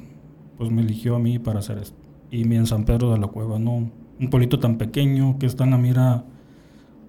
pues 0.57 0.71
me 0.71 0.81
eligió 0.81 1.15
a 1.15 1.19
mí 1.19 1.37
para 1.37 1.59
hacer 1.59 1.77
esto. 1.77 1.95
Y 2.31 2.45
mi 2.45 2.55
en 2.55 2.65
San 2.65 2.85
Pedro 2.85 3.11
de 3.11 3.19
la 3.19 3.27
Cueva, 3.27 3.59
no, 3.59 4.00
un 4.21 4.29
pueblito 4.29 4.59
tan 4.59 4.77
pequeño 4.77 5.37
que 5.39 5.47
está 5.47 5.63
en 5.63 5.71
la 5.71 5.77
mira, 5.77 6.23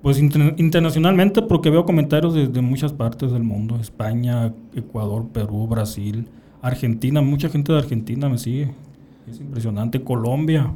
pues 0.01 0.18
internacionalmente, 0.18 1.42
porque 1.42 1.70
veo 1.70 1.85
comentarios 1.85 2.35
desde 2.35 2.62
muchas 2.62 2.92
partes 2.92 3.31
del 3.31 3.44
mundo, 3.44 3.77
España, 3.77 4.55
Ecuador, 4.75 5.29
Perú, 5.29 5.68
Brasil, 5.68 6.29
Argentina, 6.62 7.20
mucha 7.20 7.51
gente 7.51 7.72
de 7.72 7.79
Argentina 7.79 8.29
me 8.29 8.38
sigue, 8.38 8.72
es 9.29 9.38
impresionante, 9.38 10.03
Colombia. 10.03 10.72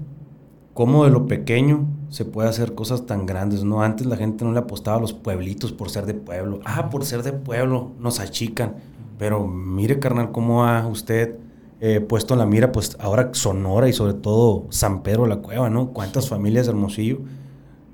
Cómo 0.75 1.05
de 1.05 1.11
lo 1.11 1.27
pequeño 1.27 1.87
se 2.11 2.27
puede 2.27 2.51
hacer 2.51 2.75
cosas 2.75 3.07
tan 3.07 3.25
grandes, 3.25 3.65
¿no? 3.65 3.83
Antes 3.83 4.07
la 4.07 4.17
gente 4.17 4.45
no 4.45 4.53
le 4.53 4.59
apostaba 4.59 4.99
a 4.99 5.01
los 5.01 5.15
pueblitos 5.15 5.73
por 5.73 5.89
ser 5.89 6.05
de 6.05 6.13
pueblo. 6.13 6.61
Ah, 6.67 6.91
por 6.91 7.07
ser 7.07 7.23
de 7.23 7.33
pueblo, 7.33 7.93
nos 7.99 8.21
achican. 8.21 8.75
Pero 9.19 9.47
mire, 9.47 9.99
carnal, 9.99 10.33
cómo 10.33 10.67
ha 10.67 10.87
usted 10.87 11.39
eh, 11.89 12.01
puesto 12.01 12.35
en 12.35 12.41
la 12.41 12.47
mira, 12.47 12.73
pues 12.73 12.97
ahora 12.99 13.31
Sonora 13.33 13.89
y 13.89 13.93
sobre 13.93 14.15
todo 14.15 14.67
San 14.71 15.05
Pedro 15.05 15.29
la 15.29 15.37
Cueva, 15.37 15.71
¿no? 15.71 15.93
¿Cuántas 15.93 16.29
familias 16.29 16.67
de 16.67 16.73
Hermosillo? 16.73 17.21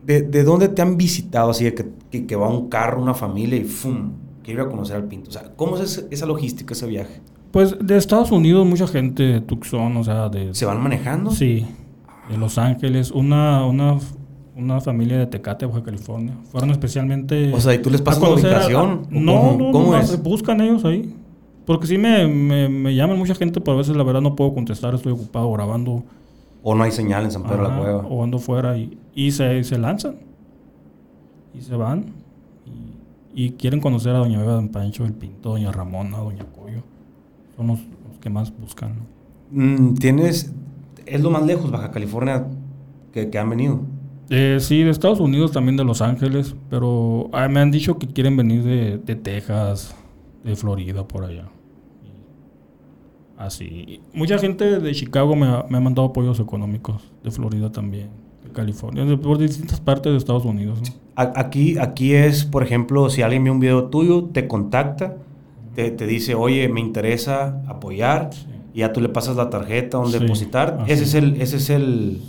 ¿De, 0.03 0.23
de 0.23 0.45
dónde 0.45 0.71
te 0.71 0.81
han 0.81 0.97
visitado 0.97 1.51
así 1.51 1.65
de 1.65 1.75
que, 1.75 2.27
que, 2.27 2.35
va 2.35 2.49
un 2.49 2.71
carro, 2.71 3.03
una 3.03 3.13
familia 3.13 3.59
y 3.59 3.65
¡fum! 3.65 4.13
Quiero 4.43 4.63
ir 4.63 4.67
a 4.67 4.71
conocer 4.71 4.97
al 4.97 5.05
Pinto. 5.05 5.29
O 5.29 5.33
sea, 5.35 5.53
¿cómo 5.57 5.77
es 5.77 6.07
esa 6.11 6.25
logística, 6.25 6.73
ese 6.73 6.87
viaje? 6.87 7.21
Pues 7.51 7.77
de 7.79 7.99
Estados 7.99 8.33
Unidos 8.33 8.67
mucha 8.67 8.87
gente 8.87 9.25
de 9.25 9.41
Tucson, 9.43 9.95
o 9.95 10.03
sea, 10.03 10.31
de... 10.31 10.55
¿Se 10.55 10.65
van 10.65 10.83
manejando? 10.83 11.31
Sí, 11.31 11.67
de 12.31 12.39
Los 12.39 12.57
Ángeles. 12.57 13.11
Una, 13.11 13.67
una, 13.67 13.99
una 14.57 14.81
familia 14.81 15.19
de 15.19 15.27
Tecate, 15.27 15.67
Baja 15.67 15.83
California. 15.83 16.35
Fueron 16.51 16.71
especialmente... 16.71 17.53
O 17.53 17.61
sea, 17.61 17.75
¿y 17.75 17.79
tú 17.79 17.91
les 17.91 18.01
pasas 18.01 18.23
la 18.23 18.31
ubicación? 18.31 19.07
no, 19.11 19.55
no, 19.59 19.71
¿cómo 19.71 19.95
es? 19.95 20.23
buscan 20.23 20.63
ellos 20.63 20.83
ahí. 20.87 21.15
Porque 21.65 21.87
sí 21.87 21.97
me, 21.97 22.27
me, 22.27 22.95
llaman 22.95 23.19
mucha 23.19 23.35
gente, 23.35 23.61
pero 23.61 23.75
a 23.75 23.79
veces 23.79 23.97
la 23.97 24.03
verdad 24.03 24.21
no 24.21 24.35
puedo 24.35 24.53
contestar, 24.53 24.95
estoy 24.95 25.13
ocupado 25.13 25.51
grabando. 25.53 26.03
O 26.63 26.75
no 26.75 26.83
hay 26.83 26.91
señal 26.91 27.25
en 27.25 27.31
San 27.31 27.43
Pedro 27.43 27.63
de 27.65 27.69
la 27.69 27.79
Cueva. 27.79 28.07
O 28.09 28.23
ando 28.23 28.39
fuera 28.39 28.77
y, 28.77 28.99
y 29.15 29.31
se, 29.31 29.63
se, 29.65 29.79
lanzan. 29.79 30.17
Y 31.55 31.61
se 31.61 31.77
van. 31.77 32.07
Y, 33.35 33.53
quieren 33.53 33.81
conocer 33.81 34.15
a 34.15 34.19
Doña 34.19 34.39
Beba, 34.39 34.55
Don 34.55 34.69
Pancho, 34.69 35.05
El 35.05 35.13
Pinto, 35.13 35.51
Doña 35.51 35.73
Ramona, 35.73 36.19
Doña 36.19 36.45
Coyo. 36.45 36.83
Son 37.57 37.69
los, 37.69 37.79
que 38.21 38.31
más 38.31 38.53
buscan. 38.57 38.95
Mm, 39.51 39.95
¿Tienes. 39.95 40.53
¿Es 41.07 41.21
lo 41.21 41.31
más 41.31 41.45
lejos, 41.45 41.71
Baja 41.71 41.91
California, 41.91 42.47
que, 43.13 43.31
que 43.31 43.39
han 43.39 43.51
venido? 43.51 43.81
Eh, 44.31 44.59
sí, 44.61 44.83
de 44.83 44.91
Estados 44.91 45.21
Unidos, 45.21 45.53
también 45.53 45.77
de 45.77 45.85
Los 45.85 46.01
Ángeles. 46.01 46.55
Pero 46.71 47.29
ah, 47.33 47.49
me 47.49 47.61
han 47.61 47.71
dicho 47.71 47.99
que 47.99 48.07
quieren 48.07 48.37
venir 48.37 48.63
de, 48.63 48.99
de 48.99 49.17
Texas 49.17 49.97
de 50.45 50.57
Florida 50.57 51.07
por 51.07 51.25
allá. 51.25 51.49
Así. 53.37 54.01
Mucha 54.15 54.39
gente 54.39 54.79
de 54.79 54.93
Chicago 54.93 55.35
me 55.35 55.47
ha, 55.47 55.81
mandado 55.81 56.09
apoyos 56.09 56.39
económicos, 56.39 57.03
de 57.25 57.31
Florida 57.31 57.73
también, 57.73 58.09
de 58.45 58.51
California, 58.51 59.05
de, 59.05 59.17
por 59.17 59.39
distintas 59.39 59.81
partes 59.81 60.13
de 60.13 60.19
Estados 60.19 60.45
Unidos. 60.45 60.81
Aquí, 61.17 61.77
aquí 61.79 62.15
es, 62.15 62.45
por 62.45 62.63
ejemplo, 62.63 63.11
si 63.11 63.23
alguien 63.23 63.45
ve 63.45 63.51
un 63.51 63.61
video 63.61 63.87
tuyo, 63.87 64.25
te 64.25 64.47
contacta, 64.47 65.17
te, 65.75 65.91
dice, 66.07 66.35
oye, 66.35 66.69
me 66.69 66.81
interesa 66.81 67.63
apoyar, 67.67 68.31
y 68.73 68.79
ya 68.79 68.93
tú 68.93 69.01
le 69.01 69.09
pasas 69.09 69.37
la 69.37 69.51
tarjeta 69.51 69.99
donde 69.99 70.21
depositar. 70.21 70.85
Ese 70.87 71.03
es 71.05 71.15
el, 71.15 71.41
ese 71.41 71.57
es 71.57 71.69
el, 71.69 72.23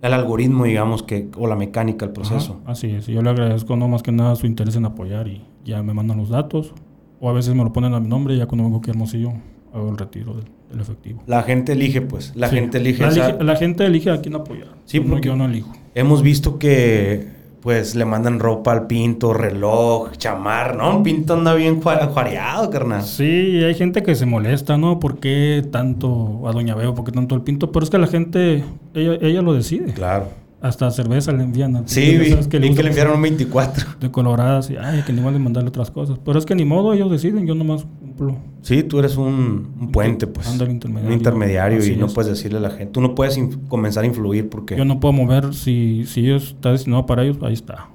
el 0.00 0.12
algoritmo, 0.14 0.64
digamos, 0.64 1.02
que, 1.02 1.28
o 1.36 1.46
la 1.48 1.56
mecánica, 1.56 2.06
el 2.06 2.12
proceso. 2.12 2.60
así 2.64 2.90
es. 2.90 3.06
Yo 3.06 3.22
le 3.22 3.30
agradezco 3.30 3.76
no 3.76 3.88
más 3.88 4.02
que 4.02 4.12
nada 4.12 4.36
su 4.36 4.46
interés 4.46 4.76
en 4.76 4.84
apoyar 4.84 5.26
y 5.26 5.42
ya 5.64 5.82
me 5.82 5.94
mandan 5.94 6.16
los 6.16 6.28
datos 6.28 6.72
o 7.20 7.28
a 7.28 7.32
veces 7.32 7.54
me 7.54 7.62
lo 7.62 7.72
ponen 7.72 7.94
a 7.94 8.00
mi 8.00 8.08
nombre 8.08 8.34
y 8.34 8.38
ya 8.38 8.46
cuando 8.46 8.64
vengo 8.64 8.78
aquí 8.78 8.90
a 8.90 8.92
Hermosillo 8.92 9.32
hago 9.72 9.90
el 9.90 9.98
retiro 9.98 10.34
del, 10.34 10.80
efectivo. 10.80 11.22
La 11.26 11.42
gente 11.42 11.72
elige, 11.72 12.00
pues. 12.00 12.32
La 12.34 12.48
gente 12.48 12.78
elige. 12.78 13.04
La, 13.40 13.56
gente 13.56 13.84
elige 13.84 14.10
a 14.10 14.20
quién 14.20 14.34
apoyar. 14.34 14.68
Sí, 14.84 15.00
porque 15.00 15.28
yo 15.28 15.36
no 15.36 15.44
elijo. 15.44 15.72
Hemos 15.94 16.22
visto 16.22 16.58
que, 16.58 17.26
pues, 17.60 17.94
le 17.94 18.04
mandan 18.04 18.38
ropa 18.38 18.72
al 18.72 18.86
pinto, 18.86 19.32
reloj, 19.32 20.12
chamar, 20.16 20.76
¿no? 20.76 20.96
Un 20.96 21.02
pinto 21.02 21.34
anda 21.34 21.54
bien 21.54 21.80
juareado, 21.80 22.70
carnal. 22.70 23.02
Sí, 23.02 23.62
hay 23.64 23.74
gente 23.74 24.02
que 24.02 24.14
se 24.14 24.26
molesta, 24.26 24.76
¿no? 24.76 25.00
¿Por 25.00 25.18
qué 25.18 25.64
tanto 25.70 26.42
a 26.46 26.52
Doña 26.52 26.74
Veo? 26.74 26.94
¿Por 26.94 27.04
qué 27.04 27.12
tanto 27.12 27.34
al 27.34 27.42
pinto? 27.42 27.72
Pero 27.72 27.84
es 27.84 27.90
que 27.90 27.98
la 27.98 28.06
gente, 28.06 28.64
ella, 28.94 29.18
ella 29.20 29.42
lo 29.42 29.54
decide. 29.54 29.92
Claro. 29.92 30.28
Hasta 30.60 30.90
cerveza 30.90 31.32
le 31.32 31.42
envían. 31.42 31.88
Sí, 31.88 32.18
vi, 32.18 32.34
que, 32.34 32.48
que 32.48 32.58
le 32.58 32.88
enviaron 32.88 33.16
un 33.16 33.22
24. 33.22 33.86
De 33.98 34.10
coloradas 34.10 34.68
y, 34.70 34.76
ay, 34.76 35.02
que 35.06 35.12
ni 35.12 35.22
van 35.22 35.34
a 35.34 35.38
mandarle 35.38 35.70
otras 35.70 35.90
cosas. 35.90 36.18
Pero 36.22 36.38
es 36.38 36.44
que 36.44 36.54
ni 36.54 36.66
modo, 36.66 36.92
ellos 36.92 37.10
deciden, 37.10 37.46
yo 37.46 37.54
nomás 37.54 37.86
cumplo. 37.98 38.36
Sí, 38.60 38.82
tú 38.82 38.98
eres 38.98 39.16
un, 39.16 39.90
puente, 39.90 40.26
pues. 40.26 40.52
intermediario. 40.52 41.08
Un 41.08 41.12
intermediario 41.12 41.86
y 41.86 41.96
no 41.96 42.08
puedes 42.08 42.30
decirle 42.30 42.58
a 42.58 42.60
la 42.60 42.70
gente. 42.70 42.92
Tú 42.92 43.00
no 43.00 43.14
puedes 43.14 43.38
comenzar 43.68 44.04
a 44.04 44.06
influir 44.06 44.50
porque... 44.50 44.76
Yo 44.76 44.84
no 44.84 45.00
puedo 45.00 45.12
mover, 45.12 45.54
si, 45.54 46.04
si 46.04 46.20
ellos 46.26 46.48
está 46.48 46.72
destinado 46.72 47.06
para 47.06 47.22
ellos, 47.22 47.38
ahí 47.42 47.54
está. 47.54 47.88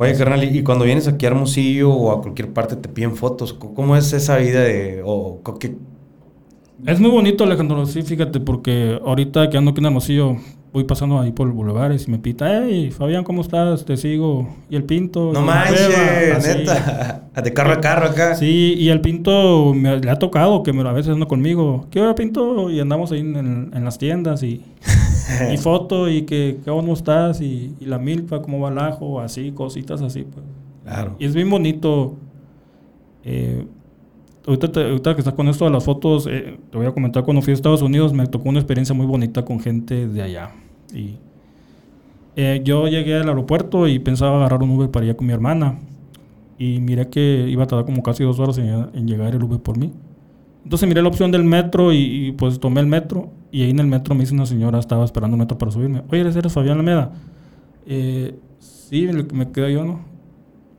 Oye, 0.00 0.14
carnal, 0.14 0.44
y 0.44 0.62
cuando 0.62 0.84
vienes 0.84 1.08
aquí 1.08 1.26
a 1.26 1.30
Hermosillo 1.30 1.90
o 1.90 2.12
a 2.12 2.22
cualquier 2.22 2.52
parte 2.52 2.76
te 2.76 2.88
piden 2.88 3.16
fotos, 3.16 3.52
¿cómo 3.52 3.96
es 3.96 4.12
esa 4.12 4.36
vida 4.36 4.60
de... 4.60 5.02
O, 5.04 5.42
qué? 5.58 5.74
Es 6.86 7.00
muy 7.00 7.10
bonito, 7.10 7.42
Alejandro, 7.42 7.84
sí, 7.86 8.02
fíjate, 8.02 8.38
porque 8.38 9.00
ahorita 9.04 9.50
que 9.50 9.56
ando 9.56 9.72
aquí 9.72 9.80
en 9.80 9.86
Hermosillo, 9.86 10.36
voy 10.78 10.84
pasando 10.84 11.18
ahí 11.18 11.32
por 11.32 11.50
Boulevard 11.52 11.92
y 11.92 12.10
me 12.10 12.18
pita, 12.18 12.62
hey, 12.64 12.90
Fabián, 12.90 13.24
¿cómo 13.24 13.42
estás? 13.42 13.84
Te 13.84 13.96
sigo. 13.96 14.48
Y 14.70 14.76
el 14.76 14.84
Pinto. 14.84 15.32
No 15.32 15.42
manches, 15.42 15.88
neta. 16.46 17.24
De 17.42 17.52
carro 17.52 17.72
a 17.72 17.80
carro 17.80 18.06
acá. 18.06 18.34
Sí, 18.34 18.74
y 18.78 18.88
el 18.88 19.00
Pinto 19.00 19.74
me, 19.74 19.98
le 19.98 20.10
ha 20.10 20.18
tocado 20.18 20.62
que 20.62 20.72
me, 20.72 20.88
a 20.88 20.92
veces 20.92 21.12
anda 21.12 21.26
conmigo. 21.26 21.86
¿Qué 21.90 22.00
hora, 22.00 22.14
Pinto? 22.14 22.70
Y 22.70 22.80
andamos 22.80 23.12
ahí 23.12 23.20
en, 23.20 23.70
en 23.74 23.84
las 23.84 23.98
tiendas 23.98 24.42
y, 24.42 24.62
y 25.52 25.56
foto 25.56 26.08
y 26.08 26.22
que, 26.22 26.58
¿cómo 26.64 26.94
estás? 26.94 27.40
Y, 27.40 27.74
y, 27.80 27.86
la 27.86 27.98
milpa, 27.98 28.40
¿cómo 28.40 28.60
va 28.60 28.70
el 28.70 28.78
ajo? 28.78 29.20
Así, 29.20 29.52
cositas 29.52 30.00
así, 30.00 30.22
pues. 30.22 30.44
Claro. 30.84 31.16
Y 31.18 31.24
es 31.26 31.34
bien 31.34 31.50
bonito. 31.50 32.16
Eh, 33.24 33.66
ahorita, 34.46 35.14
que 35.14 35.20
estás 35.20 35.34
con 35.34 35.48
esto 35.48 35.64
de 35.64 35.70
las 35.70 35.84
fotos, 35.84 36.26
eh, 36.30 36.58
te 36.70 36.78
voy 36.78 36.86
a 36.86 36.92
comentar, 36.92 37.24
cuando 37.24 37.42
fui 37.42 37.52
a 37.52 37.54
Estados 37.54 37.82
Unidos 37.82 38.12
me 38.12 38.26
tocó 38.26 38.48
una 38.48 38.58
experiencia 38.58 38.94
muy 38.94 39.06
bonita 39.06 39.44
con 39.44 39.60
gente 39.60 40.08
de 40.08 40.22
allá. 40.22 40.50
Y 40.94 41.16
eh, 42.36 42.60
yo 42.64 42.86
llegué 42.88 43.16
al 43.16 43.28
aeropuerto 43.28 43.88
y 43.88 43.98
pensaba 43.98 44.36
agarrar 44.36 44.62
un 44.62 44.70
Uber 44.70 44.90
para 44.90 45.06
ir 45.06 45.16
con 45.16 45.26
mi 45.26 45.32
hermana. 45.32 45.78
Y 46.58 46.80
miré 46.80 47.08
que 47.08 47.46
iba 47.48 47.64
a 47.64 47.66
tardar 47.66 47.84
como 47.84 48.02
casi 48.02 48.24
dos 48.24 48.38
horas 48.38 48.58
en, 48.58 49.06
llegar 49.06 49.34
el 49.34 49.42
Uber 49.42 49.60
por 49.60 49.78
mí. 49.78 49.92
Entonces 50.64 50.88
miré 50.88 51.02
la 51.02 51.08
opción 51.08 51.30
del 51.30 51.44
metro 51.44 51.92
y, 51.92 52.32
pues 52.38 52.58
tomé 52.60 52.80
el 52.80 52.86
metro. 52.86 53.30
Y 53.50 53.62
ahí 53.62 53.70
en 53.70 53.78
el 53.78 53.86
metro 53.86 54.14
me 54.14 54.20
dice 54.22 54.34
una 54.34 54.46
señora, 54.46 54.78
estaba 54.78 55.04
esperando 55.04 55.36
el 55.36 55.40
metro 55.40 55.56
para 55.56 55.70
subirme. 55.70 56.02
Oye, 56.10 56.20
¿eres 56.20 56.52
Fabián 56.52 56.76
Lameda? 56.76 57.12
Eh, 57.86 58.38
sí, 58.58 59.08
me 59.32 59.50
quedé 59.50 59.72
yo, 59.72 59.84
¿no? 59.84 60.00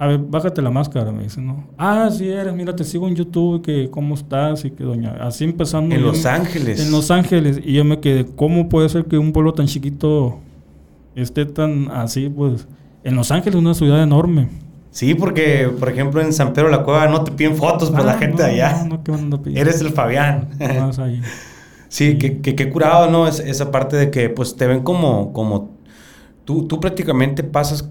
A 0.02 0.08
ver, 0.08 0.18
bájate 0.18 0.62
la 0.62 0.72
máscara, 0.72 1.12
me 1.12 1.24
dice, 1.24 1.42
¿no? 1.42 1.68
Ah, 1.78 2.10
sí 2.10 2.30
eres, 2.30 2.54
mira, 2.54 2.74
te 2.74 2.86
sigo 2.86 3.10
en 3.10 3.16
YouTube, 3.16 3.62
que 3.62 3.90
cómo 3.92 4.16
estás 4.16 4.64
y 4.64 4.72
que 4.72 4.86
doña, 4.86 5.18
así 5.20 5.44
empezando. 5.44 5.94
En 5.94 6.02
Los 6.02 6.26
Ángeles. 6.26 6.80
En 6.80 6.90
Los 6.90 7.12
Ángeles. 7.12 7.60
Y 7.62 7.74
yo 7.74 7.84
me 7.84 8.00
quedé, 8.00 8.26
¿cómo 8.26 8.70
puede 8.70 8.88
ser 8.88 9.06
que 9.06 9.18
un 9.18 9.34
pueblo 9.34 9.54
tan 9.54 9.68
chiquito 9.68 10.40
esté 11.16 11.46
tan 11.46 11.92
así? 11.92 12.30
Pues 12.30 12.66
en 13.04 13.18
Los 13.18 13.30
Ángeles, 13.32 13.60
una 13.60 13.74
ciudad 13.74 14.02
enorme. 14.02 14.48
Sí, 14.90 15.16
porque, 15.16 15.70
por 15.78 15.90
ejemplo, 15.90 16.22
en 16.22 16.32
San 16.32 16.54
Pedro 16.54 16.70
la 16.70 16.84
Cueva 16.84 17.10
no 17.10 17.26
te 17.26 17.34
piden 17.34 17.58
fotos 17.58 17.92
por 17.92 18.06
la 18.06 18.14
ah, 18.14 18.18
gente 18.18 18.42
de 18.42 18.52
allá. 18.52 18.86
No, 18.86 18.98
no, 19.18 19.44
¿qué 19.44 19.60
Eres 19.60 19.82
el 19.82 19.90
Fabián. 19.90 20.48
Sí, 21.92 22.20
que, 22.20 22.40
que, 22.42 22.70
curado, 22.70 23.10
¿no? 23.10 23.28
Es, 23.28 23.40
esa 23.40 23.72
parte 23.72 23.98
de 23.98 24.12
que, 24.12 24.30
pues, 24.30 24.56
te 24.56 24.68
ven 24.68 24.84
como, 24.84 25.34
como 25.34 25.72
tú, 26.46 26.68
tú 26.68 26.80
prácticamente 26.80 27.44
pasas 27.44 27.90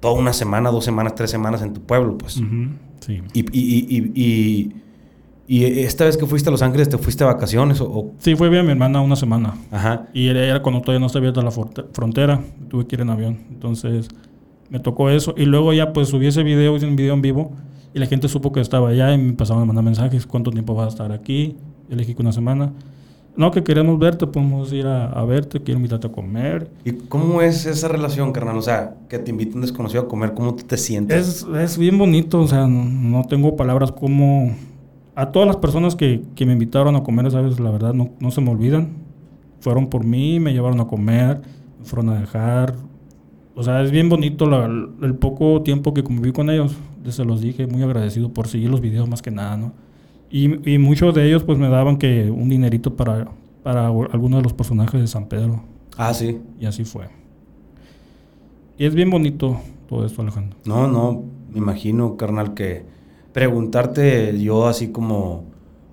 toda 0.00 0.14
una 0.14 0.32
semana, 0.32 0.70
dos 0.70 0.84
semanas, 0.84 1.14
tres 1.14 1.30
semanas 1.30 1.62
en 1.62 1.72
tu 1.74 1.80
pueblo, 1.82 2.16
pues. 2.18 2.36
Ujú, 2.38 2.68
Sí. 3.00 3.22
y, 3.32 3.40
y, 3.40 4.12
y, 4.14 4.72
y, 5.46 5.64
esta 5.80 6.04
vez 6.04 6.16
que 6.16 6.26
fuiste 6.26 6.48
a 6.50 6.52
Los 6.52 6.62
Ángeles, 6.62 6.88
¿te 6.88 6.98
fuiste 6.98 7.24
a 7.24 7.28
vacaciones 7.28 7.80
o...? 7.80 7.84
o- 7.88 8.12
Sí, 8.18 8.34
fue 8.36 8.48
bien 8.50 8.64
mi 8.66 8.72
hermana 8.72 9.00
una 9.00 9.16
semana. 9.16 9.54
Ajá. 9.70 10.06
Y 10.12 10.26
era, 10.28 10.44
era 10.44 10.62
cuando 10.62 10.80
todavía 10.82 11.00
no 11.00 11.06
estaba 11.06 11.26
abierta 11.26 11.42
la 11.42 11.50
frontera. 11.92 12.40
Tuve 12.68 12.86
que 12.86 12.96
ir 12.96 13.00
en 13.02 13.10
avión. 13.10 13.38
Entonces 13.50 14.08
me 14.68 14.78
tocó 14.80 15.08
eso. 15.10 15.34
Y 15.38 15.46
luego 15.46 15.72
ya 15.72 15.92
pues 15.92 16.08
subí 16.08 16.26
ese 16.26 16.42
video, 16.42 16.76
hice 16.76 16.86
un 16.86 16.96
video 16.96 17.14
en 17.14 17.22
vivo. 17.22 17.52
Y 17.94 17.98
la 17.98 18.06
gente 18.06 18.28
supo 18.28 18.52
que 18.52 18.60
estaba 18.60 18.90
allá 18.90 19.14
y 19.14 19.18
me 19.18 19.32
pasaban 19.32 19.62
a 19.62 19.66
mandar 19.66 19.84
mensajes. 19.84 20.26
¿Cuánto 20.26 20.50
tiempo 20.50 20.74
vas 20.74 20.86
a 20.86 20.88
estar 20.90 21.12
aquí? 21.12 21.56
Dije 21.88 22.14
que 22.14 22.20
una 22.20 22.32
semana. 22.32 22.72
No, 23.38 23.52
que 23.52 23.62
queremos 23.62 23.98
verte, 24.00 24.26
podemos 24.26 24.72
ir 24.72 24.86
a, 24.86 25.06
a 25.12 25.24
verte, 25.24 25.60
quiero 25.62 25.78
invitarte 25.78 26.08
a 26.08 26.12
comer. 26.12 26.70
¿Y 26.84 26.90
cómo 26.92 27.40
es 27.40 27.66
esa 27.66 27.86
relación, 27.86 28.32
carnal? 28.32 28.56
O 28.58 28.62
sea, 28.62 28.96
que 29.08 29.18
te 29.20 29.30
invita 29.30 29.54
un 29.54 29.60
desconocido 29.62 30.02
a 30.02 30.08
comer, 30.08 30.34
¿cómo 30.34 30.56
tú 30.56 30.64
te 30.64 30.76
sientes? 30.76 31.28
Es, 31.28 31.46
es 31.56 31.78
bien 31.78 31.96
bonito, 31.98 32.40
o 32.40 32.48
sea, 32.48 32.66
no, 32.66 32.84
no 32.84 33.24
tengo 33.28 33.54
palabras 33.56 33.92
como... 33.92 34.54
A 35.14 35.30
todas 35.30 35.46
las 35.46 35.56
personas 35.56 35.94
que, 35.96 36.22
que 36.34 36.46
me 36.46 36.52
invitaron 36.52 36.94
a 36.96 37.02
comer, 37.04 37.30
¿sabes? 37.30 37.58
La 37.60 37.70
verdad, 37.70 37.94
no, 37.94 38.10
no 38.20 38.30
se 38.32 38.40
me 38.40 38.50
olvidan. 38.50 38.88
Fueron 39.60 39.88
por 39.88 40.04
mí, 40.04 40.38
me 40.40 40.52
llevaron 40.52 40.80
a 40.80 40.86
comer, 40.86 41.40
me 41.78 41.84
fueron 41.84 42.10
a 42.10 42.20
dejar. 42.20 42.74
O 43.54 43.62
sea, 43.64 43.82
es 43.82 43.90
bien 43.92 44.08
bonito 44.08 44.46
la- 44.46 44.66
el 44.66 45.14
poco 45.16 45.62
tiempo 45.62 45.94
que 45.94 46.02
conviví 46.04 46.32
con 46.32 46.50
ellos. 46.50 46.76
Se 47.08 47.24
los 47.24 47.40
dije, 47.40 47.66
muy 47.66 47.82
agradecido 47.82 48.32
por 48.32 48.46
seguir 48.48 48.70
los 48.70 48.80
videos 48.80 49.08
más 49.08 49.22
que 49.22 49.30
nada, 49.30 49.56
¿no? 49.56 49.72
Y, 50.30 50.70
y 50.74 50.78
muchos 50.78 51.14
de 51.14 51.26
ellos 51.26 51.44
pues 51.44 51.58
me 51.58 51.68
daban 51.68 51.96
que 51.96 52.30
un 52.30 52.48
dinerito 52.48 52.94
para, 52.96 53.28
para 53.62 53.86
algunos 53.88 54.38
de 54.40 54.42
los 54.42 54.52
personajes 54.52 55.00
de 55.00 55.06
San 55.06 55.26
Pedro. 55.26 55.62
Ah, 55.96 56.12
sí. 56.14 56.38
Y 56.60 56.66
así 56.66 56.84
fue. 56.84 57.06
Y 58.76 58.84
es 58.84 58.94
bien 58.94 59.10
bonito 59.10 59.58
todo 59.88 60.04
esto, 60.06 60.22
Alejandro. 60.22 60.56
No, 60.64 60.86
no, 60.86 61.24
me 61.52 61.58
imagino, 61.58 62.16
carnal, 62.16 62.54
que 62.54 62.84
preguntarte 63.32 64.38
yo 64.40 64.66
así 64.68 64.88
como, 64.88 65.44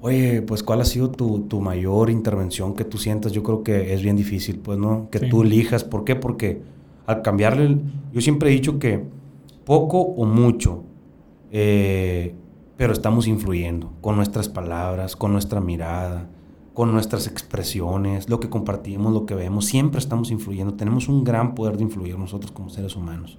oye, 0.01 0.41
pues 0.41 0.61
cuál 0.63 0.81
ha 0.81 0.85
sido 0.85 1.09
tu, 1.09 1.41
tu 1.41 1.61
mayor 1.61 2.09
intervención 2.09 2.75
que 2.75 2.83
tú 2.83 2.97
sientas, 2.97 3.31
yo 3.31 3.41
creo 3.41 3.63
que 3.63 3.93
es 3.93 4.01
bien 4.03 4.15
difícil, 4.15 4.59
pues, 4.59 4.77
¿no? 4.77 5.07
Que 5.09 5.19
Sí. 5.19 5.29
tú 5.29 5.43
elijas. 5.43 5.83
¿Por 5.83 6.03
qué? 6.03 6.15
Porque 6.15 6.61
al 7.07 7.21
cambiarle, 7.21 7.65
el- 7.65 7.81
yo 8.13 8.21
siempre 8.21 8.49
he 8.49 8.53
dicho 8.53 8.77
que 8.79 9.03
poco 9.65 9.99
o 10.01 10.25
mucho, 10.25 10.83
eh, 11.51 12.33
pero 12.77 12.93
estamos 12.93 13.27
influyendo 13.27 13.91
con 14.01 14.15
nuestras 14.15 14.49
palabras, 14.49 15.15
con 15.15 15.31
nuestra 15.31 15.61
mirada, 15.61 16.27
con 16.73 16.91
nuestras 16.91 17.25
expresiones, 17.25 18.29
lo 18.29 18.39
que 18.39 18.49
compartimos, 18.49 19.13
lo 19.13 19.25
que 19.25 19.33
vemos, 19.33 19.65
siempre 19.65 19.99
estamos 19.99 20.29
influyendo. 20.29 20.73
Tenemos 20.73 21.07
un 21.07 21.23
gran 21.23 21.55
poder 21.55 21.77
de 21.77 21.83
influir 21.83 22.19
nosotros 22.19 22.51
como 22.51 22.69
seres 22.69 22.95
humanos. 22.95 23.37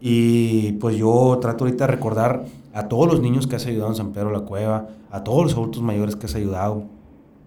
Y 0.00 0.72
pues 0.72 0.96
yo 0.96 1.38
trato 1.40 1.64
ahorita 1.64 1.86
de 1.86 1.92
recordar 1.92 2.46
a 2.72 2.88
todos 2.88 3.06
los 3.06 3.20
niños 3.20 3.46
que 3.46 3.56
has 3.56 3.66
ayudado 3.66 3.90
en 3.90 3.96
San 3.96 4.12
Pedro 4.12 4.32
la 4.32 4.40
Cueva, 4.40 4.88
a 5.10 5.24
todos 5.24 5.44
los 5.44 5.52
adultos 5.52 5.82
mayores 5.82 6.16
que 6.16 6.26
has 6.26 6.34
ayudado. 6.34 6.84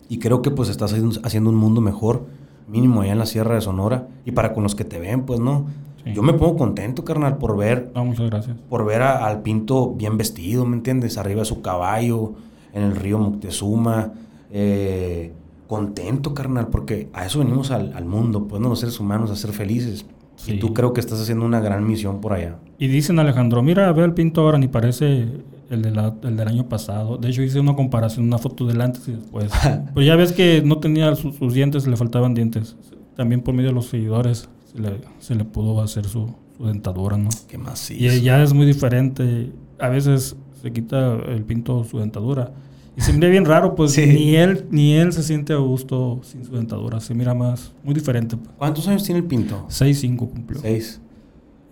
Y 0.10 0.20
creo 0.20 0.42
que 0.42 0.52
pues 0.52 0.70
estás 0.70 0.94
haciendo 1.24 1.50
un 1.50 1.56
mundo 1.56 1.82
mejor, 1.82 2.26
mínimo 2.68 3.02
allá 3.02 3.14
en 3.14 3.20
la 3.20 3.26
Sierra 3.26 3.56
de 3.56 3.62
Sonora. 3.62 4.08
Y 4.24 4.32
para 4.32 4.54
con 4.54 4.64
los 4.64 4.76
que 4.76 4.86
te 4.86 5.00
ven, 5.00 5.26
pues 5.26 5.40
no. 5.40 5.66
Sí. 6.08 6.14
Yo 6.16 6.22
me 6.24 6.34
pongo 6.34 6.58
contento, 6.58 7.04
carnal, 7.04 7.38
por 7.38 7.56
ver 7.58 7.92
No, 7.96 8.06
muchas 8.06 8.30
gracias. 8.30 8.58
por 8.70 8.86
ver 8.86 9.02
a- 9.02 9.26
al 9.28 9.42
Pinto 9.42 9.94
bien 9.94 10.18
vestido, 10.18 10.66
¿me 10.66 10.76
entiendes? 10.78 11.18
Arriba 11.18 11.40
de 11.42 11.46
su 11.46 11.62
caballo, 11.62 12.34
en 12.74 12.84
el 12.84 12.96
río 12.96 13.18
Moctezuma. 13.20 14.14
eh, 14.52 15.34
contento, 15.68 16.34
carnal, 16.34 16.68
porque 16.70 17.10
a 17.14 17.26
eso 17.26 17.40
venimos 17.40 17.72
al, 17.72 17.92
al 17.94 18.06
mundo, 18.06 18.48
pues, 18.48 18.62
¿no? 18.62 18.70
los 18.70 18.80
seres 18.80 19.00
humanos, 19.00 19.30
a 19.32 19.36
ser 19.36 19.52
felices. 19.52 20.06
Sí. 20.38 20.54
Y 20.54 20.60
tú 20.60 20.74
creo 20.74 20.94
que 20.94 21.02
estás 21.02 21.20
haciendo 21.20 21.44
una 21.46 21.60
gran 21.60 21.86
misión 21.86 22.22
por 22.22 22.32
allá. 22.34 22.56
Y 22.80 22.88
dicen 22.88 23.20
Alejandro, 23.20 23.62
mira, 23.64 23.92
ve 23.92 24.04
al 24.04 24.14
pinto 24.14 24.42
ahora, 24.42 24.58
ni 24.58 24.68
parece 24.70 25.28
el, 25.70 25.82
de 25.82 25.92
la- 25.92 26.16
el 26.24 26.38
del 26.38 26.48
año 26.48 26.70
pasado. 26.70 27.18
De 27.18 27.28
hecho, 27.30 27.42
hice 27.42 27.60
una 27.60 27.76
comparación, 27.76 28.26
una 28.26 28.38
foto 28.38 28.66
del 28.66 28.80
antes 28.80 29.06
y 29.10 29.12
después. 29.14 29.52
Pero 29.94 30.06
ya 30.06 30.16
ves 30.16 30.32
que 30.32 30.62
no 30.64 30.78
tenía 30.78 31.14
sus, 31.16 31.36
sus 31.36 31.54
dientes, 31.54 31.86
le 31.88 31.98
faltaban 31.98 32.34
dientes. 32.34 32.78
También 33.18 33.42
por 33.42 33.54
medio 33.54 33.70
de 33.72 33.76
los 33.76 33.88
seguidores 33.88 34.48
se 34.57 34.57
le, 34.78 35.02
se 35.20 35.36
le 35.36 35.44
pudo 35.46 35.82
hacer 35.82 36.06
su, 36.06 36.34
su 36.58 36.66
dentadura, 36.66 37.18
¿no? 37.18 37.30
¿Qué 37.48 37.60
sí? 37.76 37.96
Y 38.00 38.22
ya 38.22 38.42
es 38.44 38.54
muy 38.54 38.66
diferente. 38.66 39.52
A 39.80 39.90
veces 39.90 40.36
se 40.62 40.72
quita 40.72 41.14
el 41.16 41.44
pinto 41.44 41.84
su 41.84 42.00
dentadura. 42.00 42.52
Y 42.96 43.02
se 43.02 43.14
mira 43.14 43.28
bien 43.30 43.46
raro, 43.46 43.76
pues 43.76 43.92
Sí. 43.92 44.08
ni 44.08 44.36
él 44.36 44.66
ni 44.72 44.94
él 44.96 45.14
se 45.14 45.22
siente 45.22 45.54
a 45.54 45.58
gusto 45.58 46.20
sin 46.24 46.44
su 46.44 46.56
dentadura. 46.56 47.00
Se 47.00 47.14
mira 47.14 47.36
más, 47.36 47.72
muy 47.84 47.94
diferente. 47.94 48.38
Pues. 48.38 48.50
¿Cuántos 48.58 48.88
años 48.88 49.04
tiene 49.04 49.20
el 49.20 49.26
Pinto? 49.26 49.68
6-5 49.70 50.18
cumplió 50.28 50.60
Seis. 50.62 51.00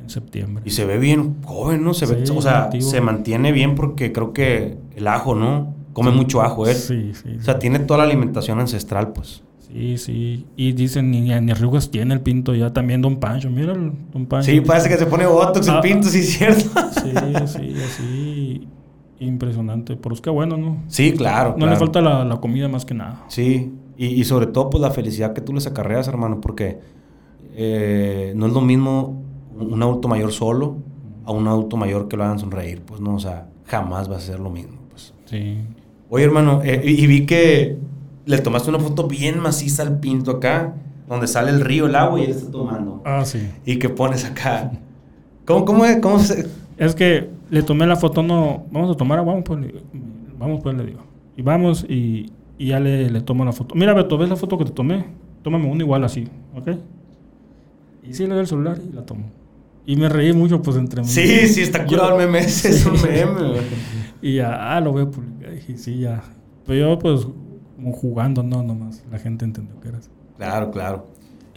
en 0.01 0.09
septiembre. 0.11 0.63
Y 0.67 0.69
se 0.69 0.85
ve 0.85 0.99
bien 0.99 1.37
joven, 1.43 1.83
¿no? 1.83 1.95
Se 1.95 2.05
ve, 2.05 2.23
o 2.31 2.41
sea, 2.43 2.65
activo. 2.65 2.83
se 2.87 3.01
mantiene 3.01 3.51
bien 3.51 3.73
porque 3.73 4.11
creo 4.11 4.33
que 4.33 4.77
el 4.95 5.07
ajo, 5.07 5.33
¿no? 5.33 5.73
Come 5.93 6.11
mucho 6.11 6.43
ajo 6.43 6.67
él. 6.67 6.75
Sí, 6.75 7.13
sí. 7.15 7.37
O 7.39 7.41
sea, 7.43 7.57
tiene 7.57 7.79
toda 7.79 7.99
la 7.99 8.03
alimentación 8.03 8.59
ancestral, 8.59 9.11
pues. 9.13 9.41
Sí, 9.75 9.97
sí. 9.97 10.45
Y 10.55 10.71
dicen, 10.71 11.11
ni, 11.11 11.19
ni 11.19 11.51
arrugas 11.51 11.91
tiene 11.91 12.13
el 12.13 12.21
pinto 12.21 12.55
ya. 12.55 12.71
También 12.71 13.01
Don 13.01 13.17
Pancho. 13.17 13.49
Mira 13.49 13.73
el 13.73 13.91
Don 14.13 14.25
Pancho. 14.25 14.49
Sí, 14.49 14.61
parece 14.61 14.87
que 14.87 14.95
se 14.95 15.05
pone 15.05 15.25
botox 15.25 15.67
el 15.67 15.73
Ah, 15.75 15.81
Pinto, 15.81 16.07
sí 16.07 16.19
es 16.19 16.29
cierto. 16.37 16.69
Sí, 16.93 17.11
sí, 17.47 17.75
así. 17.83 18.67
Impresionante. 19.19 19.97
Pero 19.97 20.15
es 20.15 20.21
que 20.21 20.29
bueno, 20.29 20.55
¿no? 20.55 20.77
Sí, 20.87 21.11
claro. 21.11 21.49
No 21.51 21.57
claro. 21.57 21.71
le 21.73 21.77
falta 21.77 21.99
la, 22.01 22.23
la 22.23 22.37
comida 22.37 22.69
más 22.69 22.85
que 22.85 22.93
nada. 22.93 23.25
Sí, 23.27 23.73
y, 23.97 24.05
y 24.05 24.23
sobre 24.23 24.47
todo 24.47 24.69
pues 24.69 24.81
la 24.81 24.91
felicidad 24.91 25.33
que 25.33 25.41
tú 25.41 25.51
les 25.53 25.67
acarreas, 25.67 26.07
hermano, 26.07 26.39
porque 26.39 26.79
eh, 27.53 28.31
no 28.35 28.47
es 28.47 28.53
lo 28.53 28.61
mismo 28.61 29.21
un 29.59 29.83
adulto 29.83 30.07
mayor 30.07 30.31
solo 30.31 30.77
a 31.25 31.33
un 31.33 31.47
adulto 31.49 31.75
mayor 31.75 32.07
que 32.07 32.15
lo 32.15 32.23
hagan 32.23 32.39
sonreír, 32.39 32.81
pues 32.81 33.01
no, 33.01 33.15
o 33.15 33.19
sea, 33.19 33.47
jamás 33.65 34.09
va 34.09 34.17
a 34.17 34.21
ser 34.21 34.39
lo 34.39 34.49
mismo, 34.49 34.77
pues. 34.89 35.13
Sí. 35.25 35.57
Oye, 36.09 36.23
hermano, 36.23 36.61
eh, 36.63 36.81
y 36.85 37.07
vi 37.07 37.25
que 37.25 37.77
le 38.25 38.37
tomaste 38.39 38.69
una 38.69 38.79
foto 38.79 39.07
bien 39.07 39.39
maciza 39.39 39.83
al 39.83 39.99
pinto 39.99 40.31
acá, 40.31 40.73
donde 41.07 41.27
sale 41.27 41.51
el 41.51 41.61
río, 41.61 41.85
el 41.87 41.95
agua 41.95 42.19
y 42.19 42.23
él 42.25 42.31
está 42.31 42.49
tomando. 42.51 43.01
Ah, 43.05 43.23
sí. 43.25 43.47
Y 43.65 43.77
que 43.77 43.89
pones 43.89 44.25
acá. 44.25 44.71
¿Cómo, 45.45 45.65
cómo, 45.65 45.85
es- 45.85 45.97
cómo 46.01 46.19
se...? 46.19 46.47
Es 46.77 46.95
que 46.95 47.29
le 47.49 47.63
tomé 47.63 47.85
la 47.87 47.95
foto, 47.95 48.21
no, 48.23 48.65
vamos 48.71 48.93
a 48.93 48.97
tomar, 48.97 49.19
vamos 49.23 49.43
pues, 49.45 49.59
vamos 50.37 50.61
pues, 50.63 50.75
le 50.75 50.85
digo. 50.85 50.99
Y 51.37 51.41
vamos 51.41 51.85
y, 51.87 52.31
y 52.57 52.67
ya 52.67 52.79
le, 52.79 53.09
le 53.09 53.21
tomo 53.21 53.45
la 53.45 53.51
foto. 53.53 53.75
Mira, 53.75 53.93
Beto, 53.93 54.17
¿ves 54.17 54.29
la 54.29 54.35
foto 54.35 54.57
que 54.57 54.65
te 54.65 54.71
tomé? 54.71 55.05
Tómame 55.43 55.69
una 55.69 55.83
igual 55.83 56.03
así, 56.03 56.27
¿ok? 56.55 56.69
Y 58.03 58.13
sí, 58.13 58.23
le 58.23 58.29
doy 58.31 58.39
el 58.41 58.47
celular 58.47 58.79
y 58.89 58.93
la 58.93 59.03
tomo. 59.05 59.23
Y 59.85 59.95
me 59.97 60.09
reí 60.09 60.33
mucho, 60.33 60.61
pues, 60.61 60.77
entre 60.77 61.01
mí. 61.01 61.07
Sí, 61.07 61.47
sí, 61.47 61.61
está 61.61 61.85
curado 61.85 62.19
el 62.19 62.25
meme 62.25 62.39
ese, 62.39 62.69
es 62.71 62.85
un 62.85 62.93
meme. 63.01 63.59
Y 64.21 64.35
ya, 64.35 64.75
ah, 64.75 64.81
lo 64.81 64.91
voy 64.91 65.03
a 65.03 65.05
publicar. 65.09 65.53
Y 65.67 65.77
sí, 65.77 65.99
ya. 65.99 66.23
Pero 66.65 66.79
yo, 66.89 66.99
pues, 66.99 67.27
como 67.75 67.91
jugando, 67.93 68.43
no, 68.43 68.63
nomás. 68.63 69.03
La 69.11 69.19
gente 69.19 69.45
entendió 69.45 69.79
que 69.81 69.89
era 69.89 69.97
así. 69.99 70.09
Claro, 70.37 70.71
claro. 70.71 71.05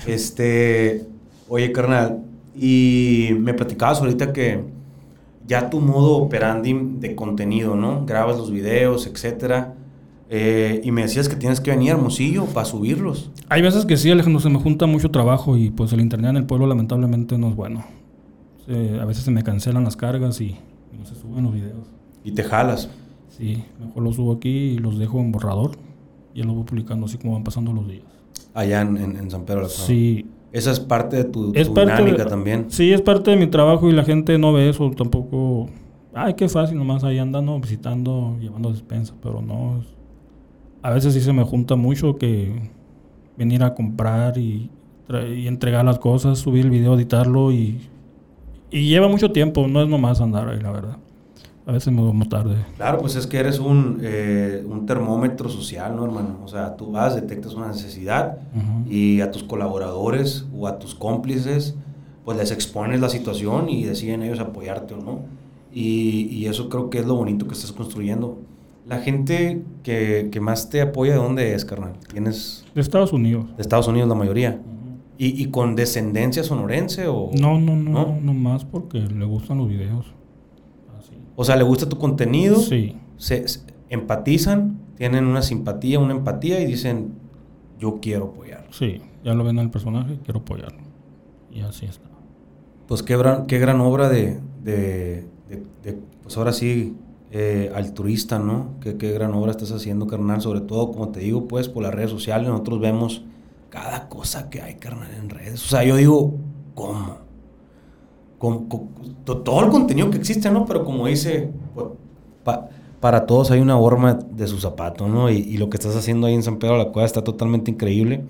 Este, 0.06 1.06
oye, 1.48 1.72
carnal, 1.72 2.20
y 2.56 3.28
me 3.38 3.54
platicabas 3.54 4.00
ahorita 4.00 4.32
que 4.32 4.62
ya 5.46 5.70
tu 5.70 5.80
modo 5.80 6.16
operandi 6.18 6.72
de 6.98 7.14
contenido, 7.14 7.74
¿no? 7.76 8.04
Grabas 8.06 8.36
los 8.36 8.50
videos, 8.50 9.06
etcétera. 9.06 9.74
eh, 10.30 10.82
y 10.84 10.90
me 10.92 11.00
decías 11.02 11.26
que 11.26 11.36
tienes 11.36 11.58
que 11.58 11.70
venir 11.70 11.90
a 11.90 11.94
Hermosillo 11.94 12.44
para 12.44 12.66
subirlos. 12.66 13.30
Hay 13.48 13.62
veces 13.62 13.86
que 13.86 13.96
sí, 13.96 14.10
Alejandro, 14.10 14.40
se 14.40 14.50
me 14.50 14.58
junta 14.58 14.84
mucho 14.86 15.10
trabajo 15.10 15.56
y 15.56 15.70
pues 15.70 15.90
el 15.94 16.00
internet 16.02 16.28
en 16.32 16.36
el 16.36 16.44
pueblo 16.44 16.66
lamentablemente 16.66 17.38
no 17.38 17.48
es 17.48 17.56
bueno. 17.56 17.82
Se- 18.66 19.00
a 19.00 19.06
veces 19.06 19.24
se 19.24 19.30
me 19.30 19.42
cancelan 19.42 19.84
las 19.84 19.96
cargas 19.96 20.38
y 20.42 20.56
no 20.98 21.06
se 21.06 21.14
suben 21.14 21.44
los 21.44 21.54
videos. 21.54 21.86
Y 22.24 22.32
te 22.32 22.44
jalas. 22.44 22.90
Sí, 23.30 23.64
mejor 23.80 24.02
los 24.02 24.16
subo 24.16 24.32
aquí 24.34 24.50
y 24.50 24.78
los 24.78 24.98
dejo 24.98 25.18
en 25.20 25.32
borrador 25.32 25.70
y 26.34 26.42
los 26.42 26.54
voy 26.54 26.64
publicando 26.64 27.06
así 27.06 27.18
como 27.18 27.34
van 27.34 27.44
pasando 27.44 27.72
los 27.72 27.86
días. 27.88 28.04
Allá 28.54 28.80
en, 28.82 28.96
en- 28.96 29.16
en 29.16 29.30
San 29.30 29.44
Pedro 29.44 29.60
de 29.62 29.66
la 29.68 29.72
Cueva. 29.74 29.86
Sí, 29.86 30.26
Esa 30.52 30.70
es 30.72 30.80
parte 30.80 31.16
de 31.16 31.24
tu, 31.24 31.52
es 31.54 31.68
tu 31.68 31.74
parte 31.74 31.92
dinámica 31.94 32.24
de- 32.24 32.30
también. 32.30 32.66
Sí, 32.68 32.92
es 32.92 33.02
parte 33.02 33.30
de 33.30 33.36
mi 33.36 33.46
trabajo 33.46 33.88
y 33.88 33.92
la 33.92 34.04
gente 34.04 34.38
no 34.38 34.52
ve 34.52 34.68
eso 34.68 34.90
tampoco. 34.96 35.68
Ay, 36.14 36.34
qué 36.34 36.48
fácil, 36.48 36.78
nomás 36.78 37.04
ahí 37.04 37.18
andando, 37.18 37.58
visitando, 37.60 38.36
llevando 38.40 38.70
despensa, 38.72 39.14
pero 39.22 39.42
no. 39.42 39.82
A 40.82 40.90
veces 40.90 41.12
sí 41.14 41.20
se 41.20 41.32
me 41.32 41.42
junta 41.44 41.76
mucho 41.76 42.16
que 42.16 42.70
venir 43.36 43.62
a 43.62 43.74
comprar 43.74 44.38
y, 44.38 44.70
y 45.36 45.46
entregar 45.46 45.84
las 45.84 45.98
cosas, 45.98 46.38
subir 46.38 46.64
el 46.64 46.70
video, 46.70 46.94
editarlo 46.94 47.52
y, 47.52 47.80
y 48.70 48.88
lleva 48.88 49.08
mucho 49.08 49.30
tiempo, 49.32 49.68
no 49.68 49.82
es 49.82 49.88
nomás 49.88 50.20
andar 50.20 50.48
ahí, 50.48 50.60
la 50.60 50.70
verdad. 50.72 50.96
A 51.68 51.72
veces 51.72 51.92
me 51.92 52.00
duermo 52.00 52.26
tarde. 52.26 52.56
Claro, 52.78 52.96
pues 52.96 53.14
es 53.14 53.26
que 53.26 53.36
eres 53.36 53.58
un, 53.58 53.98
eh, 54.00 54.64
un 54.66 54.86
termómetro 54.86 55.50
social, 55.50 55.94
¿no, 55.94 56.06
hermano? 56.06 56.38
O 56.42 56.48
sea, 56.48 56.74
tú 56.76 56.90
vas, 56.92 57.14
detectas 57.14 57.52
una 57.52 57.68
necesidad 57.68 58.38
Ujú. 58.56 58.90
y 58.90 59.20
a 59.20 59.30
tus 59.30 59.42
colaboradores 59.44 60.46
o 60.56 60.66
a 60.66 60.78
tus 60.78 60.94
cómplices, 60.94 61.74
pues 62.24 62.38
les 62.38 62.52
expones 62.52 63.00
la 63.02 63.10
situación 63.10 63.68
y 63.68 63.84
deciden 63.84 64.22
ellos 64.22 64.40
apoyarte 64.40 64.94
o 64.94 64.96
no. 64.96 65.18
Y, 65.70 66.28
y 66.30 66.46
eso 66.46 66.70
creo 66.70 66.88
que 66.88 67.00
es 67.00 67.06
lo 67.06 67.16
bonito 67.16 67.46
que 67.46 67.52
estás 67.52 67.72
construyendo. 67.72 68.38
La 68.86 69.00
gente 69.00 69.62
que, 69.82 70.30
que 70.32 70.40
más 70.40 70.70
te 70.70 70.80
apoya, 70.80 71.12
¿de 71.12 71.18
dónde 71.18 71.52
es, 71.54 71.66
carnal? 71.66 71.92
¿Tienes 72.10 72.64
De 72.74 72.80
Estados 72.80 73.12
Unidos. 73.12 73.44
de 73.56 73.60
Estados 73.60 73.86
Unidos 73.88 74.08
la 74.08 74.14
mayoría? 74.14 74.58
¿Y, 75.18 75.42
y 75.42 75.50
con 75.50 75.76
descendencia 75.76 76.42
sonorense 76.44 77.08
o...? 77.08 77.28
No, 77.38 77.60
no, 77.60 77.76
no, 77.76 77.90
¿No? 77.90 78.18
no, 78.22 78.32
más 78.32 78.64
porque 78.64 79.00
le 79.00 79.26
gustan 79.26 79.58
los 79.58 79.68
videos. 79.68 80.06
O 81.40 81.44
sea, 81.44 81.54
¿le 81.54 81.62
gusta 81.62 81.88
tu 81.88 81.98
contenido? 81.98 82.56
Sí, 82.56 82.96
Se, 83.16 83.46
se- 83.46 83.60
empatizan, 83.90 84.78
tienen 84.96 85.24
una 85.26 85.40
simpatía, 85.42 85.98
una 86.00 86.12
empatía 86.12 86.60
y 86.60 86.66
dicen, 86.66 87.12
yo 87.78 87.98
quiero 88.02 88.26
apoyar. 88.26 88.66
sí, 88.70 89.00
ya 89.24 89.34
lo 89.34 89.44
ven 89.44 89.58
en 89.58 89.64
el 89.66 89.70
personaje, 89.70 90.18
quiero 90.24 90.40
apoyarlo. 90.40 90.80
Y 91.52 91.60
así 91.60 91.86
está. 91.86 92.08
Pues 92.86 93.02
qué 93.02 93.16
gran, 93.16 93.46
qué 93.46 93.58
gran 93.58 93.80
obra 93.80 94.08
de, 94.08 94.40
de, 94.64 95.26
de- 95.48 95.62
de, 95.82 95.98
pues 96.22 96.36
ahora 96.36 96.52
sí, 96.52 96.96
eh, 97.30 97.70
altruista, 97.74 98.38
¿no? 98.38 98.70
Qué, 98.80 98.96
qué 98.96 99.12
gran 99.12 99.32
obra 99.34 99.50
estás 99.52 99.70
haciendo, 99.72 100.06
carnal. 100.06 100.40
Sobre 100.40 100.60
todo, 100.62 100.90
como 100.90 101.10
te 101.10 101.20
digo, 101.20 101.46
pues 101.46 101.68
por 101.68 101.82
las 101.82 101.94
redes 101.94 102.10
sociales 102.10 102.48
nosotros 102.48 102.80
vemos 102.80 103.22
cada 103.70 104.08
cosa 104.08 104.48
que 104.50 104.62
hay, 104.62 104.74
carnal, 104.76 105.10
en 105.14 105.28
redes. 105.30 105.64
O 105.64 105.68
sea, 105.68 105.84
yo 105.84 105.96
digo, 105.96 106.34
¿cómo? 106.74 107.18
Con- 108.38 108.68
con- 108.68 108.88
to- 109.24 109.38
todo 109.38 109.64
el 109.64 109.70
contenido 109.70 110.10
que 110.10 110.18
existe, 110.18 110.50
¿no? 110.50 110.64
Pero 110.66 110.84
como 110.84 111.06
dice, 111.06 111.50
pues, 111.74 111.86
pa- 112.44 112.68
para 113.00 113.26
todos 113.26 113.50
hay 113.50 113.60
una 113.60 113.76
horma 113.78 114.14
de 114.14 114.46
su 114.46 114.58
zapato, 114.58 115.08
¿no? 115.08 115.30
Y, 115.30 115.36
y 115.38 115.56
lo 115.56 115.68
que 115.70 115.76
estás 115.76 115.96
haciendo 115.96 116.26
ahí 116.26 116.34
en 116.34 116.42
San 116.42 116.58
Pedro 116.58 116.78
de 116.78 116.84
la 116.84 116.90
Cueva 116.92 117.06
está 117.06 117.22
totalmente 117.24 117.70
increíble. 117.70 118.24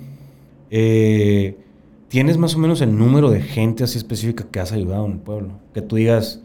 Eh, 0.71 1.59
¿Tienes 2.09 2.39
más 2.39 2.55
o 2.55 2.59
menos 2.59 2.81
el 2.81 2.97
número 2.97 3.31
de 3.31 3.43
gente 3.43 3.85
así 3.85 3.99
específica 3.99 4.47
que 4.51 4.61
has 4.61 4.73
ayudado 4.73 5.05
en 5.07 5.13
el 5.13 5.19
pueblo? 5.19 5.51
Que 5.75 5.83
tú 5.83 5.97
digas, 5.97 6.43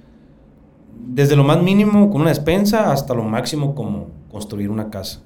desde 1.07 1.35
lo 1.37 1.43
más 1.45 1.61
mínimo 1.63 2.09
con 2.09 2.21
una 2.21 2.29
despensa 2.31 2.91
hasta 2.91 3.13
lo 3.13 3.23
máximo 3.23 3.73
como 3.75 4.07
construir 4.29 4.69
una 4.69 4.89
casa. 4.89 5.21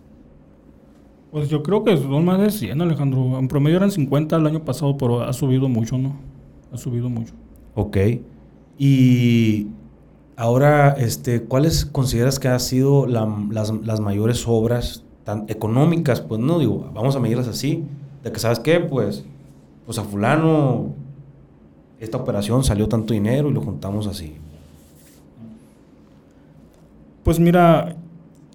Pues 1.31 1.49
yo 1.49 1.61
creo 1.63 1.83
que 1.83 1.97
son 1.97 2.23
más 2.25 2.39
de 2.39 2.51
100, 2.51 2.81
Alejandro. 2.81 3.37
En 3.39 3.47
promedio 3.47 3.77
eran 3.77 3.91
50 3.91 4.35
el 4.37 4.45
año 4.47 4.63
pasado, 4.63 4.95
pero 4.97 5.21
ha 5.23 5.33
subido 5.33 5.67
mucho, 5.67 5.97
¿no? 5.97 6.15
Ha 6.71 6.77
subido 6.77 7.09
mucho. 7.09 7.33
Ok. 7.79 7.95
Y 8.79 9.67
ahora, 10.35 10.93
este, 10.97 11.43
¿cuáles 11.43 11.85
consideras 11.85 12.39
que 12.39 12.47
han 12.47 12.59
sido 12.59 13.05
la- 13.05 13.27
las, 13.51 13.71
las 13.85 13.99
mayores 13.99 14.45
obras 14.47 15.03
tan 15.23 15.45
económicas? 15.47 16.21
Pues 16.21 16.41
no 16.41 16.57
digo, 16.57 16.89
vamos 16.95 17.15
a 17.15 17.19
medirlas 17.19 17.47
así, 17.47 17.83
de 18.23 18.31
que 18.31 18.39
sabes 18.39 18.57
qué, 18.59 18.79
pues, 18.79 19.25
pues 19.85 19.99
a 19.99 20.03
fulano 20.03 20.95
esta 21.99 22.17
operación 22.17 22.63
salió 22.63 22.87
tanto 22.87 23.13
dinero 23.13 23.49
y 23.49 23.53
lo 23.53 23.61
juntamos 23.61 24.07
así. 24.07 24.33
Pues 27.23 27.39
mira, 27.39 27.95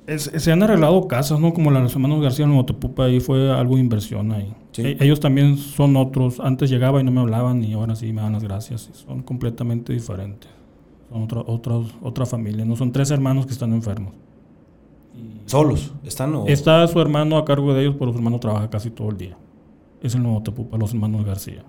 es- 0.07 0.31
se 0.35 0.53
han 0.53 0.63
arreglado 0.63 1.07
casas, 1.09 1.39
¿no? 1.41 1.53
Como 1.55 1.71
la 1.71 1.79
de 1.79 1.85
los 1.85 1.93
hermanos 1.95 2.23
García 2.23 2.45
en 2.45 2.51
Motepupa, 2.53 3.05
ahí 3.05 3.21
fue 3.21 3.51
algo 3.53 3.77
de 3.77 3.81
inversión 3.83 4.33
ahí. 4.33 4.53
Sí. 4.73 4.83
E- 4.83 4.97
ellos 5.01 5.21
también 5.21 5.57
son 5.57 5.97
otros. 5.97 6.41
Antes 6.41 6.71
llegaba 6.71 7.01
y 7.01 7.05
no 7.05 7.11
me 7.11 7.21
hablaban 7.21 7.63
y 7.65 7.73
ahora 7.75 7.95
sí 7.95 8.13
me 8.13 8.23
dan 8.23 8.33
las 8.33 8.43
gracias. 8.43 8.91
Son 8.93 9.23
completamente 9.23 9.93
diferentes. 9.93 10.51
Son 11.11 11.23
otra, 11.23 11.41
otra, 11.47 11.75
otra 12.03 12.27
familia, 12.27 12.65
¿no? 12.65 12.75
Son 12.77 12.91
tres 12.93 13.11
hermanos 13.11 13.47
que 13.47 13.53
están 13.53 13.73
enfermos. 13.73 14.15
¿Solos? 15.47 15.93
¿Están 16.05 16.35
o...? 16.35 16.47
Está 16.47 16.87
su 16.89 17.01
hermano 17.01 17.37
a 17.37 17.45
cargo 17.45 17.75
de 17.75 17.83
ellos, 17.83 17.97
pero 17.99 18.13
su 18.13 18.19
hermano 18.19 18.39
trabaja 18.41 18.71
casi 18.71 18.91
todo 18.91 19.11
el 19.11 19.19
día. 19.19 19.37
Es 20.03 20.15
el 20.15 20.23
nuevo 20.23 20.43
Tepupa, 20.43 20.77
los 20.79 20.93
hermanos 20.95 21.25
García. 21.25 21.65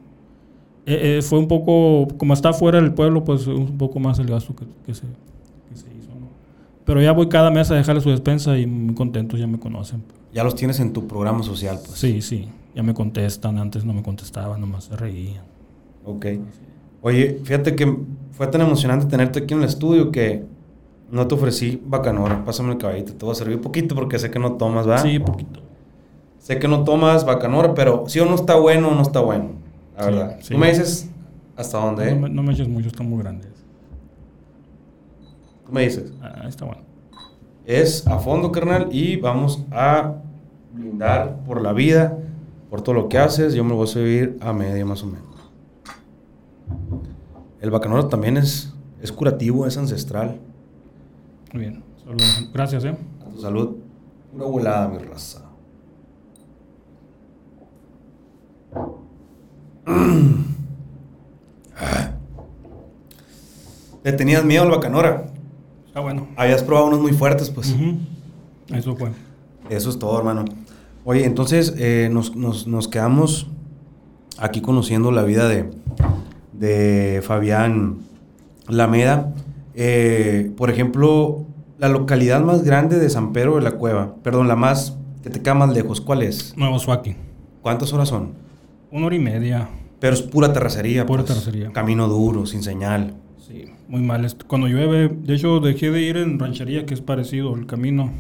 Eh, 0.85 1.17
eh, 1.17 1.21
fue 1.21 1.39
un 1.39 1.47
poco, 1.47 2.07
como 2.17 2.33
está 2.33 2.53
fuera 2.53 2.79
del 2.81 2.93
pueblo, 2.93 3.23
pues 3.23 3.47
un 3.47 3.77
poco 3.77 3.99
más 3.99 4.19
el 4.19 4.27
gasto 4.27 4.55
que, 4.55 4.65
que 4.85 4.93
se. 4.93 5.03
Pero 6.85 7.01
ya 7.01 7.11
voy 7.13 7.29
cada 7.29 7.49
mes 7.49 7.71
a 7.71 7.75
dejarle 7.75 8.01
su 8.01 8.09
despensa 8.09 8.57
y 8.57 8.65
muy 8.67 8.93
contentos, 8.95 9.39
ya 9.39 9.47
me 9.47 9.59
conocen. 9.59 10.03
Ya 10.33 10.43
los 10.43 10.55
tienes 10.55 10.79
en 10.79 10.91
tu 10.93 11.07
programa 11.07 11.43
social, 11.43 11.79
pues. 11.85 11.97
Sí, 11.99 12.21
sí, 12.21 12.49
ya 12.75 12.83
me 12.83 12.93
contestan. 12.93 13.57
Antes 13.57 13.85
no 13.85 13.93
me 13.93 14.03
contestaban, 14.03 14.59
nomás 14.59 14.85
se 14.85 14.95
reían. 14.97 15.43
Ok. 16.05 16.25
Oye, 17.01 17.39
fíjate 17.43 17.75
que 17.75 17.97
fue 18.31 18.47
tan 18.47 18.61
emocionante 18.61 19.05
tenerte 19.05 19.39
aquí 19.39 19.53
en 19.53 19.59
el 19.61 19.65
estudio 19.69 20.11
que 20.11 20.43
no 21.11 21.27
te 21.27 21.35
ofrecí 21.35 21.81
bacanora. 21.85 22.43
Pásame 22.43 22.71
el 22.73 22.77
caballito, 22.77 23.13
te 23.13 23.25
voy 23.25 23.31
a 23.33 23.35
servir 23.35 23.61
poquito 23.61 23.93
porque 23.95 24.17
sé 24.19 24.31
que 24.31 24.39
no 24.39 24.53
tomas, 24.53 24.87
¿va? 24.89 24.97
Sí, 24.97 25.19
poquito. 25.19 25.61
Sé 26.39 26.59
que 26.59 26.67
no 26.67 26.83
tomas 26.83 27.25
bacanora, 27.25 27.73
pero 27.73 28.03
si 28.07 28.19
o 28.19 28.25
no 28.25 28.35
está 28.35 28.55
bueno 28.55 28.89
o 28.89 28.95
no 28.95 29.01
está 29.01 29.19
bueno. 29.21 29.51
La 29.95 30.03
Sí, 30.03 30.09
verdad. 30.11 30.37
sí. 30.41 30.53
Tú 30.53 30.59
me 30.59 30.67
dices 30.69 31.09
hasta 31.55 31.77
dónde, 31.77 32.09
¿eh? 32.09 32.15
No, 32.15 32.21
me, 32.21 32.29
no 32.29 32.43
me 32.43 32.53
eches 32.53 32.67
mucho, 32.67 32.87
están 32.87 33.07
muy 33.09 33.19
grandes. 33.19 33.47
Tú 35.65 35.71
me 35.71 35.82
dices. 35.82 36.13
Ah, 36.21 36.45
está 36.47 36.65
bueno. 36.65 36.82
Es 37.65 38.06
a 38.08 38.19
fondo, 38.19 38.52
carnal, 38.52 38.89
y 38.91 39.15
vamos 39.15 39.63
a 39.71 40.15
brindar 40.73 41.43
por 41.45 41.62
la 41.62 41.71
vida, 41.71 42.17
por 42.69 42.82
todo 42.82 42.95
lo 42.95 43.08
que 43.10 43.17
haces. 43.17 43.54
Yo 43.54 43.63
me 43.63 43.69
lo 43.69 43.78
voy 43.78 43.86
a 43.86 43.88
servir 43.88 44.38
a 44.41 44.52
media 44.52 44.86
más 44.86 45.04
o 45.04 45.08
menos. 45.08 45.23
El 47.62 47.71
bacanora 47.71 48.10
también 48.10 48.36
es, 48.36 48.73
es 49.02 49.12
curativo, 49.12 49.65
es 49.65 49.78
ancestral. 49.78 50.39
Muy 51.54 51.62
bien. 51.62 51.84
Gracias, 52.54 52.84
¿eh? 52.84 52.97
A 53.26 53.30
tu 53.30 53.39
salud. 53.39 53.78
Una 54.34 54.45
volada, 54.45 54.89
mi 54.89 54.97
raza. 54.97 55.43
Le 64.04 64.12
tenías 64.12 64.43
miedo 64.43 64.63
al 64.63 64.71
bacanora. 64.71 65.32
Está 65.93 65.99
bueno. 66.01 66.27
Habías 66.38 66.63
probado 66.63 66.88
unos 66.88 67.01
muy 67.01 67.12
fuertes, 67.13 67.51
pues. 67.51 67.75
Eso 68.73 68.95
fue. 68.95 69.12
Eso 69.69 69.91
es 69.91 69.99
todo, 69.99 70.17
hermano. 70.17 70.43
Oye, 71.06 71.23
entonces 71.23 71.75
eh, 71.77 72.10
nos, 72.12 72.36
nos- 72.36 72.65
nos 72.65 72.88
quedamos 72.88 73.45
aquí 74.39 74.60
conociendo 74.62 75.12
la 75.12 75.21
vida 75.21 75.47
de, 75.47 75.69
de 76.53 77.21
Fabián 77.23 77.99
Lameda. 78.67 79.34
Eh, 79.75 80.51
por 80.58 80.71
ejemplo, 80.71 81.45
la 81.77 81.89
localidad 81.89 82.41
más 82.41 82.63
grande 82.63 82.97
de 82.97 83.10
San 83.12 83.32
Pedro 83.32 83.58
de 83.58 83.62
la 83.62 83.73
Cueva, 83.73 84.15
perdón, 84.23 84.47
la 84.47 84.56
más 84.56 84.97
que 85.21 85.29
te 85.29 85.41
queda 85.43 85.53
más 85.53 85.71
lejos, 85.73 86.01
¿cuál 86.01 86.23
es? 86.23 86.58
Nuevo 86.58 86.79
Suaki. 86.79 87.15
¿Cuántas 87.62 87.93
horas 87.93 88.10
son? 88.10 88.32
Una 88.89 89.06
hora 89.06 89.15
y 89.15 89.19
media. 89.19 89.69
Pero 89.99 90.15
es 90.15 90.23
pura 90.23 90.51
terracería. 90.51 91.06
Pura 91.06 91.21
pues. 91.23 91.34
terracería. 91.38 91.71
Camino 91.71 92.08
duro, 92.08 92.47
sin 92.47 92.63
señal. 92.63 93.13
Sí, 93.45 93.65
muy 93.89 94.01
mal. 94.01 94.25
Cuando 94.47 94.67
llueve, 94.67 95.10
de 95.10 95.36
hecho, 95.36 95.60
dejé 95.60 95.91
de 95.91 96.01
ir 96.01 96.15
en 96.17 96.39
ranchería, 96.39 96.86
que 96.86 96.93
es 96.93 97.01
parecido 97.01 97.53
el 97.56 97.65
camino, 97.65 98.12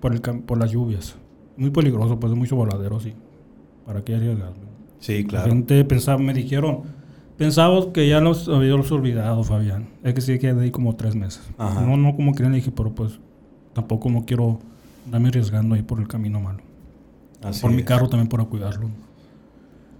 por, 0.00 0.12
el 0.12 0.22
cam- 0.22 0.42
por 0.42 0.58
las 0.58 0.70
lluvias. 0.70 1.16
Muy 1.56 1.70
peligroso, 1.70 2.20
pues 2.20 2.32
es 2.32 2.38
mucho 2.38 2.54
voladero, 2.54 3.00
sí. 3.00 3.14
¿Para 3.84 4.04
qué 4.04 4.14
arriesgarme? 4.14 4.68
Sí, 5.00 5.22
La 5.24 5.28
claro. 5.28 5.48
gente 5.50 5.84
pensaba, 5.84 6.18
me 6.18 6.32
dijeron, 6.34 6.82
pensamos 7.36 7.86
que 7.88 8.06
ya 8.08 8.20
nos 8.20 8.48
habíamos 8.48 8.92
olvidado, 8.92 9.42
Fabián. 9.42 9.88
Es 10.04 10.14
que 10.14 10.20
sí 10.20 10.38
quedé 10.38 10.60
ahí 10.60 10.70
como 10.70 10.94
tres 10.94 11.16
meses. 11.16 11.42
Ajá. 11.58 11.80
No, 11.80 11.96
no 11.96 12.14
como 12.14 12.32
querían, 12.32 12.52
dije, 12.52 12.70
pero 12.70 12.94
pues 12.94 13.18
tampoco 13.72 14.08
no 14.08 14.24
quiero 14.24 14.60
andarme 15.06 15.28
arriesgando 15.30 15.74
ahí 15.74 15.82
por 15.82 15.98
el 15.98 16.06
camino 16.06 16.40
malo. 16.40 16.60
Así 17.42 17.60
por 17.60 17.72
mi 17.72 17.78
es. 17.80 17.84
carro 17.84 18.08
también 18.08 18.28
para 18.28 18.44
cuidarlo. 18.44 18.88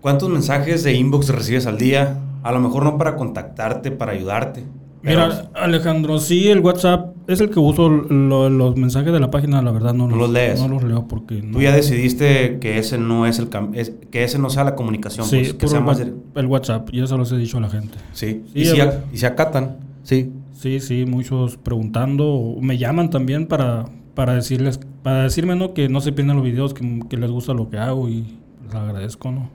¿Cuántos 0.01 0.29
mensajes 0.29 0.85
de 0.85 0.95
inbox 0.95 1.29
recibes 1.31 1.67
al 1.67 1.77
día? 1.79 2.19
A 2.43 2.53
lo 2.53 2.61
mejor 2.61 2.85
no 2.85 2.99
para 2.99 3.17
contactarte, 3.17 3.91
para 3.91 4.13
ayudarte. 4.13 4.65
pero- 5.03 5.27
Mira, 5.29 5.51
Alejandro, 5.55 6.19
sí, 6.19 6.49
el 6.49 6.59
WhatsApp 6.61 7.15
es 7.29 7.41
el 7.41 7.51
que 7.51 7.61
uso 7.61 7.89
lo- 7.89 8.51
los 8.51 8.77
mensajes 8.77 9.13
de 9.13 9.21
la 9.21 9.31
página, 9.31 9.63
la 9.63 9.71
verdad 9.71 9.95
no, 9.95 10.09
¿No 10.09 10.17
los 10.17 10.31
lees? 10.31 10.61
No 10.61 10.67
los 10.69 10.83
leo 10.83 11.07
porque 11.07 11.41
no. 11.43 11.53
Tú 11.53 11.63
ya 11.63 11.73
decidiste 11.75 12.59
que 12.59 12.79
ese 12.79 12.99
no 12.99 13.25
es 13.27 13.39
el 13.39 13.49
cam- 13.49 13.71
es- 13.75 13.93
que 14.11 14.25
ese 14.25 14.39
no 14.41 14.51
sea 14.51 14.65
la 14.65 14.75
comunicación, 14.75 15.25
Sí, 15.27 15.37
pues, 15.39 15.55
que 15.55 15.69
sea 15.69 15.79
el, 15.79 15.85
más 15.85 15.99
dire- 16.01 16.15
el 16.35 16.47
WhatsApp, 16.47 16.91
ya 16.93 17.07
se 17.07 17.17
los 17.17 17.31
he 17.33 17.37
dicho 17.37 17.59
a 17.59 17.61
la 17.61 17.71
gente. 17.71 17.97
sí. 18.13 18.43
Sí, 18.53 18.61
y, 18.61 18.65
si 18.67 18.81
a 18.81 19.05
y 19.13 19.17
se 19.19 19.27
acatan, 19.27 19.77
sí. 20.03 20.33
Sí, 20.53 20.81
sí, 20.81 21.05
muchos 21.07 21.57
preguntando, 21.57 22.57
me 22.61 22.77
llaman 22.79 23.11
también 23.11 23.47
para, 23.47 23.85
para 24.15 24.35
decirles, 24.35 24.81
para 25.05 25.23
decirme 25.23 25.55
¿no? 25.55 25.73
que 25.75 25.89
no 25.89 26.01
se 26.01 26.11
pierdan 26.11 26.35
los 26.37 26.45
videos, 26.45 26.75
que, 26.75 27.01
que 27.09 27.17
les 27.17 27.31
gusta 27.31 27.55
lo 27.55 27.71
que 27.71 27.79
hago 27.79 28.09
y 28.09 28.25
les 28.65 28.75
agradezco, 28.75 29.31
¿no? 29.31 29.49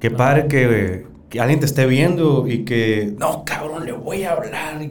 Qué 0.00 0.10
padre 0.10 0.48
que, 0.48 1.06
que 1.32 1.40
alguien 1.40 1.60
te 1.60 1.64
esté 1.66 1.86
viendo 1.86 2.46
y 2.46 2.58
que 2.66 3.14
no, 3.18 3.42
cabrón, 3.46 3.86
le 3.86 3.92
voy 3.92 4.22
a 4.24 4.32
hablar. 4.32 4.86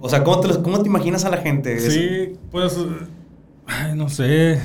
o 0.00 0.08
sea, 0.08 0.22
¿cómo 0.22 0.38
te, 0.40 0.46
los- 0.46 0.58
cómo 0.58 0.78
te 0.80 0.88
imaginas 0.88 1.24
a 1.24 1.30
la 1.30 1.38
gente? 1.38 1.80
Sí, 1.80 2.34
pues, 2.52 2.78
ay, 3.66 3.96
no 3.96 4.08
sé, 4.08 4.60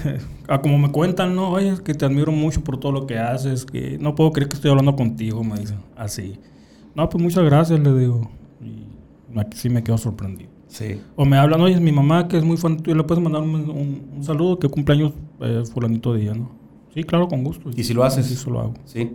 a 0.48 0.62
como 0.62 0.78
me 0.78 0.92
cuentan, 0.92 1.36
¿no? 1.36 1.50
Oye, 1.50 1.70
es 1.70 1.82
que 1.82 1.96
te 1.96 2.06
admiro 2.06 2.32
mucho 2.32 2.62
por 2.64 2.80
todo 2.80 2.92
lo 2.92 3.08
que 3.08 3.18
haces, 3.18 3.66
que 3.66 3.98
no 4.00 4.14
puedo 4.14 4.32
creer 4.34 4.50
que 4.50 4.56
estoy 4.56 4.70
hablando 4.70 4.96
contigo, 4.96 5.44
me 5.44 5.58
dicen, 5.60 5.80
así. 5.98 6.40
No, 6.94 7.10
pues 7.10 7.24
muchas 7.24 7.44
gracias, 7.44 7.80
le 7.80 7.92
digo. 7.98 8.30
Y 8.62 9.40
aquí 9.40 9.58
sí 9.58 9.70
me 9.70 9.84
quedo 9.84 9.98
sorprendido. 9.98 10.52
Sí. 10.68 11.02
O 11.16 11.26
me 11.26 11.38
hablan, 11.38 11.60
oye, 11.62 11.74
es 11.74 11.82
mi 11.82 11.92
mamá 11.92 12.28
que 12.28 12.38
es 12.38 12.44
muy 12.44 12.58
fan 12.58 12.78
tuyo, 12.78 12.96
le 12.96 13.04
puedes 13.04 13.24
mandar 13.24 13.42
un, 13.42 13.56
un- 13.56 14.02
un 14.18 14.24
saludo, 14.24 14.60
que 14.60 14.70
cumpleaños 14.70 15.14
eh, 15.42 15.64
fulanito 15.74 16.14
día, 16.14 16.36
¿no? 16.36 16.52
Sí, 16.94 17.04
claro, 17.04 17.28
con 17.28 17.44
gusto. 17.44 17.72
¿Y 17.76 17.84
si 17.84 17.96
lo 17.96 18.04
haces? 18.04 18.28
Sí, 18.28 18.36
eso 18.36 18.52
lo 18.52 18.60
hago. 18.62 18.74
Sí. 18.86 19.12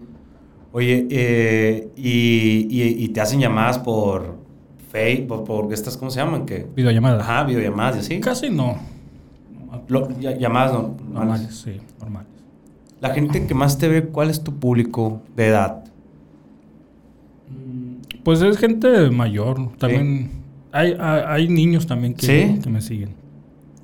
Oye, 0.73 1.07
eh, 1.11 1.89
y, 1.97 2.68
y- 2.71 3.05
y 3.05 3.09
te 3.09 3.21
hacen 3.21 3.41
llamadas 3.41 3.79
por 3.79 4.37
Facebook, 4.93 5.45
por, 5.45 5.73
estas, 5.73 5.97
¿cómo 5.97 6.11
se 6.11 6.21
llaman? 6.21 6.47
que 6.47 6.66
Videollamada. 6.77 7.21
Ajá, 7.21 7.45
videollamadas 7.45 7.97
y 7.97 7.99
así. 8.01 8.21
Casi 8.21 8.51
no. 8.51 8.77
Lo- 9.89 10.09
llamadas 10.21 10.73
no- 10.73 10.97
Normales, 11.12 11.55
sí, 11.64 11.73
normales. 12.01 12.29
La 13.01 13.11
gente 13.11 13.47
que 13.47 13.55
más 13.55 13.79
te 13.79 13.89
ve, 13.89 14.05
¿cuál 14.09 14.31
es 14.31 14.43
tu 14.45 14.55
público 14.59 15.23
de 15.35 15.49
edad? 15.49 15.85
Pues 18.23 18.43
es 18.43 18.59
gente 18.59 19.11
mayor. 19.11 19.77
También 19.79 20.31
hay, 20.73 20.95
hay, 20.99 21.23
hay 21.27 21.49
niños 21.49 21.87
también 21.87 22.14
que, 22.14 22.27
¿Sí? 22.27 22.61
que 22.61 22.68
me 22.71 22.81
siguen. 22.81 23.11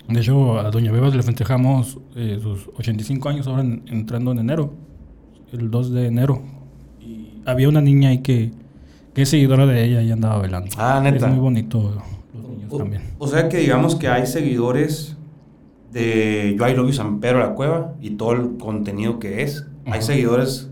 De 0.09 0.21
hecho, 0.21 0.59
a 0.61 0.71
Doña 0.71 0.93
Bebas 0.93 1.17
le 1.17 1.23
festejamos 1.23 1.99
eh, 2.15 2.39
sus 2.41 2.69
85 2.77 3.29
años 3.29 3.47
ahora 3.49 3.63
en- 3.63 3.83
entrando 3.87 4.31
en 4.33 4.39
enero. 4.39 4.73
El 5.53 5.71
2 5.71 5.93
de 5.93 6.07
enero. 6.07 6.43
Había 7.47 7.69
una 7.69 7.81
niña 7.81 8.11
ahí 8.11 8.19
que, 8.19 8.51
que 9.15 9.23
es 9.23 9.29
seguidora 9.29 9.65
de 9.67 9.85
ella 9.85 10.03
y 10.03 10.11
andaba 10.13 10.39
bailando. 10.39 10.71
Ah, 10.79 11.01
neta. 11.03 11.27
Es 11.27 11.33
muy 11.33 11.41
bonito 11.41 11.95
los 12.35 12.45
niños 12.51 12.69
O, 12.73 12.79
también. 12.79 13.03
o 13.19 13.27
sea 13.27 13.49
que 13.49 13.59
digamos 13.59 13.95
que 13.95 14.09
hay 14.09 14.27
seguidores 14.27 15.17
de 15.93 16.55
Yo 16.59 16.69
I 16.69 16.75
Love 16.75 16.89
You 16.89 16.93
San 16.93 17.21
Pedro 17.21 17.39
de 17.39 17.45
la 17.45 17.55
Cueva 17.55 17.95
y 18.01 18.11
todo 18.11 18.33
el 18.33 18.57
contenido 18.59 19.19
que 19.19 19.43
es. 19.43 19.65
Hay 19.87 20.03
seguidores 20.03 20.69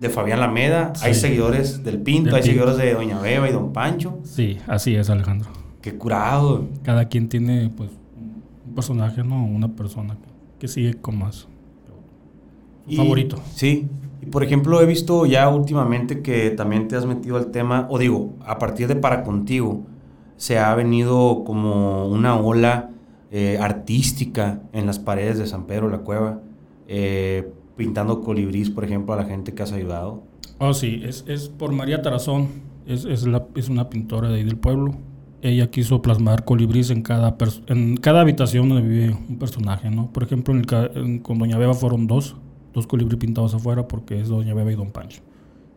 de 0.00 0.08
Fabián 0.10 0.40
Lameda, 0.40 0.92
hay 1.02 1.14
seguidores 1.14 1.84
del 1.84 1.98
Pinto, 2.00 2.30
Del 2.30 2.36
hay 2.36 2.42
Pinto. 2.42 2.46
seguidores 2.66 2.76
de 2.78 2.94
Doña 2.94 3.20
Beba 3.20 3.48
y 3.48 3.52
Don 3.52 3.72
Pancho. 3.72 4.18
Sí, 4.24 4.58
así 4.66 4.94
es, 4.96 5.08
Alejandro. 5.10 5.50
Qué 5.82 5.94
curado. 5.96 6.66
Cada 6.82 7.06
quien 7.08 7.28
tiene, 7.28 7.70
pues, 7.76 7.90
un 8.66 8.74
personaje, 8.74 9.22
¿no? 9.22 9.44
Una 9.44 9.68
persona 9.68 10.14
que, 10.14 10.28
que 10.60 10.68
sigue 10.68 10.94
con 10.94 11.18
más. 11.18 11.46
Y- 12.88 12.96
Favorito. 12.96 13.38
Sí. 13.54 13.86
Por 14.30 14.42
ejemplo, 14.42 14.80
he 14.80 14.86
visto 14.86 15.26
ya 15.26 15.48
últimamente 15.48 16.22
que 16.22 16.50
también 16.50 16.88
te 16.88 16.96
has 16.96 17.06
metido 17.06 17.36
al 17.36 17.50
tema, 17.50 17.86
o 17.90 17.98
digo, 17.98 18.34
a 18.44 18.58
partir 18.58 18.88
de 18.88 18.96
Para 18.96 19.22
Contigo, 19.22 19.82
se 20.36 20.58
ha 20.58 20.74
venido 20.74 21.44
como 21.44 22.06
una 22.08 22.36
ola 22.38 22.90
eh, 23.30 23.58
artística 23.60 24.60
en 24.72 24.86
las 24.86 24.98
paredes 24.98 25.38
de 25.38 25.46
San 25.46 25.64
Pedro 25.66 25.88
la 25.88 25.98
Cueva, 25.98 26.40
eh, 26.88 27.50
pintando 27.76 28.20
colibrís, 28.22 28.70
por 28.70 28.84
ejemplo, 28.84 29.14
a 29.14 29.16
la 29.16 29.24
gente 29.24 29.52
que 29.54 29.62
has 29.62 29.72
ayudado. 29.72 30.22
Oh, 30.58 30.72
sí, 30.74 31.02
es, 31.04 31.24
es 31.28 31.48
por 31.48 31.72
María 31.72 32.02
Tarazón. 32.02 32.48
Es, 32.86 33.04
es, 33.04 33.26
la, 33.26 33.44
es 33.54 33.68
una 33.68 33.88
pintora 33.90 34.28
de 34.28 34.36
ahí 34.36 34.44
del 34.44 34.56
pueblo. 34.56 34.94
Ella 35.42 35.70
quiso 35.70 36.00
plasmar 36.02 36.44
colibrís 36.44 36.90
en 36.90 37.02
cada, 37.02 37.36
en 37.66 37.96
cada 37.98 38.20
habitación 38.22 38.68
donde 38.68 38.88
vive 38.88 39.16
un 39.28 39.38
personaje, 39.38 39.90
¿no? 39.90 40.10
Por 40.12 40.22
ejemplo, 40.22 40.54
en 40.54 40.60
el 40.60 40.90
en- 40.94 41.18
con 41.18 41.38
Doña 41.38 41.58
Beba 41.58 41.74
fueron 41.74 42.06
dos, 42.06 42.36
dos 42.76 42.86
colibrí 42.86 43.16
pintados 43.16 43.52
afuera 43.54 43.88
porque 43.88 44.20
es 44.20 44.28
Doña 44.28 44.54
Beba 44.54 44.70
y 44.70 44.76
Don 44.76 44.92
Pancho. 44.92 45.20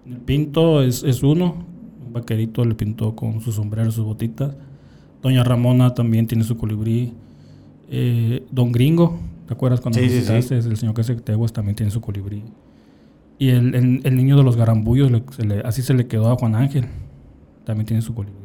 El 0.06 0.18
pinto 0.18 0.84
es, 0.84 1.02
es 1.04 1.24
uno, 1.24 1.56
un 2.06 2.14
vaquerito 2.14 2.64
le 2.66 2.76
pintó 2.76 3.16
con 3.16 3.41
su 3.41 3.52
sombrero, 3.52 3.89
sus 3.91 4.06
botitas. 4.06 4.56
Doña 5.24 5.43
Ramona 5.43 5.93
también 5.95 6.28
tiene 6.28 6.43
su 6.43 6.56
colibrí. 6.58 7.14
Eh, 7.89 8.43
Don 8.52 8.72
Gringo, 8.72 9.18
¿te 9.47 9.54
acuerdas 9.54 9.82
cuando 9.82 10.00
Sí, 10.00 10.08
sí, 10.10 10.16
visitaste? 10.16 10.58
Es 10.60 10.66
El 10.66 10.78
señor 10.78 10.93
que 10.93 11.02
hace 11.02 11.16
teguas 11.16 11.52
también 11.54 11.76
tiene 11.76 11.91
su 11.91 12.02
colibrí. 12.02 12.43
Y 13.38 13.50
el, 13.50 13.74
el- 13.74 14.02
el 14.04 14.16
niño 14.16 14.36
de 14.38 14.43
los 14.43 14.56
garambullos, 14.58 15.10
le- 15.12 15.24
se 15.36 15.45
le- 15.45 15.62
así 15.62 15.82
se 15.82 15.93
le 15.93 16.08
quedó 16.08 16.30
a 16.32 16.36
Juan 16.36 16.56
Ángel. 16.56 16.86
También 17.64 17.86
tiene 17.86 18.02
su 18.02 18.14
colibrí. 18.14 18.38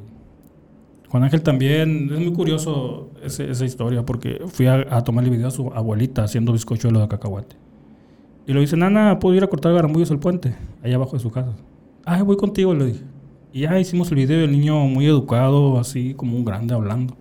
Juan 1.09 1.23
Ángel 1.25 1.43
también, 1.43 2.11
es 2.13 2.19
muy 2.21 2.33
curioso 2.33 3.11
ese- 3.25 3.51
esa 3.51 3.65
historia 3.65 4.05
porque 4.05 4.41
fui 4.49 4.67
a, 4.67 4.85
a 4.91 5.03
tomarle 5.05 5.31
video 5.31 5.49
a 5.49 5.51
su 5.51 5.69
abuelita 5.73 6.25
haciendo 6.25 6.53
bizcochuelo 6.53 7.01
de 7.01 7.09
cacahuate. 7.09 7.57
Y 8.47 8.53
le 8.53 8.61
dice, 8.61 8.77
Nana, 8.77 9.19
¿puedo 9.19 9.35
ir 9.35 9.43
a 9.45 9.47
cortar 9.47 9.73
garambullos 9.73 10.11
al 10.11 10.19
puente? 10.19 10.55
Allá 10.83 10.97
abajo 10.97 11.13
de 11.17 11.21
su 11.21 11.31
casa. 11.31 11.53
Ah, 12.05 12.23
voy 12.23 12.37
contigo, 12.37 12.75
le 12.75 12.87
dije. 12.87 13.05
Y 13.53 13.61
ya 13.61 13.79
hicimos 13.79 14.11
el 14.11 14.17
video 14.17 14.41
y 14.41 14.45
el 14.45 14.53
niño 14.53 14.79
muy 14.87 15.07
educado, 15.07 15.79
así 15.79 16.15
como 16.15 16.37
un 16.37 16.45
grande 16.45 16.75
hablando, 16.75 17.17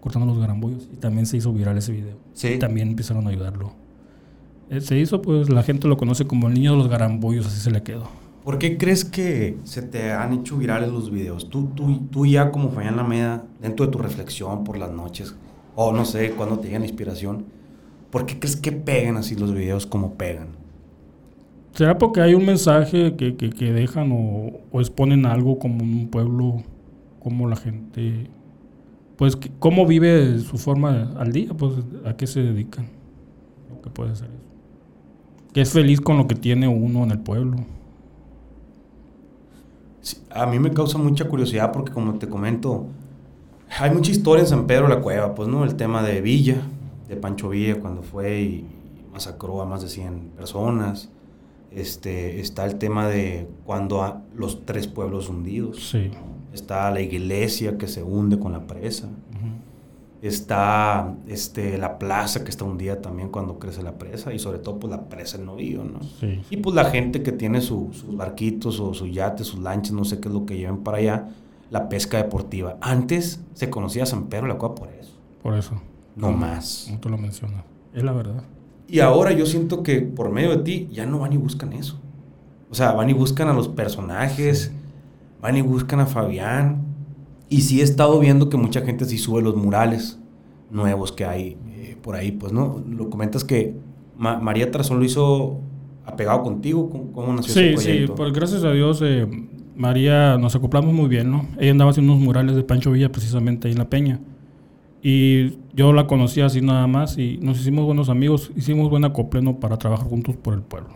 cortando 0.00 0.26
los 0.26 0.38
garambullos. 0.38 0.88
Y 0.92 0.96
también 0.96 1.26
se 1.26 1.36
hizo 1.36 1.52
viral 1.52 1.78
ese 1.78 1.92
video. 1.92 2.16
Sí. 2.32 2.48
Y 2.48 2.58
también 2.58 2.88
empezaron 2.88 3.26
a 3.26 3.30
ayudarlo. 3.30 3.72
Eh, 4.70 4.80
Se 4.80 4.98
hizo, 4.98 5.22
pues 5.22 5.50
la 5.50 5.62
gente 5.62 5.86
lo 5.86 5.96
conoce 5.96 6.26
como 6.26 6.48
el 6.48 6.54
niño 6.54 6.72
de 6.72 6.78
los 6.78 6.88
garambullos, 6.88 7.46
así 7.46 7.60
se 7.60 7.70
le 7.70 7.82
quedó. 7.82 8.08
¿Por 8.42 8.58
qué 8.58 8.76
crees 8.76 9.04
que 9.04 9.56
se 9.64 9.80
te 9.82 10.12
han 10.12 10.32
hecho 10.32 10.56
virales 10.56 10.90
los 10.90 11.10
videos? 11.10 11.48
Tú, 11.48 11.68
tú, 11.74 12.00
tú 12.10 12.26
ya 12.26 12.50
como 12.50 12.70
Fabián 12.70 12.96
Lameda, 12.96 13.44
dentro 13.60 13.86
de 13.86 13.92
tu 13.92 13.98
reflexión 13.98 14.64
por 14.64 14.76
las 14.76 14.90
noches, 14.90 15.34
o 15.76 15.92
no 15.92 16.04
sé, 16.04 16.32
cuando 16.32 16.58
te 16.58 16.66
llega 16.66 16.80
la 16.80 16.86
inspiración, 16.86 17.46
¿por 18.10 18.26
qué 18.26 18.38
crees 18.38 18.56
que 18.56 18.72
pegan 18.72 19.16
así 19.16 19.34
los 19.34 19.54
videos 19.54 19.86
como 19.86 20.14
pegan? 20.14 20.63
¿Será 21.74 21.98
porque 21.98 22.20
hay 22.20 22.34
un 22.34 22.46
mensaje 22.46 23.16
que, 23.16 23.36
que- 23.36 23.72
dejan 23.72 24.10
o, 24.12 24.80
exponen 24.80 25.26
algo 25.26 25.58
como 25.58 25.82
un 25.82 26.08
pueblo, 26.08 26.62
como 27.20 27.48
la 27.48 27.56
gente, 27.56 28.30
pues 29.16 29.36
cómo 29.58 29.86
vive 29.86 30.38
su 30.40 30.58
forma 30.58 31.12
al 31.18 31.32
día, 31.32 31.54
pues 31.54 31.74
a 32.04 32.16
qué 32.16 32.26
se 32.26 32.42
dedican? 32.42 32.86
Lo 33.70 33.80
que 33.82 33.90
puede 33.90 34.14
ser 34.16 34.28
eso. 34.28 34.38
Que 35.52 35.60
es 35.62 35.72
feliz 35.72 36.00
con 36.00 36.18
lo 36.18 36.26
que 36.28 36.34
tiene 36.34 36.68
uno 36.68 37.04
en 37.04 37.10
el 37.12 37.20
pueblo. 37.20 37.58
A 40.30 40.46
mí 40.46 40.58
me 40.58 40.70
causa 40.72 40.98
mucha 40.98 41.26
curiosidad 41.28 41.72
porque 41.72 41.92
como 41.92 42.14
te 42.18 42.28
comento, 42.28 42.86
hay 43.78 43.90
mucha 43.92 44.10
historia 44.10 44.42
en 44.42 44.48
San 44.48 44.66
Pedro 44.66 44.88
la 44.88 45.00
Cueva, 45.00 45.34
pues 45.34 45.48
no, 45.48 45.64
el 45.64 45.76
tema 45.76 46.02
de 46.02 46.20
Villa, 46.20 46.56
de 47.08 47.16
Pancho 47.16 47.50
Villa 47.50 47.80
cuando 47.80 48.02
fue 48.02 48.42
y 48.42 48.66
masacró 49.12 49.62
a 49.62 49.66
más 49.66 49.82
de 49.82 49.88
100 49.88 50.32
personas. 50.36 51.10
Este, 51.74 52.40
está 52.40 52.64
el 52.66 52.76
tema 52.76 53.08
de 53.08 53.48
cuando 53.64 54.22
los 54.34 54.64
tres 54.64 54.86
pueblos 54.86 55.28
hundidos. 55.28 55.90
Sí. 55.90 56.10
Está 56.52 56.90
la 56.92 57.00
iglesia 57.00 57.76
que 57.78 57.88
se 57.88 58.02
hunde 58.02 58.38
con 58.38 58.52
la 58.52 58.66
presa. 58.66 59.08
Está 60.22 61.14
este, 61.28 61.76
la 61.76 61.98
plaza 61.98 62.44
que 62.44 62.50
está 62.50 62.64
hundida 62.64 63.02
también 63.02 63.28
cuando 63.28 63.58
crece 63.58 63.82
la 63.82 63.98
presa. 63.98 64.32
Y 64.32 64.38
sobre 64.38 64.58
todo 64.58 64.78
pues 64.80 64.90
la 64.90 65.02
presa 65.08 65.36
el 65.36 65.44
novillo, 65.44 65.84
¿no? 65.84 66.00
Sí. 66.20 66.40
Y 66.48 66.56
pues 66.58 66.74
la 66.74 66.86
gente 66.86 67.22
que 67.22 67.32
tiene 67.32 67.60
su- 67.60 67.90
sus 67.92 68.16
barquitos 68.16 68.80
o 68.80 68.94
sus 68.94 69.12
yates, 69.12 69.46
sus 69.48 69.60
lanchas, 69.60 69.92
no 69.92 70.04
sé 70.04 70.20
qué 70.20 70.28
es 70.28 70.34
lo 70.34 70.46
que 70.46 70.56
lleven 70.56 70.78
para 70.78 70.98
allá, 70.98 71.28
la 71.70 71.88
pesca 71.90 72.16
deportiva. 72.16 72.78
Antes 72.80 73.40
se 73.52 73.68
conocía 73.68 74.06
San 74.06 74.26
Pedro 74.28 74.46
de 74.46 74.52
la 74.54 74.58
Cueva 74.58 74.74
por 74.74 74.88
eso, 74.88 75.12
Por 75.42 75.54
eso. 75.58 75.74
no 76.16 76.32
más. 76.32 76.84
Como 76.86 77.00
tú 77.00 77.08
lo 77.10 77.18
mencionas. 77.18 77.62
Es 77.92 78.02
la 78.02 78.12
verdad. 78.12 78.42
Y 78.88 79.00
ahora 79.00 79.32
yo 79.32 79.46
siento 79.46 79.82
que 79.82 80.00
por 80.00 80.30
medio 80.30 80.50
de 80.50 80.58
ti 80.58 80.88
ya 80.92 81.06
no 81.06 81.18
van 81.20 81.32
y 81.32 81.36
buscan 81.36 81.72
eso. 81.72 82.00
O 82.70 82.74
sea, 82.74 82.92
van 82.92 83.08
y 83.10 83.12
buscan 83.12 83.48
a 83.48 83.52
los 83.52 83.68
personajes, 83.68 84.72
van 85.40 85.56
y 85.56 85.62
buscan 85.62 86.00
a 86.00 86.06
Fabián. 86.06 86.82
Y 87.48 87.62
sí 87.62 87.80
he 87.80 87.84
estado 87.84 88.18
viendo 88.20 88.48
que 88.48 88.56
mucha 88.56 88.80
gente 88.82 89.04
sí 89.04 89.18
sube 89.18 89.42
los 89.42 89.56
murales 89.56 90.18
nuevos 90.70 91.12
que 91.12 91.24
hay 91.24 91.56
eh, 91.76 91.96
por 92.02 92.16
ahí, 92.16 92.32
pues, 92.32 92.52
¿no? 92.52 92.82
Lo 92.88 93.08
comentas 93.10 93.44
que 93.44 93.74
Ma- 94.18 94.38
María 94.38 94.70
Tarazón 94.70 94.98
lo 94.98 95.04
hizo 95.04 95.60
apegado 96.04 96.42
contigo. 96.42 96.90
¿Cómo, 96.90 97.12
cómo 97.12 97.32
nació 97.32 97.54
Sí, 97.54 97.60
ese 97.60 97.76
sí, 97.78 97.84
proyecto? 97.88 98.14
pues 98.16 98.32
gracias 98.32 98.64
a 98.64 98.72
Dios, 98.72 99.00
eh, 99.04 99.26
María, 99.76 100.36
nos 100.38 100.54
acoplamos 100.56 100.92
muy 100.92 101.08
bien, 101.08 101.30
¿no? 101.30 101.46
Ella 101.58 101.70
andaba 101.72 101.90
haciendo 101.90 102.12
unos 102.12 102.24
murales 102.24 102.54
de 102.56 102.62
Pancho 102.64 102.90
Villa 102.92 103.10
precisamente 103.10 103.68
ahí 103.68 103.72
en 103.72 103.78
La 103.78 103.88
Peña. 103.88 104.20
Y 105.02 105.58
yo 105.74 105.92
la 105.92 106.06
conocía 106.06 106.46
así 106.46 106.60
nada 106.60 106.86
más 106.86 107.18
y 107.18 107.38
nos 107.38 107.60
hicimos 107.60 107.84
buenos 107.84 108.08
amigos, 108.08 108.50
hicimos 108.56 108.88
buen 108.90 109.04
acople, 109.04 109.42
¿no? 109.42 109.58
Para 109.58 109.76
trabajar 109.76 110.06
juntos 110.08 110.36
por 110.36 110.54
el 110.54 110.62
pueblo. 110.62 110.90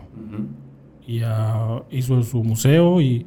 Y 1.05 1.19
ya 1.19 1.83
hizo 1.91 2.21
su 2.23 2.43
museo 2.43 3.01
y, 3.01 3.25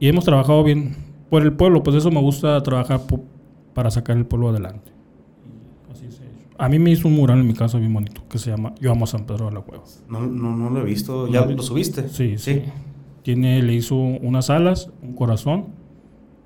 y 0.00 0.08
hemos 0.08 0.24
trabajado 0.24 0.64
bien 0.64 0.96
por 1.28 1.42
el 1.42 1.52
pueblo, 1.52 1.82
pues 1.82 1.96
eso 1.96 2.10
me 2.10 2.20
gusta 2.20 2.62
trabajar 2.62 3.06
po- 3.06 3.20
para 3.74 3.90
sacar 3.90 4.16
el 4.16 4.24
pueblo 4.26 4.48
adelante. 4.48 4.90
Así 5.90 6.10
se. 6.10 6.22
A 6.58 6.68
mí 6.68 6.78
me 6.78 6.90
hizo 6.90 7.08
un 7.08 7.14
mural 7.14 7.38
en 7.40 7.46
mi 7.46 7.54
casa 7.54 7.78
bien 7.78 7.92
bonito 7.92 8.22
que 8.28 8.38
se 8.38 8.50
llama 8.50 8.74
Yo 8.80 8.90
amo 8.90 9.04
a 9.04 9.06
San 9.06 9.26
Pedro 9.26 9.46
de 9.46 9.52
la 9.52 9.60
Cueva. 9.60 9.84
No, 10.08 10.20
no, 10.26 10.56
no 10.56 10.70
lo 10.70 10.80
he 10.80 10.84
visto. 10.84 11.28
¿Ya 11.28 11.44
lo 11.44 11.62
subiste? 11.62 12.08
Sí, 12.08 12.38
sí. 12.38 12.62
Tiene, 13.22 13.62
le 13.62 13.74
hizo 13.74 13.94
unas 13.96 14.50
alas, 14.50 14.90
un 15.02 15.12
corazón 15.14 15.66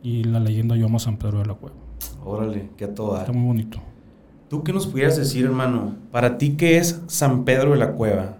y 0.02 0.24
la 0.24 0.40
leyenda 0.40 0.76
Yo 0.76 0.86
amo 0.86 0.96
a 0.96 1.00
San 1.00 1.16
Pedro 1.16 1.38
de 1.38 1.46
la 1.46 1.54
Cueva. 1.54 1.76
Órale, 2.28 2.70
qué 2.76 2.86
a 2.86 2.92
todo 2.94 3.12
dar. 3.12 3.20
Está 3.22 3.32
muy 3.32 3.46
bonito. 3.46 3.78
¿Tú 4.48 4.64
qué 4.64 4.72
nos 4.72 4.86
pudieras 4.88 5.16
decir, 5.16 5.44
hermano? 5.44 5.94
Para 6.10 6.38
ti, 6.38 6.56
¿qué 6.56 6.76
es 6.76 7.00
San 7.06 7.44
Pedro 7.44 7.70
de 7.70 7.76
la 7.78 7.92
Cueva? 7.92 8.36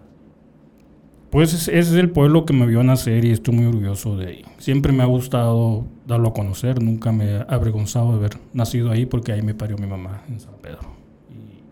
Pues 1.30 1.52
es- 1.54 1.68
es 1.68 1.92
el 1.92 2.10
pueblo 2.10 2.44
que 2.46 2.52
me 2.52 2.66
vio 2.66 2.82
nacer 2.82 3.24
y 3.24 3.30
estoy 3.30 3.54
muy 3.54 3.66
orgulloso 3.66 4.16
de 4.16 4.26
ahí. 4.26 4.42
Siempre 4.58 4.92
me 4.92 5.02
ha 5.02 5.06
gustado 5.06 5.84
darlo 6.06 6.28
a 6.28 6.32
conocer, 6.34 6.82
nunca 6.82 7.12
me 7.12 7.26
he 7.36 7.44
avergonzado 7.48 8.10
de 8.10 8.16
haber 8.16 8.38
nacido 8.52 8.90
ahí 8.90 9.06
porque 9.06 9.32
ahí 9.32 9.42
me 9.42 9.54
parió 9.54 9.76
mi 9.78 9.86
mamá 9.86 10.22
en 10.28 10.40
San 10.40 10.54
Pedro. 10.62 10.80
Y 11.30 11.62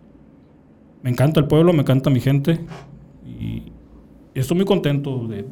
me 1.02 1.10
encanta 1.10 1.40
el 1.40 1.46
pueblo, 1.46 1.72
me 1.72 1.80
encanta 1.80 2.10
mi 2.10 2.20
gente 2.20 2.60
y 3.26 3.72
estoy 4.34 4.56
muy 4.56 4.66
contento 4.66 5.26
de, 5.26 5.46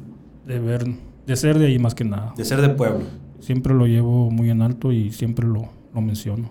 de 0.46 0.58
ver, 0.60 0.84
de 1.26 1.36
ser 1.36 1.58
de 1.58 1.66
ahí 1.66 1.78
más 1.80 1.94
que 1.94 2.04
nada. 2.04 2.34
De 2.36 2.44
ser 2.44 2.60
de 2.60 2.68
pueblo. 2.70 3.00
Siempre 3.40 3.74
lo 3.74 3.86
llevo 3.86 4.30
muy 4.30 4.50
en 4.50 4.62
alto 4.62 4.92
y 4.92 5.10
siempre 5.12 5.46
lo, 5.46 5.68
lo 5.95 6.01
menciono. 6.01 6.51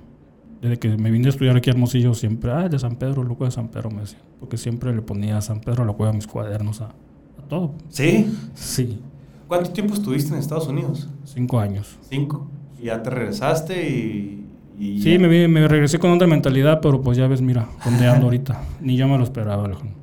Desde 0.61 0.77
que 0.77 0.95
me 0.97 1.09
vine 1.09 1.25
a 1.27 1.29
estudiar 1.29 1.57
aquí 1.57 1.69
a 1.69 1.73
Hermosillo, 1.73 2.13
siempre, 2.13 2.51
ah, 2.51 2.69
de 2.69 2.77
San 2.77 2.95
Pedro, 2.97 3.23
loco 3.23 3.45
de 3.45 3.51
San 3.51 3.69
Pedro, 3.69 3.89
me 3.89 4.01
decía. 4.01 4.19
Porque 4.39 4.57
siempre 4.57 4.93
le 4.95 5.01
ponía 5.01 5.37
a 5.37 5.41
San 5.41 5.59
Pedro 5.61 5.83
a 5.83 5.85
la 5.87 5.93
cueva 5.93 6.13
mis 6.13 6.27
cuadernos 6.27 6.81
a, 6.81 6.85
a 6.89 7.41
todo. 7.49 7.71
¿Sí? 7.89 8.31
Sí, 8.53 8.99
¿Cuánto 9.47 9.71
tiempo 9.71 9.93
estuviste 9.95 10.31
en 10.33 10.39
Estados 10.39 10.67
Unidos? 10.67 11.09
cinco 11.25 11.59
años. 11.59 11.97
Cinco. 12.09 12.47
Y 12.79 12.85
ya 12.85 13.01
te 13.03 13.09
regresaste 13.09 13.89
y... 13.89 14.45
y 14.79 15.01
Sí, 15.01 15.17
me, 15.19 15.27
vi- 15.27 15.47
me 15.47 15.67
regresé 15.67 15.99
con 15.99 16.11
otra 16.11 16.25
mentalidad, 16.27 16.79
pero 16.81 17.01
pues 17.01 17.17
ya 17.17 17.27
ves, 17.27 17.41
mira, 17.41 17.67
donde 17.83 18.07
ando 18.07 18.27
ahorita. 18.27 18.61
Ni 18.81 18.95
yo 18.95 19.07
me 19.09 19.17
lo 19.17 19.23
esperaba, 19.23 19.65
Alejandro. 19.65 19.95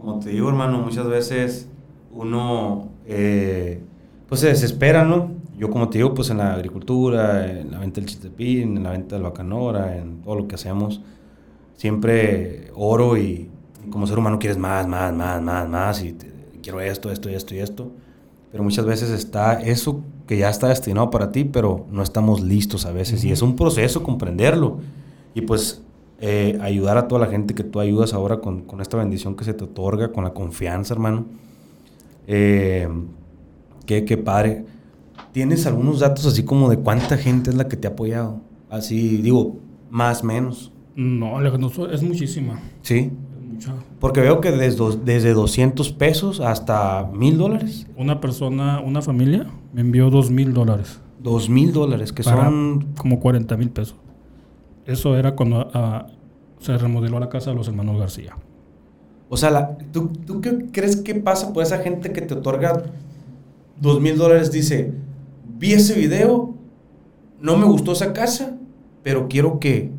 Como 0.00 0.18
te 0.20 0.30
digo, 0.30 0.48
hermano, 0.48 0.78
muchas 0.80 1.06
veces 1.06 1.68
uno... 2.12 2.88
eh, 3.06 3.82
pues 4.28 4.40
se 4.40 4.48
desespera, 4.48 5.04
¿no? 5.04 5.30
Yo 5.58 5.70
como 5.70 5.88
te 5.88 5.98
digo, 5.98 6.14
pues 6.14 6.30
en 6.30 6.38
la 6.38 6.54
agricultura, 6.54 7.46
en 7.50 7.70
la 7.72 7.78
venta 7.80 8.00
del 8.00 8.08
chistepín, 8.08 8.76
en 8.76 8.82
la 8.84 8.90
venta 8.90 9.16
del 9.16 9.24
bacanora, 9.24 9.96
en 9.96 10.22
todo 10.22 10.34
lo 10.36 10.48
que 10.48 10.54
hacemos, 10.56 11.00
siempre 11.76 12.70
oro 12.74 13.16
y, 13.16 13.50
y 13.86 13.90
como 13.90 14.06
ser 14.06 14.18
humano 14.18 14.38
quieres 14.38 14.58
más, 14.58 14.86
más, 14.86 15.12
más, 15.14 15.42
más, 15.42 15.68
más 15.68 16.02
y 16.02 16.12
te- 16.12 16.32
quiero 16.62 16.80
esto, 16.80 17.10
esto 17.10 17.28
esto 17.28 17.54
y 17.54 17.58
esto. 17.58 17.90
Pero 18.50 18.64
muchas 18.64 18.86
veces 18.86 19.10
está 19.10 19.60
eso 19.60 20.02
que 20.26 20.38
ya 20.38 20.48
está 20.50 20.68
destinado 20.68 21.10
para 21.10 21.32
ti, 21.32 21.44
pero 21.44 21.86
no 21.90 22.02
estamos 22.02 22.40
listos 22.40 22.86
a 22.86 22.92
veces. 22.92 23.24
Y 23.24 23.32
es 23.32 23.42
un 23.42 23.56
proceso 23.56 24.02
comprenderlo. 24.02 24.78
Y 25.34 25.42
pues 25.42 25.82
eh, 26.20 26.58
ayudar 26.62 26.96
a 26.98 27.08
toda 27.08 27.20
la 27.22 27.26
gente 27.28 27.54
que 27.54 27.64
tú 27.64 27.80
ayudas 27.80 28.14
ahora 28.14 28.40
con, 28.40 28.62
con 28.62 28.80
esta 28.80 28.96
bendición 28.96 29.36
que 29.36 29.44
se 29.44 29.54
te 29.54 29.64
otorga, 29.64 30.12
con 30.12 30.24
la 30.24 30.32
confianza, 30.34 30.94
hermano. 30.94 31.26
Eh, 32.26 32.88
qué, 33.86 34.04
qué 34.04 34.16
padre. 34.16 34.64
¿Tienes 35.38 35.68
algunos 35.68 36.00
datos 36.00 36.26
así 36.26 36.42
como 36.42 36.68
de 36.68 36.78
cuánta 36.78 37.16
gente 37.16 37.50
es 37.50 37.56
la 37.56 37.68
que 37.68 37.76
te 37.76 37.86
ha 37.86 37.92
apoyado? 37.92 38.40
Así, 38.68 39.18
digo, 39.18 39.60
más, 39.88 40.24
menos. 40.24 40.72
No, 40.96 41.40
es 41.40 42.02
muchísima. 42.02 42.58
Sí. 42.82 43.12
Es 43.40 43.46
mucha. 43.46 43.74
Porque 44.00 44.20
veo 44.20 44.40
que 44.40 44.50
desde, 44.50 44.96
desde 45.04 45.34
200 45.34 45.92
pesos 45.92 46.40
hasta 46.40 47.08
mil 47.14 47.38
dólares. 47.38 47.86
Una 47.96 48.20
persona, 48.20 48.80
una 48.80 49.00
familia, 49.00 49.46
me 49.72 49.82
envió 49.82 50.10
dos 50.10 50.28
mil 50.28 50.52
dólares. 50.52 50.98
Dos 51.22 51.48
mil 51.48 51.72
dólares, 51.72 52.12
que 52.12 52.24
para 52.24 52.46
son... 52.46 52.94
como 52.96 53.20
40 53.20 53.56
mil 53.56 53.70
pesos. 53.70 53.94
Eso 54.86 55.16
era 55.16 55.36
cuando 55.36 55.70
ah, 55.72 56.08
se 56.58 56.76
remodeló 56.76 57.20
la 57.20 57.28
casa 57.28 57.50
de 57.50 57.56
los 57.56 57.68
hermanos 57.68 57.96
García. 57.96 58.34
O 59.28 59.36
sea, 59.36 59.52
la- 59.52 59.78
¿tú, 59.92 60.08
¿tú 60.26 60.40
qué 60.40 60.66
crees 60.72 60.96
que 60.96 61.14
pasa 61.14 61.52
por 61.52 61.62
esa 61.62 61.78
gente 61.78 62.10
que 62.12 62.22
te 62.22 62.34
otorga 62.34 62.82
dos 63.80 64.00
mil 64.00 64.18
dólares? 64.18 64.50
Dice, 64.50 65.06
vi 65.58 65.72
ese 65.72 65.94
video, 65.94 66.54
no 67.40 67.56
me 67.56 67.64
gustó 67.66 67.92
esa 67.92 68.12
casa, 68.12 68.56
pero 69.02 69.28
quiero 69.28 69.58
que 69.60 69.90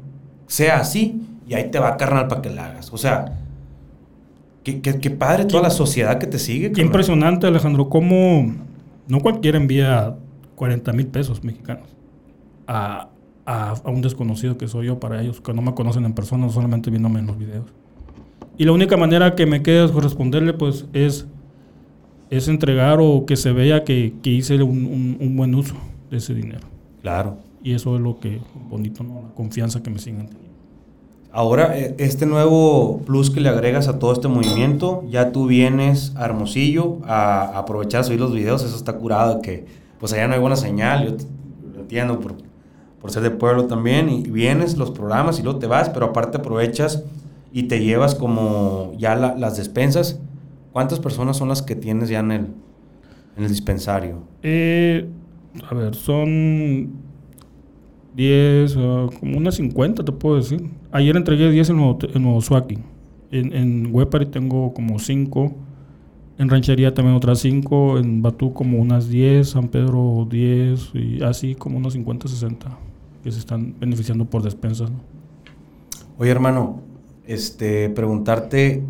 sea 0.48 0.80
así 0.80 1.22
y 1.48 1.54
ahí 1.54 1.70
te 1.72 1.80
va 1.80 1.98
carnal 1.98 2.28
para 2.28 2.42
que 2.42 2.50
la 2.50 2.66
hagas. 2.68 2.92
O 2.94 2.98
sea, 2.98 3.38
qué, 4.64 4.82
qué- 4.82 5.00
qué 5.00 5.10
padre 5.10 5.46
toda 5.46 5.64
la 5.64 5.70
sociedad 5.70 6.18
que 6.20 6.28
te 6.28 6.40
sigue. 6.40 6.68
Qué 6.68 6.72
carnal. 6.74 6.86
impresionante, 6.88 7.48
Alejandro, 7.48 7.90
cómo 7.90 8.54
no 9.08 9.20
cualquiera 9.22 9.58
envía 9.58 10.16
40 10.56 10.94
mil 10.94 11.08
pesos 11.08 11.44
mexicanos 11.44 11.88
a, 12.68 13.10
a- 13.46 13.72
a 13.84 13.90
un 13.90 14.02
desconocido 14.02 14.58
que 14.58 14.68
soy 14.68 14.88
yo 14.88 15.00
para 15.00 15.22
ellos, 15.22 15.42
que 15.42 15.54
no 15.54 15.62
me 15.62 15.74
conocen 15.74 16.06
en 16.06 16.14
persona, 16.14 16.50
solamente 16.50 16.90
viéndome 16.90 17.20
en 17.20 17.28
los 17.28 17.38
videos. 17.38 17.66
Y 18.58 18.66
la 18.66 18.74
única 18.74 18.98
manera 18.98 19.36
que 19.36 19.46
me 19.46 19.64
queda 19.64 19.88
de 19.88 19.94
corresponderle, 19.94 20.54
pues, 20.54 20.86
es, 20.94 21.26
es 22.30 22.48
entregar 22.48 23.00
o 23.02 23.26
que 23.26 23.36
se 23.36 23.52
vea 23.52 23.84
que, 23.84 24.14
que 24.22 24.30
hice 24.30 24.62
un, 24.62 24.86
un- 24.86 25.18
un 25.20 25.36
buen 25.38 25.56
uso 25.56 25.76
de 26.12 26.18
ese 26.18 26.34
dinero. 26.34 26.68
Claro. 27.02 27.38
Y 27.64 27.74
eso 27.74 27.96
es 27.96 28.02
lo 28.02 28.20
que 28.20 28.40
bonito, 28.70 29.04
¿no? 29.04 29.22
La 29.28 29.34
confianza 29.36 29.82
que 29.84 29.90
me 29.90 30.00
siguen 30.00 30.28
teniendo. 30.28 30.50
Ahora, 31.32 31.78
eh, 31.78 31.96
este 32.00 32.26
nuevo 32.26 33.02
plus 33.06 33.30
que 33.30 33.40
le 33.40 33.50
agregas 33.50 33.88
a 33.88 34.00
todo 34.00 34.14
este 34.14 34.28
movimiento, 34.28 35.04
ya 35.10 35.32
tú 35.32 35.46
vienes 35.46 36.14
a 36.16 36.26
Hermosillo 36.26 36.98
a, 37.06 37.42
a 37.44 37.60
aprovechar 37.60 38.02
a 38.02 38.04
subir 38.04 38.20
los 38.20 38.34
videos, 38.34 38.64
eso 38.64 38.76
está 38.76 38.94
curado, 38.98 39.42
que 39.42 39.66
pues 40.00 40.12
allá 40.14 40.28
no 40.28 40.34
hay 40.34 40.40
buena 40.40 40.56
señal, 40.56 41.06
yo 41.06 41.18
lo 41.76 41.82
entiendo 41.82 42.20
por, 42.20 42.36
por 43.00 43.12
ser 43.12 43.22
de 43.22 43.30
pueblo 43.32 43.66
también, 43.66 44.10
y 44.10 44.24
vienes 44.24 44.76
los 44.78 44.90
programas 44.90 45.38
y 45.40 45.44
luego 45.44 45.60
te 45.60 45.68
vas, 45.68 45.90
pero 45.90 46.08
aparte 46.08 46.38
aprovechas 46.40 47.04
y 47.54 47.64
te 47.64 47.84
llevas 47.84 48.16
como 48.16 48.94
ya 48.98 49.16
la- 49.16 49.36
las 49.36 49.56
despensas. 49.58 50.20
¿Cuántas 50.72 51.00
personas 51.00 51.38
son 51.38 51.50
las 51.50 51.62
que 51.62 51.76
tienes 51.76 52.10
ya 52.10 52.20
en 52.20 52.32
el, 52.32 52.48
en 53.38 53.44
el 53.44 53.50
dispensario? 53.50 54.24
Eh, 54.44 55.08
a 55.70 55.74
ver, 55.74 55.96
son 55.96 56.92
10, 58.16 58.76
ah, 58.78 59.08
como 59.20 59.38
unas 59.38 59.56
50 59.56 60.04
te 60.04 60.12
puedo 60.12 60.38
decir. 60.38 60.70
Ayer 60.92 61.16
entregué 61.16 61.50
10 61.50 61.70
en 61.70 61.78
Nuevo, 61.78 62.00
en. 62.14 62.84
En, 63.32 63.54
en 63.54 63.90
Huepari 63.94 64.26
tengo 64.28 64.74
como 64.74 65.00
5. 65.00 65.56
En 66.38 66.50
Ranchería 66.50 66.94
también 66.94 67.16
otras 67.16 67.40
5. 67.40 68.00
En 68.00 68.22
Batú 68.22 68.54
como 68.54 68.80
unas 68.80 69.10
10. 69.10 69.50
San 69.50 69.68
Pedro 69.68 70.28
10. 70.30 70.92
Y 70.94 71.24
así 71.24 71.56
como 71.56 71.78
unos 71.78 71.94
50, 71.94 72.28
60 72.28 72.78
que 73.24 73.32
se 73.32 73.40
están 73.40 73.76
beneficiando 73.80 74.26
por 74.26 74.42
despensas. 74.42 74.90
¿no? 74.90 75.00
Oye, 76.18 76.32
hermano, 76.32 76.82
este, 77.26 77.90
preguntarte, 77.90 78.84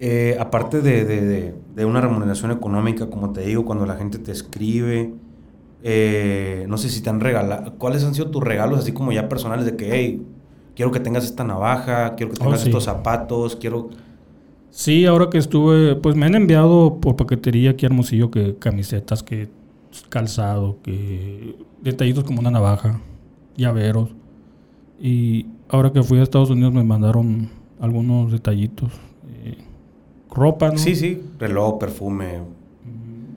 eh, 0.00 0.36
aparte 0.40 0.82
de, 0.82 1.04
de- 1.04 1.20
de- 1.26 1.54
de 1.74 1.84
una 1.84 2.00
remuneración 2.00 2.50
económica, 2.50 3.08
como 3.10 3.32
te 3.32 3.42
digo, 3.42 3.64
cuando 3.64 3.86
la 3.86 3.96
gente 3.96 4.18
te 4.18 4.32
escribe, 4.32 5.14
eh, 5.82 6.66
no 6.68 6.78
sé 6.78 6.88
si 6.90 7.02
te 7.02 7.10
han 7.10 7.20
regalado, 7.20 7.74
¿cuáles 7.78 8.04
han 8.04 8.14
sido 8.14 8.30
tus 8.30 8.42
regalos 8.42 8.80
así 8.80 8.92
como 8.92 9.12
ya 9.12 9.28
personales 9.28 9.64
de 9.66 9.76
que, 9.76 9.94
hey, 9.94 10.26
quiero 10.74 10.92
que 10.92 11.00
tengas 11.00 11.24
esta 11.24 11.44
navaja, 11.44 12.14
quiero 12.16 12.32
que 12.32 12.38
Oh, 12.40 12.44
tengas 12.44 12.62
sí. 12.62 12.68
estos 12.68 12.84
zapatos, 12.84 13.56
quiero... 13.56 13.90
Sí, 14.70 15.06
ahora 15.06 15.30
que 15.30 15.38
estuve, 15.38 15.96
pues 15.96 16.16
me 16.16 16.26
han 16.26 16.34
enviado 16.34 17.00
por 17.00 17.16
paquetería 17.16 17.70
aquí 17.70 17.86
a 17.86 17.88
Hermosillo 17.88 18.30
que 18.30 18.56
camisetas, 18.58 19.22
que 19.22 19.48
calzado, 20.10 20.78
que 20.82 21.56
detallitos 21.82 22.24
como 22.24 22.40
una 22.40 22.50
navaja, 22.50 23.00
llaveros. 23.56 24.10
Y 25.00 25.46
ahora 25.68 25.92
que 25.92 26.02
fui 26.02 26.18
a 26.18 26.22
Estados 26.22 26.50
Unidos 26.50 26.72
me 26.74 26.84
mandaron 26.84 27.50
algunos 27.80 28.32
detallitos. 28.32 28.92
Ropa, 30.36 30.70
¿no? 30.70 30.78
Sí, 30.78 30.94
sí, 30.94 31.20
reloj, 31.38 31.78
perfume. 31.78 32.40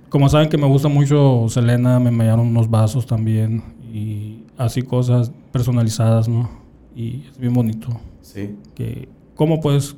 Como 0.09 0.27
saben 0.29 0.49
que 0.49 0.57
me 0.57 0.67
gusta 0.67 0.87
mucho 0.87 1.45
Selena, 1.49 1.99
me 1.99 2.09
enviaron 2.09 2.47
unos 2.47 2.69
vasos 2.69 3.05
también. 3.05 3.63
Y 3.93 4.43
así 4.57 4.81
cosas 4.83 5.31
personalizadas, 5.51 6.27
¿no? 6.27 6.49
Y 6.95 7.23
es 7.31 7.37
bien 7.39 7.53
bonito 7.53 7.87
Sí. 8.21 8.55
que 8.75 9.07
cómo 9.35 9.59
pues 9.61 9.95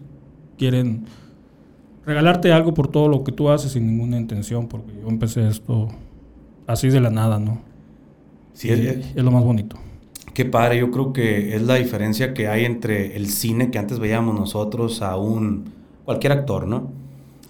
quieren 0.57 1.05
regalarte 2.05 2.51
algo 2.51 2.73
por 2.73 2.87
todo 2.87 3.07
lo 3.07 3.23
que 3.23 3.31
tú 3.31 3.49
haces 3.49 3.71
sin 3.73 3.85
ninguna 3.87 4.17
intención, 4.17 4.67
porque 4.67 4.91
yo 5.01 5.07
empecé 5.09 5.47
esto 5.47 5.87
así 6.67 6.89
de 6.89 6.99
la 6.99 7.09
nada, 7.09 7.39
¿no? 7.39 7.59
Sí, 8.53 8.69
es, 8.69 8.79
es- 8.79 9.15
lo 9.23 9.31
más 9.31 9.43
bonito. 9.43 9.77
Qué 10.33 10.45
padre, 10.45 10.79
yo 10.79 10.91
creo 10.91 11.11
que 11.13 11.55
es 11.55 11.61
la 11.63 11.75
diferencia 11.75 12.33
que 12.33 12.47
hay 12.47 12.63
entre 12.65 13.17
el 13.17 13.27
cine 13.27 13.69
que 13.71 13.77
antes 13.79 13.99
veíamos 13.99 14.33
nosotros 14.39 15.01
a 15.01 15.17
un 15.17 15.65
cualquier 16.05 16.33
actor, 16.33 16.67
¿no? 16.67 16.89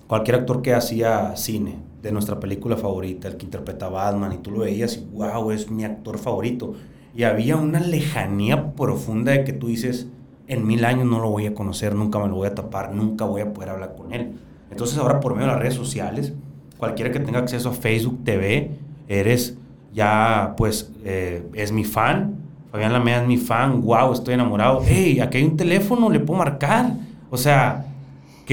Cualquier 0.08 0.38
actor 0.38 0.62
que 0.62 0.74
hacía 0.74 1.36
cine 1.36 1.78
de 2.02 2.12
nuestra 2.12 2.39
película 2.39 2.78
favorita, 2.78 3.28
el 3.28 3.38
que 3.38 3.45
interpreta 3.45 3.89
Batman, 3.89 4.34
y 4.34 4.38
tú 4.38 4.52
lo 4.52 4.60
veías 4.60 4.97
y 4.97 5.08
wow, 5.14 5.52
es 5.52 5.70
mi 5.70 5.84
actor 5.84 6.18
favorito. 6.18 6.74
Y 7.16 7.24
había 7.24 7.56
una 7.58 7.80
lejanía 7.80 8.74
profunda 8.74 9.32
de 9.32 9.43
que 9.43 9.54
tú 9.54 9.68
dices, 9.68 10.08
en 10.47 10.66
mil 10.66 10.84
años 10.86 11.06
no 11.06 11.20
lo 11.20 11.30
voy 11.30 11.45
a 11.45 11.54
conocer, 11.54 11.95
nunca 11.95 12.20
me 12.20 12.28
lo 12.28 12.36
voy 12.36 12.47
a 12.47 12.56
tapar, 12.56 12.93
nunca 12.93 13.26
voy 13.26 13.41
a 13.41 13.54
poder 13.54 13.70
hablar 13.70 13.95
con 13.95 14.14
él. 14.14 14.34
Entonces 14.70 14.97
ahora 14.97 15.20
por 15.20 15.34
medio 15.34 15.47
de 15.47 15.54
las 15.54 15.62
redes 15.62 15.76
sociales, 15.76 16.34
cualquiera 16.78 17.12
que 17.12 17.20
tenga 17.20 17.39
acceso 17.39 17.70
a 17.70 17.74
Facebook 17.74 18.24
TV, 18.24 18.72
eres 19.08 19.58
ya, 19.93 20.54
pues, 20.58 20.91
eh, 21.04 21.43
es 21.54 21.72
mi 21.72 21.84
fan. 21.84 22.36
Fabián 22.72 22.93
Lameda 22.93 23.22
es 23.22 23.28
mi 23.28 23.38
fan. 23.38 23.82
Wow, 23.82 24.14
estoy 24.14 24.34
enamorado. 24.34 24.82
Hey, 24.86 25.20
aquí 25.20 25.38
hay 25.39 25.43
un 25.43 25.58
teléfono, 25.58 26.10
le 26.10 26.20
puedo 26.20 26.39
marcar. 26.39 26.93
O 27.30 27.38
sea, 27.38 27.86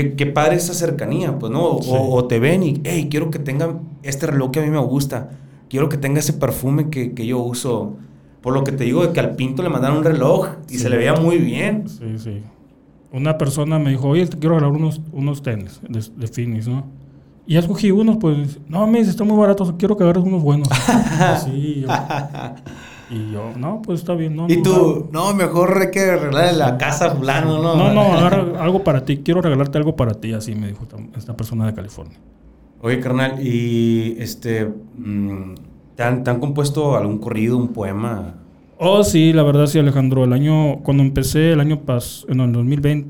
qué, 0.02 0.14
qué 0.14 0.26
padre 0.26 0.56
esa 0.56 0.74
cercanía, 0.74 1.38
pues, 1.38 1.50
¿no? 1.52 1.62
O, 1.64 1.82
Sí. 1.82 1.90
o 1.92 2.24
te 2.26 2.38
ven 2.38 2.62
y, 2.62 2.80
hey, 2.84 3.08
quiero 3.10 3.30
que 3.30 3.38
tengan 3.38 3.80
este 4.02 4.26
reloj 4.26 4.50
que 4.52 4.60
a 4.60 4.62
mí 4.62 4.70
me 4.70 4.78
gusta. 4.78 5.30
Quiero 5.68 5.88
que 5.88 5.96
tenga 5.98 6.20
ese 6.20 6.32
perfume 6.34 6.88
que, 6.88 7.12
que 7.14 7.26
yo 7.26 7.38
uso. 7.40 7.96
Por 8.40 8.54
lo 8.54 8.62
que 8.64 8.72
te 8.72 8.84
digo 8.84 9.04
de 9.06 9.12
que 9.12 9.20
al 9.20 9.34
Pinto 9.34 9.62
le 9.62 9.68
mandaron 9.68 9.98
un 9.98 10.04
reloj 10.04 10.48
y 10.68 10.74
Sí. 10.74 10.78
se 10.78 10.88
le 10.90 10.96
veía 10.96 11.14
muy 11.14 11.38
bien. 11.38 11.88
Sí, 11.88 12.16
sí. 12.18 12.42
Una 13.12 13.36
persona 13.38 13.78
me 13.78 13.90
dijo, 13.90 14.08
oye, 14.08 14.26
te 14.26 14.38
quiero 14.38 14.54
regalar 14.58 14.76
unos, 14.76 15.00
unos 15.12 15.42
tenis 15.42 15.80
de, 15.88 16.04
de 16.16 16.26
Finis, 16.28 16.68
¿no? 16.68 16.84
Y 17.46 17.54
ya 17.54 17.60
escogí 17.60 17.90
unos, 17.90 18.18
pues, 18.18 18.58
no, 18.68 18.86
me 18.86 18.98
dice, 18.98 19.10
están 19.10 19.26
muy 19.26 19.38
baratos, 19.38 19.72
quiero 19.78 19.96
que 19.96 20.04
agarres 20.04 20.22
unos 20.24 20.42
buenos. 20.42 20.68
sí, 21.44 21.80
yo, 21.82 21.88
y 23.08 23.30
yo, 23.30 23.54
no, 23.56 23.80
pues 23.82 24.00
está 24.00 24.14
bien, 24.14 24.36
no. 24.36 24.46
Y 24.48 24.56
no, 24.58 24.62
tú, 24.62 25.08
no, 25.12 25.34
mejor 25.34 25.78
hay 25.80 25.90
que 25.90 26.00
arreglar 26.10 26.54
la 26.54 26.76
casa 26.78 27.06
a 27.06 27.10
fulano, 27.14 27.62
¿no? 27.62 27.76
No, 27.76 27.92
no, 27.94 28.12
agarra 28.14 28.62
algo 28.62 28.84
para 28.84 29.04
ti, 29.04 29.18
quiero 29.18 29.40
regalarte 29.40 29.78
algo 29.78 29.96
para 29.96 30.14
ti, 30.14 30.32
así 30.32 30.54
me 30.54 30.68
dijo 30.68 30.86
esta, 31.16 31.36
persona 31.36 31.66
de 31.66 31.74
California. 31.74 32.18
Oye, 32.80 33.00
carnal, 33.00 33.44
y 33.44 34.16
este, 34.18 34.66
mm, 34.96 35.54
¿te, 35.96 36.02
han, 36.02 36.22
te 36.22 36.30
han 36.30 36.38
compuesto 36.38 36.96
algún 36.96 37.18
corrido, 37.18 37.56
un 37.56 37.68
poema? 37.68 38.34
Oh, 38.78 39.02
sí, 39.02 39.32
la 39.32 39.42
verdad 39.42 39.66
sí, 39.66 39.78
Alejandro. 39.80 40.22
El 40.24 40.32
año, 40.32 40.78
cuando 40.84 41.02
empecé 41.02 41.52
el 41.52 41.60
año 41.60 41.80
pasado, 41.80 42.32
en 42.32 42.40
el 42.40 42.52
2020, 42.52 43.08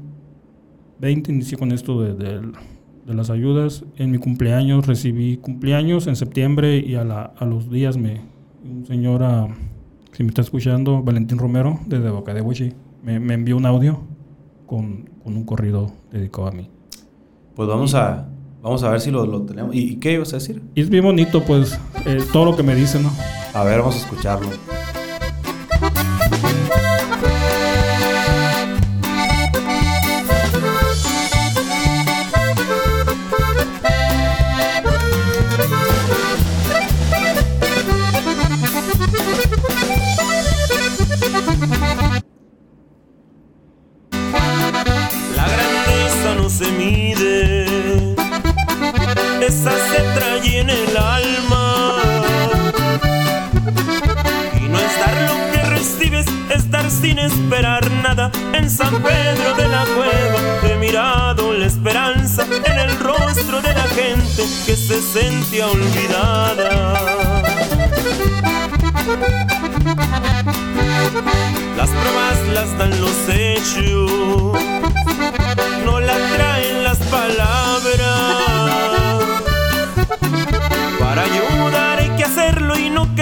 20, 1.01 1.33
inicié 1.33 1.59
con 1.59 1.73
esto 1.73 2.01
de, 2.01 2.15
de- 2.15 2.41
de 3.05 3.15
las 3.15 3.31
ayudas. 3.31 3.85
En 3.97 4.11
mi 4.11 4.19
cumpleaños 4.19 4.87
recibí 4.87 5.37
cumpleaños 5.39 6.07
en 6.07 6.17
septiembre 6.17 6.79
y 6.79 6.95
a, 6.95 7.05
la- 7.05 7.33
a 7.39 7.45
los 7.45 7.71
días 7.71 7.97
me, 7.99 8.21
un 8.65 8.87
señor, 8.87 9.23
ah, 9.23 9.49
si 10.19 10.25
me 10.25 10.31
está 10.31 10.43
escuchando, 10.43 11.01
Valentín 11.01 11.39
Romero, 11.39 11.79
desde 11.87 12.11
Boca 12.11 12.35
de 12.35 12.41
Huichi, 12.41 12.73
me, 13.05 13.21
me 13.21 13.35
envió 13.35 13.57
un 13.57 13.65
audio 13.67 14.01
con, 14.67 15.09
con 15.23 15.37
un 15.37 15.45
corrido 15.45 15.93
dedicado 16.11 16.49
a 16.49 16.51
mí. 16.51 16.69
Pues 17.55 17.69
vamos 17.69 17.95
a, 17.95 18.29
vamos 18.61 18.83
a 18.83 18.91
ver 18.91 19.01
si 19.01 19.13
lo, 19.13 19.25
lo 19.27 19.43
tenemos. 19.43 19.73
¿Y, 19.77 19.93
y 19.93 19.97
qué 20.01 20.15
ibas 20.15 20.33
a 20.33 20.39
decir? 20.39 20.61
Y 20.75 20.81
es 20.81 20.91
bien 20.91 21.05
bonito, 21.05 21.45
pues, 21.45 21.79
eh, 22.05 22.19
todo 22.33 22.47
lo 22.47 22.57
que 22.57 22.65
me 22.65 22.75
dice, 22.75 23.01
¿no? 23.01 23.13
A 23.55 23.63
ver, 23.63 23.79
vamos 23.79 23.95
a 23.95 23.99
escucharlo. 23.99 24.49
Esperar 57.29 57.91
nada. 58.03 58.31
En 58.53 58.69
San 58.71 59.03
Pedro 59.03 59.55
de 59.57 59.69
la 59.69 59.85
Cueva 59.85 60.39
he 60.65 60.77
mirado 60.77 61.53
la 61.53 61.67
esperanza 61.67 62.45
en 62.65 62.79
el 62.79 62.99
rostro 62.99 63.61
de 63.61 63.73
la 63.75 63.87
gente 64.01 64.43
que 64.67 64.77
se 64.77 65.01
sentía 65.01 65.67
olvidada. 65.69 66.95
Las 71.77 71.91
pruebas 71.91 72.39
las 72.55 72.79
dan 72.79 73.01
los 73.01 73.17
hechos, 73.29 74.11
no 75.85 76.01
la 76.01 76.17
traen 76.35 76.85
las 76.85 76.99
palabras. 76.99 78.49
Para 80.99 81.23
ayudar 81.23 81.99
hay 82.01 82.11
que 82.17 82.25
hacerlo 82.25 82.77
y 82.77 82.91
no 82.91 83.15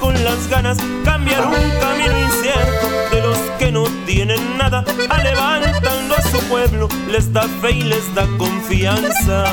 con 0.00 0.12
las 0.24 0.48
ganas. 0.48 0.76
Cambiar 1.04 1.46
un 1.46 1.70
camino 1.80 2.18
incierto 2.18 2.88
de 3.12 3.20
los 3.22 3.38
que 3.60 3.70
no 3.70 3.84
tienen 4.06 4.58
nada. 4.58 4.84
A 5.08 5.22
levantando 5.22 6.16
a 6.16 6.22
su 6.22 6.38
pueblo, 6.48 6.88
les 7.08 7.32
da 7.32 7.42
fe 7.60 7.70
y 7.70 7.82
les 7.82 8.12
da 8.14 8.26
confianza. 8.38 9.44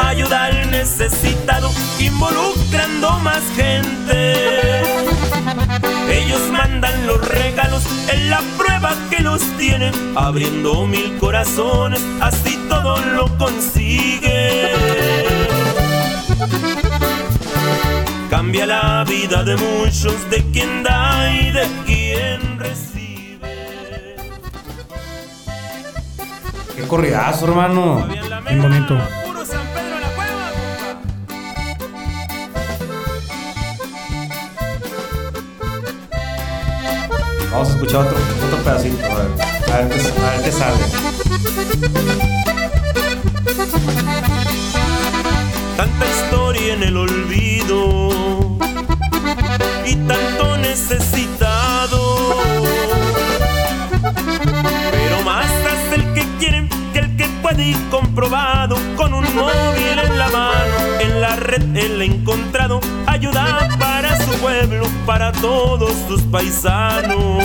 ayuda 0.00 0.44
al 0.44 0.70
necesitado, 0.70 1.70
involucrando 2.00 3.18
más 3.20 3.42
gente. 3.56 5.03
Ellos 6.10 6.40
mandan 6.52 7.06
los 7.06 7.26
regalos 7.28 7.84
en 8.12 8.30
la 8.30 8.40
prueba 8.56 8.94
que 9.10 9.22
los 9.22 9.40
tienen, 9.58 9.92
abriendo 10.16 10.86
mil 10.86 11.16
corazones, 11.18 12.02
así 12.20 12.58
todo 12.68 12.98
lo 12.98 13.26
consigue. 13.38 14.70
Cambia 18.30 18.66
la 18.66 19.04
vida 19.04 19.42
de 19.44 19.56
muchos, 19.56 20.30
de 20.30 20.44
quien 20.52 20.82
da 20.82 21.32
y 21.32 21.50
de 21.50 21.66
quien 21.86 22.58
recibe. 22.58 24.16
Qué 26.76 26.82
corridazo, 26.88 27.46
hermano. 27.46 28.06
Bien 28.46 28.62
bonito. 28.62 29.23
Vamos 37.54 37.68
a 37.68 37.72
escuchar 37.74 38.00
otro, 38.00 38.18
pedacito. 38.64 39.04
A 39.04 39.14
ver, 39.14 39.28
a 39.72 39.76
ver, 39.78 39.88
qué, 39.88 40.00
a 40.00 40.30
ver 40.32 40.42
qué 40.42 40.50
sale. 40.50 40.76
Tanta 45.76 46.04
historia 46.04 46.74
en 46.74 46.82
el 46.82 46.96
olvido 46.96 48.58
y 49.86 49.94
tanto 49.94 50.56
necesitado. 50.56 52.42
Pero 54.90 55.22
más 55.22 55.46
hace 55.46 55.94
el 55.94 56.12
que 56.12 56.26
quiere 56.40 56.68
que 56.92 56.98
el 56.98 57.16
que 57.16 57.28
puede 57.40 57.68
y 57.68 57.74
comprobado. 57.88 58.76
Con 58.96 59.14
un 59.14 59.32
móvil 59.32 60.00
en 60.04 60.18
la 60.18 60.28
mano, 60.28 60.74
en 60.98 61.20
la 61.20 61.36
red 61.36 61.76
él 61.76 62.00
ha 62.00 62.04
encontrado 62.04 62.80
ayuda 63.06 63.68
pueblo, 64.40 64.86
para 65.06 65.32
todos 65.32 65.92
sus 66.08 66.22
paisanos. 66.22 67.44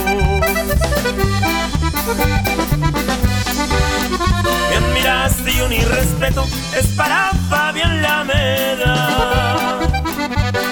Mi 4.69 4.75
admiración 4.75 5.73
y 5.73 5.79
respeto 5.81 6.45
es 6.77 6.87
para 6.95 7.31
Fabián 7.49 8.01
Lameda. 8.01 9.79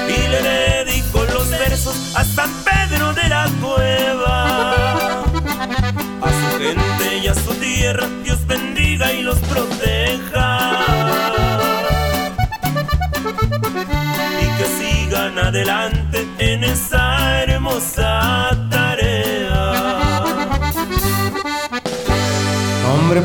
Y 0.08 0.28
le 0.30 0.42
dedico 0.42 1.24
los 1.34 1.50
versos 1.50 2.16
a 2.16 2.24
San 2.24 2.52
Pedro 2.64 3.14
de 3.14 3.30
la 3.30 3.50
Cueva. 3.62 5.24
A 6.22 6.30
su 6.30 6.58
gente 6.60 7.18
y 7.24 7.28
a 7.28 7.34
su 7.36 7.54
tierra, 7.56 8.08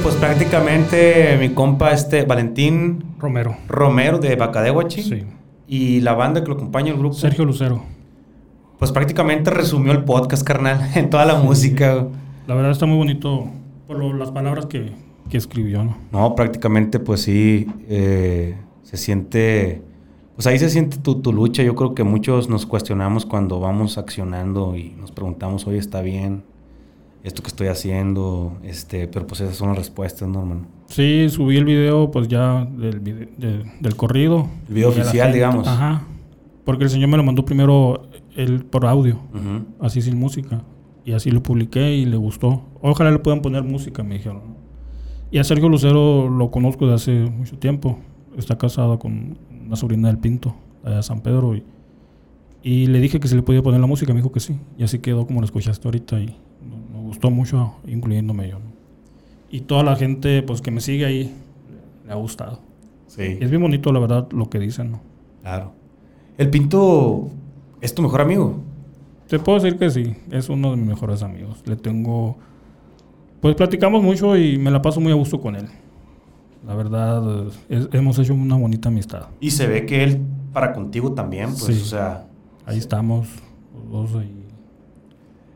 Pues 0.00 0.14
prácticamente 0.16 1.36
mi 1.38 1.50
compa 1.50 1.92
este 1.92 2.24
Valentín 2.24 3.04
Romero. 3.18 3.56
Romero 3.68 4.18
de 4.18 4.36
Bacadehuachi 4.36 5.02
Sí. 5.02 5.22
y 5.68 6.00
la 6.00 6.14
banda 6.14 6.42
que 6.42 6.48
lo 6.48 6.54
acompaña 6.54 6.92
el 6.92 6.98
grupo. 6.98 7.14
Sergio 7.14 7.44
Lucero. 7.44 7.82
Pues 8.78 8.90
prácticamente 8.90 9.50
resumió 9.50 9.92
el 9.92 10.04
podcast, 10.04 10.44
carnal, 10.44 10.80
en 10.96 11.10
toda 11.10 11.24
la 11.24 11.34
música. 11.36 12.06
La 12.46 12.54
verdad 12.54 12.70
está 12.72 12.86
muy 12.86 12.96
bonito 12.96 13.46
por 13.86 13.98
lo- 13.98 14.12
las 14.14 14.30
palabras 14.30 14.66
que, 14.66 14.92
que 15.28 15.36
escribió, 15.36 15.84
¿no? 15.84 15.96
No, 16.10 16.34
prácticamente 16.34 16.98
pues 16.98 17.22
sí, 17.22 17.66
eh, 17.88 18.56
se 18.82 18.96
siente, 18.96 19.82
pues 20.34 20.46
ahí 20.46 20.58
se 20.58 20.70
siente 20.70 20.96
tu, 20.98 21.16
tu 21.20 21.32
lucha. 21.32 21.62
Yo 21.62 21.74
creo 21.74 21.94
que 21.94 22.02
muchos 22.04 22.48
nos 22.48 22.66
cuestionamos 22.66 23.26
cuando 23.26 23.60
vamos 23.60 23.98
accionando 23.98 24.76
y 24.76 24.94
nos 24.98 25.12
preguntamos, 25.12 25.66
oye, 25.66 25.78
¿está 25.78 26.00
bien 26.02 26.42
esto 27.22 27.42
que 27.42 27.48
estoy 27.48 27.68
haciendo? 27.68 28.58
Este, 28.62 29.06
pero 29.08 29.26
pues 29.26 29.40
esas 29.40 29.56
son 29.56 29.68
las 29.68 29.78
respuestas, 29.78 30.28
¿no, 30.28 30.40
hermano? 30.40 30.66
Sí, 30.86 31.28
subí 31.30 31.56
el 31.56 31.64
video 31.64 32.10
pues 32.10 32.28
ya 32.28 32.64
del, 32.64 33.00
vide- 33.00 33.28
de- 33.38 33.64
del 33.80 33.96
corrido. 33.96 34.48
El 34.68 34.74
video 34.74 34.88
oficial, 34.90 35.32
digamos. 35.32 35.66
Ajá. 35.66 36.02
Porque 36.64 36.84
el 36.84 36.90
señor 36.90 37.08
me 37.08 37.16
lo 37.16 37.22
mandó 37.24 37.44
primero 37.44 38.08
él 38.36 38.64
por 38.64 38.86
audio, 38.86 39.14
Ujú. 39.34 39.64
así 39.84 40.00
sin 40.02 40.16
música. 40.18 40.62
Y 41.04 41.12
así 41.12 41.30
lo 41.32 41.42
publiqué 41.42 41.96
y 41.96 42.04
le 42.06 42.16
gustó. 42.16 42.62
Ojalá 42.80 43.10
le 43.10 43.18
puedan 43.18 43.42
poner 43.42 43.64
música, 43.64 44.02
me 44.04 44.14
dijeron. 44.14 44.40
Y 45.32 45.38
a 45.38 45.44
Sergio 45.44 45.68
Lucero 45.68 46.28
lo 46.28 46.50
conozco 46.50 46.86
de 46.86 46.94
hace 46.94 47.12
mucho 47.12 47.58
tiempo. 47.58 47.98
Está 48.36 48.56
casado 48.56 48.98
con 48.98 49.36
una 49.66 49.74
sobrina 49.76 50.08
del 50.08 50.18
Pinto, 50.18 50.54
allá 50.84 50.96
de 50.96 51.02
San 51.02 51.20
Pedro. 51.20 51.56
Y, 51.56 51.64
y 52.62 52.86
le 52.86 53.00
dije 53.00 53.18
que 53.18 53.26
se 53.26 53.34
le 53.34 53.42
podía 53.42 53.62
poner 53.62 53.80
la 53.80 53.86
música, 53.88 54.12
me 54.12 54.20
dijo 54.20 54.30
que 54.30 54.38
sí. 54.40 54.56
Y 54.78 54.84
así 54.84 55.00
quedó 55.00 55.26
como 55.26 55.40
lo 55.40 55.44
escuchaste 55.46 55.88
ahorita 55.88 56.20
y 56.20 56.36
gustó 57.22 57.30
mucho, 57.30 57.74
incluyéndome 57.86 58.48
yo. 58.50 58.58
Y 59.50 59.60
toda 59.60 59.82
la 59.84 59.94
gente 59.96 60.42
pues 60.42 60.60
que 60.60 60.70
me 60.72 60.80
sigue 60.80 61.04
ahí 61.06 61.32
le 62.06 62.12
ha 62.12 62.16
gustado. 62.16 62.58
Sí, 63.06 63.38
Y 63.40 63.44
es 63.44 63.50
bien 63.50 63.62
bonito, 63.62 63.92
la 63.92 64.00
verdad, 64.00 64.26
lo 64.32 64.48
que 64.50 64.58
dicen, 64.58 64.92
¿no? 64.92 65.00
claro. 65.42 65.72
El 66.38 66.48
Pinto 66.50 67.28
es 67.80 67.94
tu 67.94 68.02
mejor 68.02 68.22
amigo. 68.22 68.56
Te 69.28 69.38
puedo 69.38 69.60
decir 69.60 69.78
que 69.78 69.90
sí, 69.90 70.16
es 70.30 70.48
uno 70.48 70.70
de 70.72 70.78
mis 70.78 70.86
mejores 70.86 71.22
amigos. 71.22 71.62
Le 71.66 71.76
tengo. 71.76 72.36
Pues 73.40 73.54
platicamos 73.54 74.02
mucho 74.02 74.36
y 74.36 74.56
me 74.58 74.70
la 74.70 74.80
paso 74.82 74.98
muy 75.00 75.12
a 75.12 75.14
gusto 75.14 75.40
con 75.40 75.54
él. 75.56 75.66
La 76.66 76.74
verdad, 76.74 77.22
es- 77.68 77.88
hemos 77.92 78.18
hecho 78.18 78.32
una 78.34 78.56
bonita 78.56 78.88
amistad. 78.88 79.26
Y 79.40 79.50
se 79.50 79.66
ve 79.66 79.84
que 79.84 80.02
él 80.02 80.20
para 80.52 80.72
contigo 80.72 81.12
también, 81.12 81.50
pues, 81.50 81.64
Sí. 81.66 81.72
o 81.82 81.84
sea, 81.84 82.26
Ahí 82.64 82.78
estamos, 82.78 83.28
los 83.90 84.10
dos 84.12 84.22
ahí. 84.22 84.41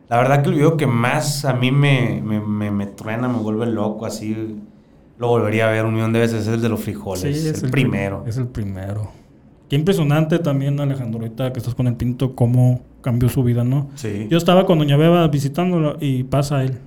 La 0.09 0.17
verdad 0.17 0.41
que 0.41 0.49
el 0.49 0.55
video 0.55 0.77
que 0.77 0.87
más 0.87 1.43
a 1.45 1.53
mí 1.53 1.71
me, 1.71 2.21
me, 2.23 2.39
me, 2.39 2.71
me 2.71 2.85
truena, 2.85 3.27
me 3.27 3.39
vuelve 3.39 3.65
loco, 3.65 4.05
así 4.05 4.55
lo 5.17 5.27
volvería 5.27 5.67
a 5.67 5.71
ver 5.71 5.85
un 5.85 5.93
millón 5.95 6.13
de 6.13 6.19
veces, 6.19 6.47
es 6.47 6.53
el 6.53 6.61
de 6.61 6.69
los 6.69 6.79
frijoles, 6.79 7.23
es 7.45 7.63
el, 7.63 7.71
primero. 7.71 8.23
Es 8.25 8.37
el 8.37 8.47
primero. 8.47 9.11
Qué 9.69 9.75
impresionante 9.75 10.39
también, 10.39 10.79
Alejandro, 10.79 11.19
ahorita 11.19 11.51
que 11.51 11.59
estás 11.59 11.75
con 11.75 11.87
el 11.87 11.95
Pinto, 11.95 12.35
cómo 12.35 12.79
cambió 13.01 13.27
su 13.27 13.43
vida, 13.43 13.63
¿no? 13.65 13.89
Sí. 13.95 14.27
Yo 14.29 14.37
estaba 14.37 14.65
con 14.65 14.77
Doña 14.79 14.95
Beba 14.95 15.27
visitándolo 15.27 15.97
y 15.99 16.23
pasa 16.23 16.63
él 16.63 16.77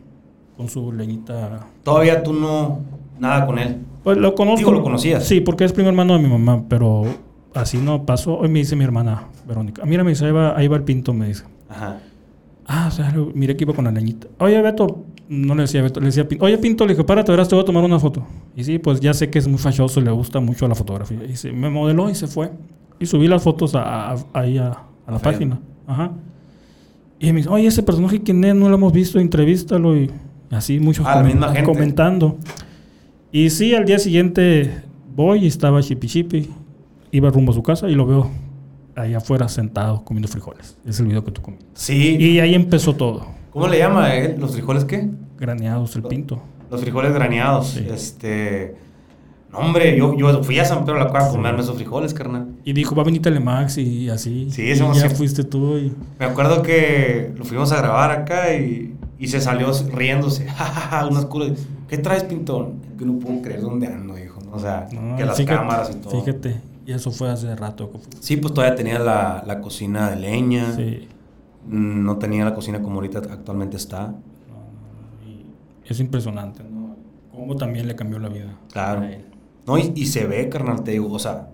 con 0.57 0.69
su 0.69 0.91
leñita. 0.93 1.67
Todavía 1.83 2.23
tú 2.23 2.33
no, 2.33 2.81
nada 3.19 3.45
con 3.45 3.59
él. 3.59 3.79
Pues 4.03 4.17
lo 4.17 4.35
conozco. 4.35 4.59
Digo, 4.59 4.73
¿lo 4.73 4.83
conocías? 4.83 5.25
Sí, 5.25 5.41
porque 5.43 5.65
es 5.65 5.73
primo 5.75 5.91
hermano 5.91 6.15
de 6.17 6.21
mi 6.23 6.29
mamá, 6.29 6.63
pero 6.69 7.05
así 7.55 7.77
no 7.77 8.07
pasó. 8.07 8.39
Hoy 8.39 8.49
me 8.49 8.61
dice 8.61 8.77
mi 8.77 8.85
hermana, 8.85 9.25
Verónica. 9.47 9.83
"Ah, 9.85 9.87
Mira, 9.87 10.05
me 10.05 10.11
dice, 10.11 10.25
ahí 10.25 10.33
va, 10.33 10.57
ahí 10.57 10.69
va 10.69 10.77
el 10.77 10.85
Pinto, 10.85 11.13
me 11.13 11.27
dice. 11.27 11.45
Ajá. 11.69 11.99
Ah, 12.73 12.87
o 12.87 12.91
sea, 12.93 13.11
lo- 13.11 13.33
miré 13.35 13.57
que 13.57 13.65
iba 13.65 13.75
con 13.75 13.85
la 13.85 13.91
leñita. 13.91 14.29
Oye, 14.39 14.63
Beto, 14.63 15.05
no 15.29 15.57
le 15.57 15.63
decía 15.63 15.83
Beto, 15.83 15.99
le 15.99 16.07
decía 16.07 16.29
Pinto, 16.29 16.45
oye 16.45 16.57
Pinto, 16.59 16.87
le 16.87 16.93
dije, 16.95 17.03
párate, 17.03 17.33
verás, 17.33 17.49
te 17.49 17.57
voy 17.57 17.63
a 17.63 17.67
tomar 17.67 17.83
una 17.83 17.99
foto. 17.99 18.25
Y 18.55 18.63
sí, 18.63 18.79
pues 18.79 19.01
ya 19.01 19.13
sé 19.13 19.29
que 19.29 19.41
es 19.41 19.49
muy 19.49 19.59
fachoso, 19.59 20.01
le 20.01 20.13
gusta 20.13 20.39
mucho 20.39 20.69
la 20.69 20.77
fotografía. 20.77 21.19
Y 21.29 21.35
se, 21.35 21.51
me 21.51 21.69
modeló 21.69 22.09
y 22.09 22.15
se 22.15 22.29
fue. 22.29 22.53
Y 23.01 23.07
subí 23.07 23.27
las 23.27 23.43
fotos 23.43 23.75
a, 23.75 24.13
a- 24.13 24.17
ahí 24.35 24.57
a, 24.59 24.69
a 25.07 25.11
la 25.13 25.19
página. 25.19 25.59
Ajá. 25.89 26.13
Y 27.19 27.33
me 27.33 27.39
dice, 27.39 27.49
oye, 27.49 27.67
ese 27.67 27.83
personaje, 27.83 28.23
¿quién 28.23 28.45
es? 28.45 28.55
No 28.55 28.69
lo 28.69 28.77
hemos 28.77 28.93
visto, 28.93 29.19
entrevístalo. 29.19 29.97
Y 29.97 30.09
así 30.51 30.79
muchos 30.79 31.05
Ah, 31.09 31.25
comentando. 31.65 32.39
Y 33.33 33.51
sí, 33.51 33.75
al 33.75 33.85
día 33.85 33.99
siguiente 33.99 34.83
voy 35.17 35.45
y 35.45 35.47
estaba 35.49 35.83
Chipi 35.83 36.07
Chipi. 36.07 36.49
Iba 37.11 37.31
rumbo 37.31 37.51
a 37.51 37.55
su 37.57 37.63
casa 37.65 37.89
y 37.91 37.95
lo 37.97 38.07
veo 38.07 38.31
ahí 38.97 39.15
afuera 39.15 39.49
sentado 39.49 40.05
comiendo 40.05 40.29
frijoles. 40.29 40.77
Es 40.87 41.01
el 41.01 41.07
video 41.07 41.25
que 41.25 41.31
tú 41.31 41.43
comiste. 41.43 41.67
Sí. 41.75 42.17
Y 42.19 42.41
ahí 42.41 42.55
empezó 42.55 42.95
todo. 42.95 43.27
¿Cómo 43.53 43.67
le 43.69 43.79
llama 43.79 44.15
él? 44.15 44.37
¿Los 44.39 44.53
frijoles 44.53 44.85
qué? 44.85 45.09
Graneados 45.39 45.97
el 45.97 46.03
pinto. 46.03 46.41
Los 46.71 46.81
frijoles 46.81 47.13
graneados. 47.13 47.71
Sí. 47.71 47.87
Este. 47.91 48.77
No, 49.51 49.59
hombre, 49.59 49.99
yo, 49.99 50.17
yo 50.17 50.45
fui 50.45 50.61
a 50.61 50.65
San 50.65 50.85
Pedro 50.85 50.99
de 50.99 51.05
la 51.07 51.11
Cueva 51.11 51.27
a 51.27 51.31
comerme 51.31 51.61
esos 51.61 51.75
frijoles, 51.75 52.15
carnal. 52.15 52.47
Y 52.65 52.73
dijo, 52.73 52.95
va 52.95 53.03
a 53.03 53.05
venir 53.05 53.21
Telemax 53.21 53.79
y 53.79 54.09
así. 54.09 54.49
Sí, 54.53 54.63
y 54.63 54.71
ese 54.71 54.85
ya 54.95 55.11
fuiste 55.11 55.43
tú 55.43 55.77
y... 55.77 55.93
Me 56.21 56.27
acuerdo 56.27 56.63
que 56.63 57.33
lo 57.37 57.45
fuimos 57.45 57.73
a 57.73 57.79
grabar 57.79 58.13
acá 58.13 58.55
y, 58.55 58.95
y 59.19 59.27
se 59.27 59.41
salió 59.41 59.73
riéndose. 59.93 60.47
Unas 61.11 61.25
curas. 61.27 61.67
¿Qué 61.89 61.99
traes, 61.99 62.23
Pintón? 62.23 62.75
Que 62.97 63.05
no 63.05 63.19
puedo 63.19 63.43
creer 63.43 63.61
dónde 63.63 63.89
ando, 63.89 64.15
dijo. 64.15 64.39
O 64.53 64.61
sea, 64.61 64.87
No, 64.93 65.17
que 65.17 65.25
las 65.25 65.37
fíjate, 65.37 65.57
cámaras 65.57 65.91
y 65.91 65.95
todo. 65.97 66.21
Fíjate, 66.23 66.61
y 66.87 66.93
eso 66.93 67.11
fue 67.11 67.31
hace 67.31 67.55
rato. 67.57 67.91
Sí, 68.21 68.37
pues 68.37 68.55
todavía 68.55 68.75
tenía 68.77 68.99
la, 68.99 69.43
la 69.47 69.61
cocina 69.61 70.11
de 70.11 70.17
leña. 70.17 70.75
Sí. 70.75 71.09
No 71.69 72.17
tenía 72.19 72.45
la 72.45 72.55
cocina 72.55 72.81
como 72.83 72.97
ahorita 72.97 73.19
actualmente 73.19 73.77
está. 73.77 74.15
Y 75.27 75.45
es 75.93 76.01
impresionante, 76.01 76.63
¿no? 76.65 76.97
Cómo 77.35 77.57
también 77.57 77.87
le 77.87 77.95
cambió 77.95 78.19
la 78.19 78.29
vida. 78.29 78.57
Claro. 78.73 79.03
No, 79.67 79.79
y, 79.79 79.93
y 79.95 80.07
se 80.07 80.27
ve, 80.27 80.49
carnal, 80.49 80.83
te 80.83 80.93
digo, 80.93 81.13
o 81.13 81.19
sea, 81.19 81.49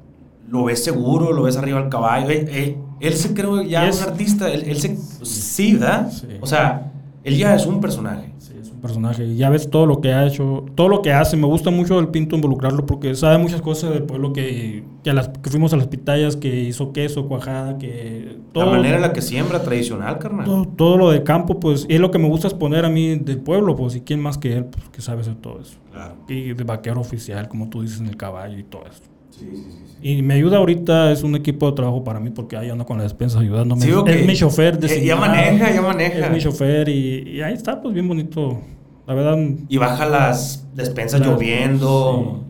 lo 0.49 0.65
ves 0.65 0.83
seguro, 0.85 1.33
lo 1.33 1.43
ves 1.43 1.57
arriba 1.57 1.81
del 1.81 1.89
caballo. 1.91 2.29
él 2.31 3.13
se 3.15 3.35
creo 3.35 3.63
ya 3.63 3.87
es- 3.89 4.01
un 4.03 4.11
artista, 4.11 4.49
él, 4.51 4.63
él 4.67 4.77
se... 4.81 4.97
Sí, 5.23 5.75
¿verdad? 5.75 6.11
Sí. 6.11 6.29
O 6.41 6.47
sea, 6.47 6.93
él 7.25 7.37
ya 7.37 7.55
es 7.55 7.67
un 7.67 7.81
personaje. 7.81 8.33
Sí, 8.39 8.53
personaje. 8.77 9.25
Y 9.25 9.37
ya 9.37 9.51
ves 9.51 9.71
todo 9.71 9.87
lo 9.87 10.01
que 10.01 10.13
ha 10.13 10.27
hecho, 10.27 10.65
todo 10.75 10.89
lo 10.89 11.03
que 11.03 11.13
hace. 11.13 11.37
Me 11.37 11.47
gusta 11.47 11.71
mucho 11.71 11.99
el 11.99 12.09
Pinto 12.09 12.37
involucrarlo 12.37 12.87
porque 12.87 13.15
sabe 13.15 13.39
muchas 13.39 13.61
cosas 13.61 13.93
del 13.93 14.05
pueblo 14.05 14.33
que, 14.33 14.85
que, 15.03 15.11
a 15.11 15.15
las, 15.15 15.29
que 15.29 15.51
fuimos 15.51 15.73
a 15.73 15.77
las 15.77 15.87
pitayas, 15.89 16.37
que 16.37 16.63
hizo 16.63 16.93
queso, 16.93 17.27
cuajada, 17.29 17.79
que 17.79 18.39
todo. 18.53 18.67
la 18.67 18.73
manera 18.73 18.97
en 18.97 19.03
la 19.03 19.13
que 19.13 19.23
siembra 19.23 19.63
tradicional, 19.63 20.19
carnal. 20.19 20.45
todo, 20.45 20.65
todo 20.67 20.97
lo 20.97 21.11
de 21.11 21.23
campo, 21.23 21.61
pues, 21.61 21.87
y 21.89 21.95
es 21.95 22.01
lo 22.01 22.11
que 22.11 22.19
me 22.19 22.29
gusta 22.29 22.49
exponer 22.49 22.85
a 22.85 22.89
mí 22.89 23.17
del 23.17 23.39
pueblo, 23.39 23.77
pues, 23.77 23.97
y 23.97 24.01
quién 24.01 24.21
más 24.21 24.39
que 24.39 24.53
él, 24.55 24.65
pues, 24.67 24.89
que 24.91 25.01
sabe 25.01 25.23
hacer 25.23 25.37
todo 25.37 25.61
eso. 25.61 25.77
Claro. 25.93 26.17
Y 26.29 26.53
de 26.53 26.65
vaquero 26.65 27.01
oficial, 27.01 27.49
como 27.49 27.69
tú 27.69 27.83
dices, 27.83 28.01
en 28.01 28.07
el 28.07 28.17
caballo 28.17 28.59
y 28.59 28.63
todo 28.65 28.83
eso. 28.87 29.16
Sí, 29.39 29.45
sí, 29.51 29.57
sí. 29.57 29.63
sí. 30.03 30.09
Y 30.19 30.23
me 30.23 30.35
ayuda 30.35 30.59
ahorita, 30.59 31.11
es 31.13 31.23
un 31.23 31.35
equipo 31.37 31.67
de 31.71 31.77
trabajo 31.77 32.05
para 32.05 32.21
mí 32.21 32.31
porque 32.31 32.57
ahí 32.57 32.69
ando 32.71 32.85
con 32.87 32.97
la 32.99 33.03
despensa 33.05 33.41
ayudándome. 33.41 33.85
Es 34.07 34.27
mi 34.27 34.35
chofer 34.35 34.75
Ya- 34.75 34.81
ya 34.81 34.95
designado. 34.95 35.21
maneja, 35.21 35.73
ya 35.75 35.83
maneja. 35.83 36.27
Es 36.27 36.33
mi 36.33 36.39
chofer 36.39 36.89
y, 36.89 37.31
y 37.37 37.41
ahí 37.43 37.55
está, 37.55 37.81
pues 37.81 37.93
bien 37.95 38.07
bonito. 38.09 38.59
La 39.07 39.15
verdad, 39.15 39.37
Y 39.69 39.77
baja 39.79 40.07
las 40.07 40.67
despensas 40.75 41.21
Las- 41.21 41.29
lloviendo. 41.29 42.43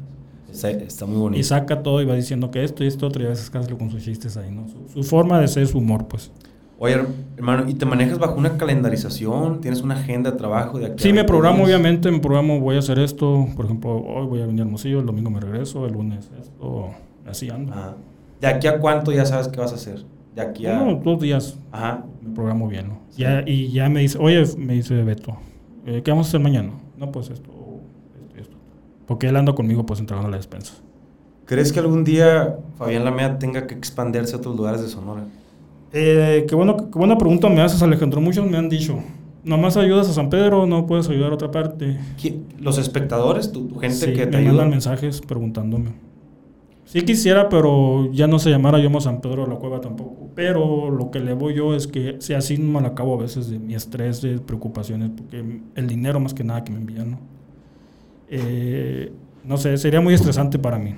Está, 0.51 0.70
está 0.70 1.05
muy 1.05 1.18
bonito. 1.18 1.39
y 1.41 1.45
saca 1.45 1.82
todo 1.82 2.01
y 2.01 2.07
va 2.07 2.14
diciendo 2.14 2.51
que 2.51 2.64
esto 2.64 2.82
y 2.82 2.87
esto 2.87 3.07
otro 3.07 3.22
y 3.22 3.26
a 3.26 3.28
veces 3.28 3.51
casi 3.51 3.70
con 3.74 3.91
sus 3.91 4.03
chistes 4.03 4.39
ahí, 4.39 4.51
¿no? 4.51 4.66
Su, 4.68 5.03
su 5.03 5.03
forma 5.03 5.39
de 5.39 5.49
ser, 5.49 5.66
su 5.66 5.78
humor, 5.78 6.07
pues. 6.09 6.30
Oye, 6.79 6.99
hermano, 7.39 7.68
¿y 7.68 7.74
te 7.74 7.87
manejas 7.87 8.18
bajo 8.18 8.35
una 8.35 8.59
calendarización? 8.59 9.62
¿Tienes 9.62 9.81
una 9.81 9.95
agenda 9.95 10.31
de 10.31 10.37
trabajo 10.37 10.79
de 10.79 10.93
Sí, 10.99 11.09
me 11.09 11.20
20 11.20 11.24
programo, 11.24 11.64
obviamente, 11.64 12.11
me 12.11 12.18
programo, 12.18 12.61
voy 12.61 12.77
a 12.77 12.81
hacer 12.81 12.99
esto. 12.99 13.49
Por 13.57 13.64
ejemplo, 13.64 13.97
hoy 13.97 14.27
voy 14.27 14.43
a 14.43 14.47
venir 14.47 14.61
a 14.61 14.64
Hermosillo, 14.64 15.01
el 15.01 15.07
domingo 15.07 15.31
me 15.31 15.41
regreso, 15.41 15.87
el 15.87 15.95
lunes 15.95 16.31
esto, 16.39 16.91
así 17.27 17.49
ando. 17.49 17.72
Ajá. 17.72 17.95
¿De 18.41 18.47
aquí 18.47 18.66
a 18.66 18.79
cuánto 18.79 19.11
ya 19.11 19.24
sabes 19.24 19.49
qué 19.49 19.59
vas 19.59 19.72
a 19.72 19.77
hacer? 19.77 20.05
De 20.35 20.43
aquí 20.43 20.66
a... 20.66 20.83
Uno, 20.83 21.01
dos 21.03 21.18
días 21.18 21.59
Ajá. 21.72 22.05
me 22.20 22.35
programo 22.35 22.68
bien, 22.68 22.89
¿no? 22.89 22.99
Sí. 23.09 23.22
Ya, 23.22 23.43
y 23.47 23.72
ya 23.72 23.89
me 23.89 24.01
dice, 24.01 24.18
oye, 24.20 24.45
me 24.59 24.74
dice 24.74 25.03
Beto, 25.03 25.35
eh, 25.87 26.03
¿qué 26.05 26.11
vamos 26.11 26.27
a 26.27 26.29
hacer 26.29 26.41
mañana? 26.41 26.72
No, 26.99 27.11
pues 27.11 27.31
esto, 27.31 27.51
esto 28.22 28.37
y 28.37 28.41
esto. 28.43 28.57
Porque 29.07 29.29
él 29.29 29.37
anda 29.37 29.55
conmigo, 29.55 29.87
pues, 29.87 29.99
entregando 30.01 30.31
la 30.31 30.37
despensa. 30.37 30.74
¿Crees 31.47 31.72
que 31.72 31.79
algún 31.79 32.05
día 32.05 32.59
Fabián 32.77 33.05
Lamea 33.05 33.39
tenga 33.39 33.66
que 33.66 33.74
expandirse 33.74 34.35
a 34.35 34.39
otros 34.39 34.57
lugares 34.57 34.83
de 34.83 34.89
Sonora? 34.89 35.22
Eh, 35.93 36.45
qué, 36.49 36.55
bueno, 36.55 36.76
qué 36.91 36.99
buena 36.99 37.16
pregunta 37.16 37.49
me 37.49 37.61
haces, 37.62 37.82
Alejandro. 37.82 38.20
Muchos 38.20 38.49
me 38.51 38.59
han 38.59 38.68
dicho, 38.68 38.99
nomás 39.45 39.76
ayudas 39.76 40.09
a 40.09 40.12
San 40.12 40.28
Pedro, 40.30 40.66
no 40.66 40.87
puedes 40.87 41.09
ayudar 41.09 41.30
a 41.30 41.34
otra 41.34 41.51
parte. 41.51 41.99
¿Qui- 42.20 42.41
¿Los 42.61 42.78
espectadores, 42.78 43.53
tu, 43.53 43.66
tu 43.68 43.76
gente 43.78 44.07
Sí, 44.07 44.12
que 44.12 44.26
te 44.26 44.32
me 44.32 44.39
ayuda? 44.39 44.53
mandan 44.53 44.70
mensajes 44.70 45.20
preguntándome. 45.20 45.91
Sí 46.84 47.03
quisiera, 47.03 47.49
pero 47.49 48.12
ya 48.12 48.28
no 48.28 48.39
se 48.39 48.49
llamara 48.51 48.78
yo 48.78 48.91
más 48.91 49.05
San 49.05 49.20
Pedro 49.20 49.45
de 49.45 49.49
la 49.53 49.57
Cueva 49.57 49.80
tampoco. 49.80 50.28
Pero 50.37 50.91
lo 50.91 51.11
que 51.11 51.18
le 51.18 51.32
voy 51.34 51.55
yo 51.55 51.74
es 51.74 51.87
que 51.89 52.16
si 52.20 52.32
así 52.34 52.59
me 52.59 52.80
la 52.80 52.89
acabo 52.89 53.14
a 53.14 53.22
veces 53.22 53.51
de 53.51 53.59
mi 53.59 53.74
estrés, 53.74 54.22
de 54.22 54.39
preocupaciones, 54.39 55.11
porque 55.16 55.43
el 55.74 55.87
dinero 55.89 56.20
más 56.20 56.32
que 56.32 56.45
nada 56.45 56.62
que 56.62 56.70
me 56.72 56.78
envían, 56.78 57.12
¿no? 57.12 57.18
Eh, 58.28 59.12
no 59.45 59.57
sé, 59.57 59.76
sería 59.78 60.01
muy 60.01 60.14
estresante 60.14 60.59
para 60.59 60.78
mí. 60.78 60.95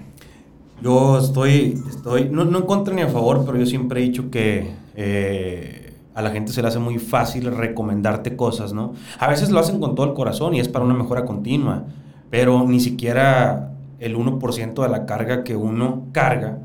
Yo 0.83 1.19
estoy, 1.19 1.83
estoy 1.89 2.29
no, 2.31 2.45
no 2.45 2.59
en 2.59 2.65
contra 2.67 2.95
ni 2.95 3.03
a 3.03 3.09
favor, 3.09 3.45
pero 3.45 3.59
yo 3.59 3.67
siempre 3.67 4.01
he 4.01 4.05
dicho 4.05 4.31
que 4.31 4.71
eh, 4.95 5.95
a 6.15 6.23
la 6.23 6.31
gente 6.31 6.53
se 6.53 6.63
le 6.63 6.69
hace 6.69 6.79
muy 6.79 6.99
fácil 6.99 7.47
recomendarte 7.55 8.37
cosas, 8.37 8.73
¿no? 8.73 8.93
A 9.19 9.29
veces 9.29 9.51
lo 9.51 9.59
hacen 9.59 9.81
con 9.81 9.95
todo 9.95 10.07
el 10.07 10.15
corazón 10.15 10.55
y 10.55 10.61
es 10.61 10.69
para 10.69 10.85
una 10.85 10.95
mejora 10.95 11.25
continua, 11.25 11.85
pero 12.31 12.65
ni 12.67 12.81
siquiera 12.81 13.73
el 13.99 14.17
1% 14.17 14.83
de 14.83 14.89
la 14.89 15.07
carga 15.07 15.43
que 15.43 15.57
uno 15.57 16.07
carga 16.13 16.59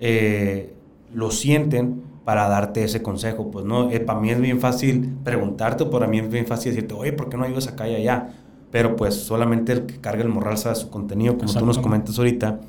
eh, 0.00 0.74
lo 1.12 1.30
sienten 1.30 2.02
para 2.24 2.48
darte 2.48 2.84
ese 2.84 3.02
consejo, 3.02 3.50
pues 3.50 3.64
no, 3.64 3.90
Eh, 3.90 4.00
para 4.00 4.20
mí 4.20 4.30
es 4.30 4.40
bien 4.40 4.60
fácil 4.60 5.16
preguntarte, 5.24 5.86
para 5.86 6.06
mí 6.06 6.18
es 6.18 6.30
bien 6.30 6.46
fácil 6.46 6.72
decirte, 6.74 6.94
oye, 6.94 7.12
¿por 7.12 7.28
qué 7.30 7.36
no 7.36 7.44
ayudas 7.44 7.68
acá 7.68 7.88
y 7.88 7.94
allá? 7.94 8.28
Pero 8.70 8.96
pues 8.96 9.14
solamente 9.14 9.72
el 9.72 9.86
que 9.86 9.98
carga 9.98 10.22
el 10.22 10.28
morral 10.28 10.58
sabe 10.58 10.74
su 10.76 10.90
contenido, 10.90 11.38
como 11.38 11.52
tú 11.52 11.64
nos 11.64 11.78
comentas 11.78 12.18
ahorita. 12.18 12.60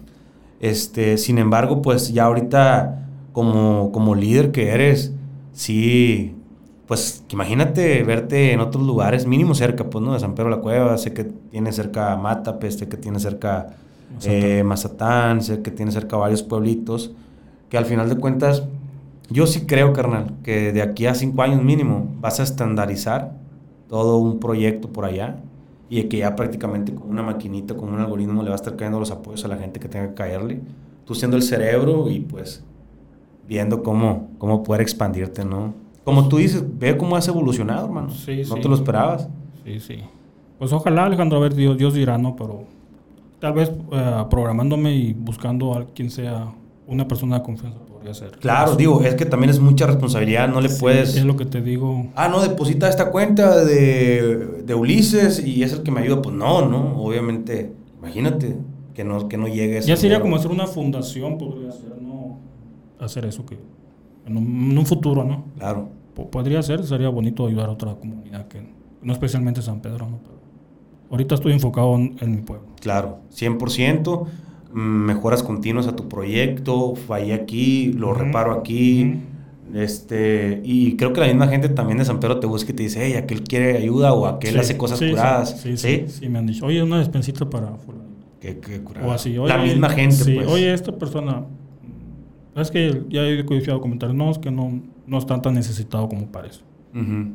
Este, 0.60 1.18
sin 1.18 1.38
embargo, 1.38 1.82
pues 1.82 2.12
ya 2.14 2.26
ahorita 2.26 3.08
como, 3.32 3.92
como 3.92 4.16
líder 4.16 4.52
que 4.52 4.70
eres, 4.70 5.14
sí, 5.54 6.36
pues 6.88 7.24
imagínate 7.30 8.04
verte 8.04 8.52
en 8.52 8.60
otros 8.60 8.86
lugares, 8.86 9.26
mínimo 9.26 9.56
cerca, 9.56 9.90
pues, 9.90 10.04
¿no? 10.04 10.14
De 10.14 10.20
San 10.20 10.34
Pedro 10.36 10.50
de 10.50 10.56
la 10.58 10.62
Cueva, 10.62 10.98
sé 10.98 11.14
que 11.14 11.24
tiene 11.26 11.72
cerca 11.72 12.16
Matape, 12.18 12.72
sé 12.72 12.90
que 12.90 12.98
tiene 12.98 13.20
cerca 13.20 13.68
Mazatán. 14.10 14.58
eh, 14.60 14.64
Mazatán, 14.64 15.42
sé 15.42 15.62
que 15.62 15.72
tiene 15.72 15.92
cerca 15.92 16.18
varios 16.18 16.44
pueblitos, 16.44 17.12
que 17.70 17.78
al 17.78 17.86
final 17.86 18.10
de 18.10 18.18
cuentas, 18.18 18.64
yo 19.30 19.48
sí 19.48 19.66
creo, 19.68 19.94
carnal, 19.94 20.36
que 20.44 20.74
de 20.74 20.82
aquí 20.82 21.06
a 21.06 21.16
cinco 21.16 21.42
años 21.44 21.64
mínimo 21.64 22.10
vas 22.20 22.40
a 22.40 22.44
estandarizar 22.44 23.34
todo 23.88 24.18
un 24.18 24.40
proyecto 24.40 24.90
por 24.90 25.06
allá 25.06 25.38
y 25.90 26.04
que 26.04 26.18
ya 26.18 26.36
prácticamente 26.36 26.94
con 26.94 27.10
una 27.10 27.24
maquinita, 27.24 27.76
con 27.76 27.90
un 27.90 28.00
algoritmo 28.00 28.44
le 28.44 28.50
va 28.50 28.56
a 28.56 28.58
estar 28.58 28.76
cayendo 28.76 29.00
los 29.00 29.12
apoyos 29.12 29.44
a 29.46 29.48
la 29.48 29.58
gente 29.58 29.80
que 29.80 29.90
tenga 29.90 30.10
que 30.10 30.14
caerle. 30.14 30.62
Tú 31.06 31.16
siendo 31.16 31.36
el 31.36 31.44
cerebro 31.44 32.10
y 32.10 32.20
pues 32.20 32.64
viendo 33.48 33.82
cómo, 33.82 34.30
cómo 34.38 34.62
poder 34.62 34.82
expandirte, 34.82 35.44
¿no? 35.44 35.74
Como 36.04 36.28
tú 36.28 36.38
dices, 36.38 36.64
ve 36.78 36.96
cómo 36.96 37.16
has 37.16 37.28
evolucionado, 37.28 37.88
hermano. 37.88 38.12
Sí, 38.12 38.44
no 38.48 38.56
sí. 38.56 38.62
te 38.62 38.70
lo 38.70 38.76
esperabas. 38.76 39.28
Sí, 39.66 39.80
sí. 39.80 39.98
Pues 40.60 40.72
ojalá, 40.72 41.06
Alejandro, 41.06 41.40
a 41.40 41.42
ver, 41.42 41.56
Dios, 41.56 41.78
Dios 41.78 41.94
dirá, 41.94 42.18
¿no? 42.18 42.36
Pero 42.36 42.66
tal 43.40 43.54
vez 43.54 43.72
eh, 43.92 44.26
programándome 44.30 44.94
y 44.94 45.14
buscando 45.14 45.74
a 45.74 45.86
quien 45.86 46.12
sea 46.12 46.54
una 46.88 47.08
persona 47.08 47.40
de 47.40 47.44
confianza 47.44 47.80
podría 48.00 48.14
ser. 48.14 48.32
Claro, 48.40 48.76
digo, 48.76 49.02
es 49.04 49.16
que 49.16 49.26
también 49.26 49.50
es 49.52 49.60
mucha 49.60 49.86
responsabilidad, 49.86 50.48
no 50.50 50.62
le 50.62 50.70
Sí, 50.70 50.80
puedes... 50.80 51.16
Es 51.16 51.26
lo 51.26 51.36
que 51.38 51.46
te 51.46 51.62
digo. 51.62 52.08
Ah, 52.16 52.28
no, 52.28 52.42
deposita 52.42 52.90
esta 52.90 53.12
cuenta 53.12 53.64
de, 53.64 54.64
de 54.66 54.74
Ulises 54.76 55.46
y 55.46 55.64
es 55.64 55.74
el 55.74 55.84
que 55.84 55.92
me 55.92 56.02
ayuda. 56.02 56.22
Pues 56.22 56.36
no, 56.36 56.66
no, 56.68 57.02
obviamente, 57.02 57.72
imagínate 58.00 58.58
que 58.94 59.04
no, 59.04 59.28
que 59.30 59.38
no 59.38 59.48
llegue 59.48 59.76
Ya 59.82 59.96
sería 59.96 60.18
dinero. 60.18 60.22
como 60.24 60.36
hacer 60.38 60.52
una 60.52 60.68
fundación, 60.68 61.38
podría 61.38 61.72
ser, 61.72 62.02
¿no? 62.02 62.38
Hacer 63.00 63.26
eso 63.26 63.46
que 63.46 63.58
en 64.26 64.36
un, 64.38 64.72
en 64.72 64.78
un 64.78 64.86
futuro, 64.86 65.24
¿no? 65.24 65.46
Claro. 65.58 65.90
Po- 66.16 66.30
Podría 66.30 66.62
ser, 66.64 66.84
sería 66.86 67.10
bonito 67.10 67.48
ayudar 67.48 67.70
a 67.70 67.72
otra 67.74 67.96
comunidad, 67.96 68.48
que 68.48 68.62
no 69.02 69.14
especialmente 69.14 69.62
San 69.62 69.82
Pedro, 69.82 70.08
¿no? 70.10 70.20
Pero 70.22 70.40
ahorita 71.12 71.36
estoy 71.36 71.54
enfocado 71.54 71.96
en, 71.96 72.18
en 72.20 72.32
mi 72.32 72.42
pueblo. 72.42 72.68
Claro, 72.82 73.20
100%, 73.34 74.26
mm, 74.26 74.28
mejoras 74.72 75.44
continuas 75.44 75.88
a 75.88 75.96
tu 75.96 76.08
proyecto, 76.08 76.96
fallé 76.96 77.34
aquí, 77.34 77.94
lo 77.94 78.14
reparo 78.14 78.54
aquí, 78.54 79.20
este, 79.74 80.62
y 80.64 80.96
creo 80.96 81.14
que 81.14 81.22
la 81.22 81.28
misma 81.28 81.48
gente 81.48 81.70
también 81.70 82.00
de 82.00 82.06
San 82.06 82.20
Pedro 82.20 82.40
te 82.40 82.48
busca 82.48 82.72
y 82.72 82.76
te 82.76 82.84
dice, 82.84 83.06
hey, 83.06 83.14
aquel 83.14 83.44
quiere 83.44 83.78
ayuda 83.78 84.14
o 84.14 84.26
aquel 84.26 84.54
Sí, 84.54 84.60
hace 84.60 84.78
cosas 84.78 85.00
sí, 85.00 85.10
curadas, 85.10 85.62
Sí, 85.62 85.78
sí, 85.78 86.30
me 86.30 86.40
han 86.40 86.48
dicho, 86.48 86.66
oye, 86.66 86.82
una 86.82 87.00
despensita 87.00 87.50
para. 87.50 87.74
Qué, 88.40 88.60
qué 88.60 88.82
curado. 88.82 89.08
O 89.08 89.12
así, 89.12 89.38
oye, 89.38 89.50
la 89.50 89.62
misma 89.62 89.90
gente, 89.90 90.24
pues. 90.34 90.48
Oye, 90.48 90.74
esta 90.74 90.92
persona, 90.92 91.46
es 92.56 92.72
que 92.72 93.04
ya 93.10 93.24
he 93.28 93.46
codificado 93.46 93.80
comentarios, 93.82 94.18
no, 94.18 94.32
es 94.32 94.40
que 94.40 94.50
no, 94.50 94.82
no 95.06 95.18
están 95.18 95.42
tan 95.42 95.54
necesitado 95.54 96.08
como 96.10 96.28
parece. 96.28 96.62
Ujú. 96.94 97.34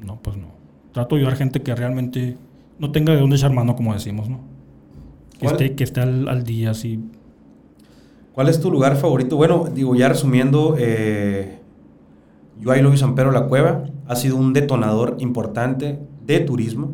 Y 0.00 0.04
no, 0.04 0.20
pues 0.20 0.36
no. 0.36 0.48
trato 0.92 1.14
de 1.14 1.20
ayudar 1.20 1.36
gente 1.36 1.62
que 1.62 1.74
realmente 1.74 2.36
no 2.78 2.90
tenga 2.90 3.12
de 3.12 3.20
dónde 3.20 3.36
echar 3.36 3.52
mano, 3.52 3.76
como 3.76 3.92
decimos, 3.92 4.28
¿no? 4.28 4.40
Que 5.38 5.46
¿Cuál? 5.46 5.52
esté, 5.62 5.74
que 5.76 5.84
esté 5.84 6.00
al, 6.00 6.28
al 6.28 6.44
día, 6.44 6.70
así. 6.70 7.00
¿Cuál 8.32 8.48
es 8.48 8.60
tu 8.60 8.70
lugar 8.70 8.96
favorito? 8.96 9.36
Bueno, 9.36 9.68
digo, 9.72 9.94
ya 9.94 10.08
resumiendo, 10.08 10.76
eh, 10.78 11.58
yo 12.60 12.70
ahí 12.70 12.82
lo 12.82 12.90
vi 12.90 12.96
San 12.96 13.14
Pedro 13.14 13.30
la 13.32 13.46
Cueva. 13.46 13.84
Ha 14.06 14.16
sido 14.16 14.36
un 14.36 14.52
detonador 14.52 15.16
importante 15.18 15.98
de 16.26 16.40
turismo, 16.40 16.92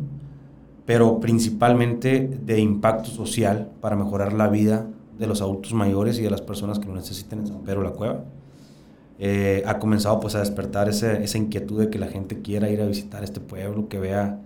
pero 0.85 1.19
principalmente 1.19 2.29
de 2.45 2.59
impacto 2.59 3.09
social 3.09 3.69
para 3.81 3.95
mejorar 3.95 4.33
la 4.33 4.47
vida 4.47 4.87
de 5.17 5.27
los 5.27 5.41
adultos 5.41 5.73
mayores 5.73 6.19
y 6.19 6.23
de 6.23 6.29
las 6.29 6.41
personas 6.41 6.77
que 6.79 6.87
lo 6.87 6.95
necesiten 6.95 7.39
en 7.39 7.47
San 7.47 7.59
Pedro 7.63 7.81
la 7.83 7.91
Cueva. 7.91 8.23
Eh, 9.17 9.63
ha 9.65 9.79
comenzado 9.79 10.19
pues 10.19 10.35
a 10.35 10.39
despertar 10.39 10.89
ese- 10.89 11.23
esa 11.23 11.37
inquietud 11.37 11.79
de 11.79 11.89
que 11.89 11.99
la 11.99 12.07
gente 12.07 12.41
quiera 12.41 12.69
ir 12.69 12.81
a 12.81 12.85
visitar 12.85 13.23
este 13.23 13.39
pueblo, 13.39 13.87
que 13.87 13.97
vea 13.97 14.39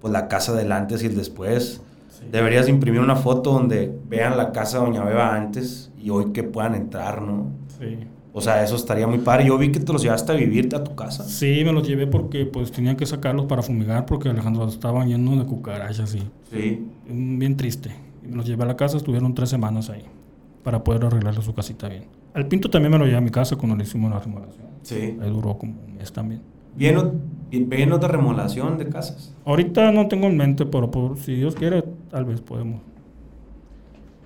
pues 0.00 0.12
la 0.12 0.28
casa 0.28 0.54
del 0.54 0.72
antes 0.72 1.02
y 1.02 1.06
el 1.06 1.16
después. 1.16 1.80
Deberías 2.30 2.66
de 2.66 2.72
imprimir 2.72 3.00
una 3.00 3.16
foto 3.16 3.52
donde 3.52 3.92
vean 4.08 4.36
la 4.36 4.52
casa 4.52 4.78
de 4.78 4.86
Doña 4.86 5.04
Beba 5.04 5.34
antes 5.34 5.90
y 5.98 6.10
hoy 6.10 6.32
que 6.32 6.42
puedan 6.42 6.74
entrar, 6.74 7.22
¿no? 7.22 7.46
Sí. 7.78 7.96
O 8.32 8.40
sea, 8.40 8.62
eso 8.62 8.76
estaría 8.76 9.06
muy 9.06 9.18
padre. 9.18 9.46
Yo 9.46 9.58
vi 9.58 9.72
que 9.72 9.80
te 9.80 9.92
los 9.92 10.02
llevaste 10.02 10.30
a 10.32 10.34
vivir 10.36 10.68
a 10.76 10.84
tu 10.84 10.94
casa. 10.94 11.24
Sí, 11.24 11.62
me 11.64 11.72
los 11.72 11.86
llevé 11.88 12.06
porque 12.06 12.44
pues 12.46 12.70
tenían 12.70 12.94
que 12.96 13.04
sacarlos 13.06 13.46
para 13.46 13.62
fumigar 13.62 14.06
porque 14.06 14.28
Alejandro 14.28 14.68
estaban 14.68 15.08
llenos 15.08 15.38
de 15.38 15.44
cucarachas 15.46 16.14
y 16.14 16.22
Sí. 16.50 16.86
mm, 17.08 17.38
bien 17.38 17.56
triste. 17.56 17.90
Me 18.22 18.36
los 18.36 18.46
llevé 18.46 18.62
a 18.62 18.66
la 18.66 18.76
casa, 18.76 18.96
estuvieron 18.96 19.34
tres 19.34 19.48
semanas 19.48 19.88
ahí 19.90 20.04
para 20.62 20.84
poder 20.84 21.06
arreglarle 21.06 21.42
su 21.42 21.54
casita 21.54 21.88
bien. 21.88 22.04
Al 22.34 22.46
Pinto 22.46 22.68
también 22.70 22.92
me 22.92 22.98
lo 22.98 23.06
llevé 23.06 23.16
a 23.16 23.22
mi 23.22 23.30
casa 23.30 23.56
cuando 23.56 23.74
le 23.76 23.82
hicimos 23.84 24.10
la 24.10 24.20
remodelación. 24.20 24.66
Sí. 24.82 25.16
Ahí 25.20 25.30
duró 25.30 25.56
como 25.58 25.72
un 25.86 25.96
mes 25.96 26.12
también. 26.12 26.42
Bien, 26.76 26.96
o- 26.98 27.12
bien 27.50 27.90
de 27.90 28.06
remodelación 28.08 28.78
de 28.78 28.88
casas. 28.88 29.34
Ahorita 29.44 29.90
no 29.90 30.06
tengo 30.06 30.26
en 30.28 30.36
mente, 30.36 30.64
pero 30.66 30.90
por, 30.90 31.16
si 31.18 31.34
Dios 31.34 31.56
quiere, 31.56 31.82
tal 32.10 32.24
vez 32.24 32.40
podemos. 32.40 32.80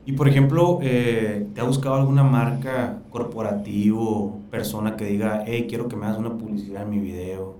Y 0.05 0.13
por 0.13 0.29
ejemplo, 0.29 0.81
eh, 0.83 1.47
¿te 1.55 1.61
ha 1.61 1.65
buscado 1.65 1.95
alguna 1.95 2.25
marca 2.25 2.99
corporativo, 3.11 4.41
persona 4.51 4.97
que 4.97 5.05
diga, 5.05 5.45
hey, 5.47 5.67
quiero 5.69 5.87
que 5.87 5.95
me 5.95 6.07
hagas 6.07 6.19
una 6.19 6.37
publicidad 6.37 6.83
en 6.83 6.91
mi 6.91 6.99
video? 6.99 7.57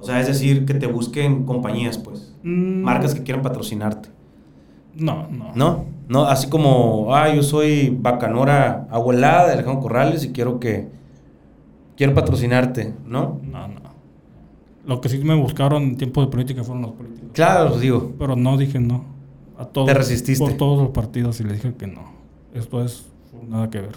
O 0.00 0.04
sea, 0.04 0.20
es 0.20 0.26
decir, 0.26 0.66
que 0.66 0.74
te 0.74 0.86
busquen 0.86 1.44
compañías, 1.44 1.98
pues. 1.98 2.34
Mm, 2.42 2.82
Marcas 2.82 3.14
que 3.14 3.22
quieran 3.22 3.42
patrocinarte. 3.42 4.08
No, 4.96 5.28
no. 5.30 5.52
¿No? 5.54 5.84
No, 6.08 6.24
así 6.24 6.48
como, 6.48 7.14
ah, 7.14 7.32
yo 7.32 7.42
soy 7.42 7.90
Bacanora 7.90 8.86
Abuelada 8.90 9.46
de 9.46 9.52
Alejandro 9.54 9.80
Corrales 9.80 10.24
y 10.24 10.32
quiero 10.32 10.60
que. 10.60 10.88
Quiero 11.96 12.12
patrocinarte, 12.12 12.92
¿no? 13.06 13.40
No, 13.44 13.68
no. 13.68 13.80
Lo 14.84 15.00
que 15.00 15.08
sí 15.08 15.18
me 15.18 15.36
buscaron 15.36 15.82
en 15.84 15.96
tiempo 15.96 16.20
de 16.20 16.26
política 16.26 16.64
fueron 16.64 16.82
los 16.82 16.90
políticos. 16.92 17.30
Claro, 17.32 17.72
os 17.72 17.80
digo. 17.80 18.12
Pero 18.18 18.34
no 18.34 18.56
dije 18.56 18.80
no. 18.80 19.13
A 19.58 19.64
todos. 19.66 19.86
Te 19.86 19.94
resististe. 19.94 20.44
Por 20.44 20.54
todos 20.54 20.78
los 20.82 20.90
partidos 20.90 21.40
y 21.40 21.44
le 21.44 21.54
dije 21.54 21.72
que 21.74 21.86
no. 21.86 22.02
Esto 22.54 22.84
es 22.84 23.04
nada 23.48 23.70
que 23.70 23.80
ver. 23.80 23.96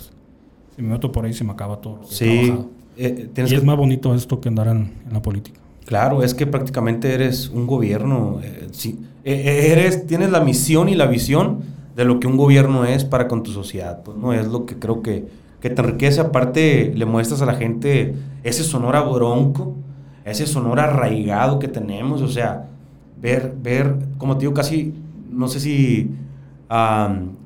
Si 0.76 0.82
me 0.82 0.90
meto 0.90 1.12
por 1.12 1.26
ahí 1.26 1.34
se 1.34 1.44
me 1.44 1.52
acaba 1.52 1.78
todo. 1.82 2.02
Sí. 2.08 2.54
eh, 2.96 3.30
tienes 3.34 3.52
Y 3.52 3.56
es 3.56 3.62
que- 3.62 3.66
más 3.68 3.78
bonito 3.78 4.14
esto 4.16 4.40
que 4.42 4.50
andar 4.50 4.68
en, 4.68 4.94
en 5.08 5.14
la 5.14 5.22
política. 5.22 5.60
Claro, 5.86 6.22
es 6.22 6.34
que 6.34 6.46
prácticamente 6.46 7.14
eres 7.14 7.50
un 7.50 7.66
gobierno. 7.66 8.40
eh, 8.44 8.68
sí, 8.72 9.00
eh, 9.24 9.34
eh, 9.34 9.72
eres, 9.72 10.06
tienes 10.06 10.30
la 10.32 10.42
misión 10.42 10.90
y 10.90 10.96
la 10.96 11.06
visión 11.08 11.60
de 11.96 12.06
lo 12.06 12.20
que 12.20 12.28
un 12.28 12.38
gobierno 12.38 12.86
es 12.86 13.06
para 13.06 13.28
con 13.28 13.42
tu 13.44 13.52
sociedad. 13.52 14.04
Pues, 14.04 14.18
¿no? 14.18 14.34
Es 14.34 14.48
lo 14.48 14.66
que 14.66 14.78
creo 14.78 15.02
que, 15.02 15.26
que 15.62 15.70
te 15.70 15.82
enriquece. 15.82 16.20
Aparte, 16.22 16.92
le 16.96 17.06
muestras 17.06 17.42
a 17.42 17.46
la 17.46 17.54
gente 17.56 18.16
ese 18.44 18.64
sonora 18.64 19.02
bronco, 19.02 19.76
ese 20.26 20.46
sonora 20.46 20.84
arraigado 20.86 21.58
que 21.60 21.68
tenemos. 21.70 22.22
O 22.22 22.28
sea, 22.28 22.68
ver, 23.22 23.56
ver, 23.62 23.96
como 24.18 24.36
te 24.36 24.42
digo, 24.42 24.54
casi, 24.54 24.94
no 25.32 25.48
sé 25.48 25.60
si 25.60 26.12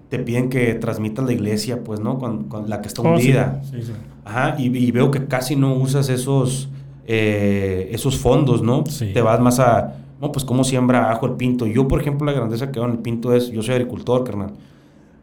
te 0.10 0.20
piden 0.20 0.50
que 0.50 0.74
transmitas 0.76 1.26
la 1.26 1.34
iglesia, 1.34 1.84
pues, 1.84 2.00
¿no? 2.00 2.20
Con, 2.20 2.46
con 2.46 2.70
la 2.70 2.82
que 2.82 2.88
está 2.88 3.02
Oh, 3.02 3.18
sí. 3.18 3.28
hundida. 3.28 3.62
Sí, 3.64 3.82
sí. 3.82 3.92
Ajá, 4.26 4.56
y, 4.60 4.66
y 4.78 4.92
veo 4.92 5.10
que 5.12 5.26
casi 5.28 5.56
no 5.56 5.74
usas 5.76 6.10
esos, 6.10 6.70
eh, 7.08 7.90
esos 7.92 8.18
fondos, 8.18 8.62
¿no? 8.62 8.84
Sí. 8.88 9.12
Te 9.14 9.22
vas 9.22 9.40
más 9.40 9.60
a, 9.60 9.96
no, 10.20 10.32
pues 10.32 10.44
cómo 10.46 10.64
siembra 10.64 11.12
ajo 11.12 11.26
el 11.28 11.34
pinto. 11.34 11.66
Yo, 11.66 11.88
por 11.88 12.02
ejemplo, 12.02 12.26
la 12.26 12.34
grandeza 12.34 12.72
que 12.72 12.80
veo 12.80 12.88
en 12.88 12.96
el 12.96 13.00
pinto 13.00 13.34
es, 13.34 13.50
yo 13.52 13.62
soy 13.62 13.76
agricultor, 13.76 14.24
carnal. 14.24 14.52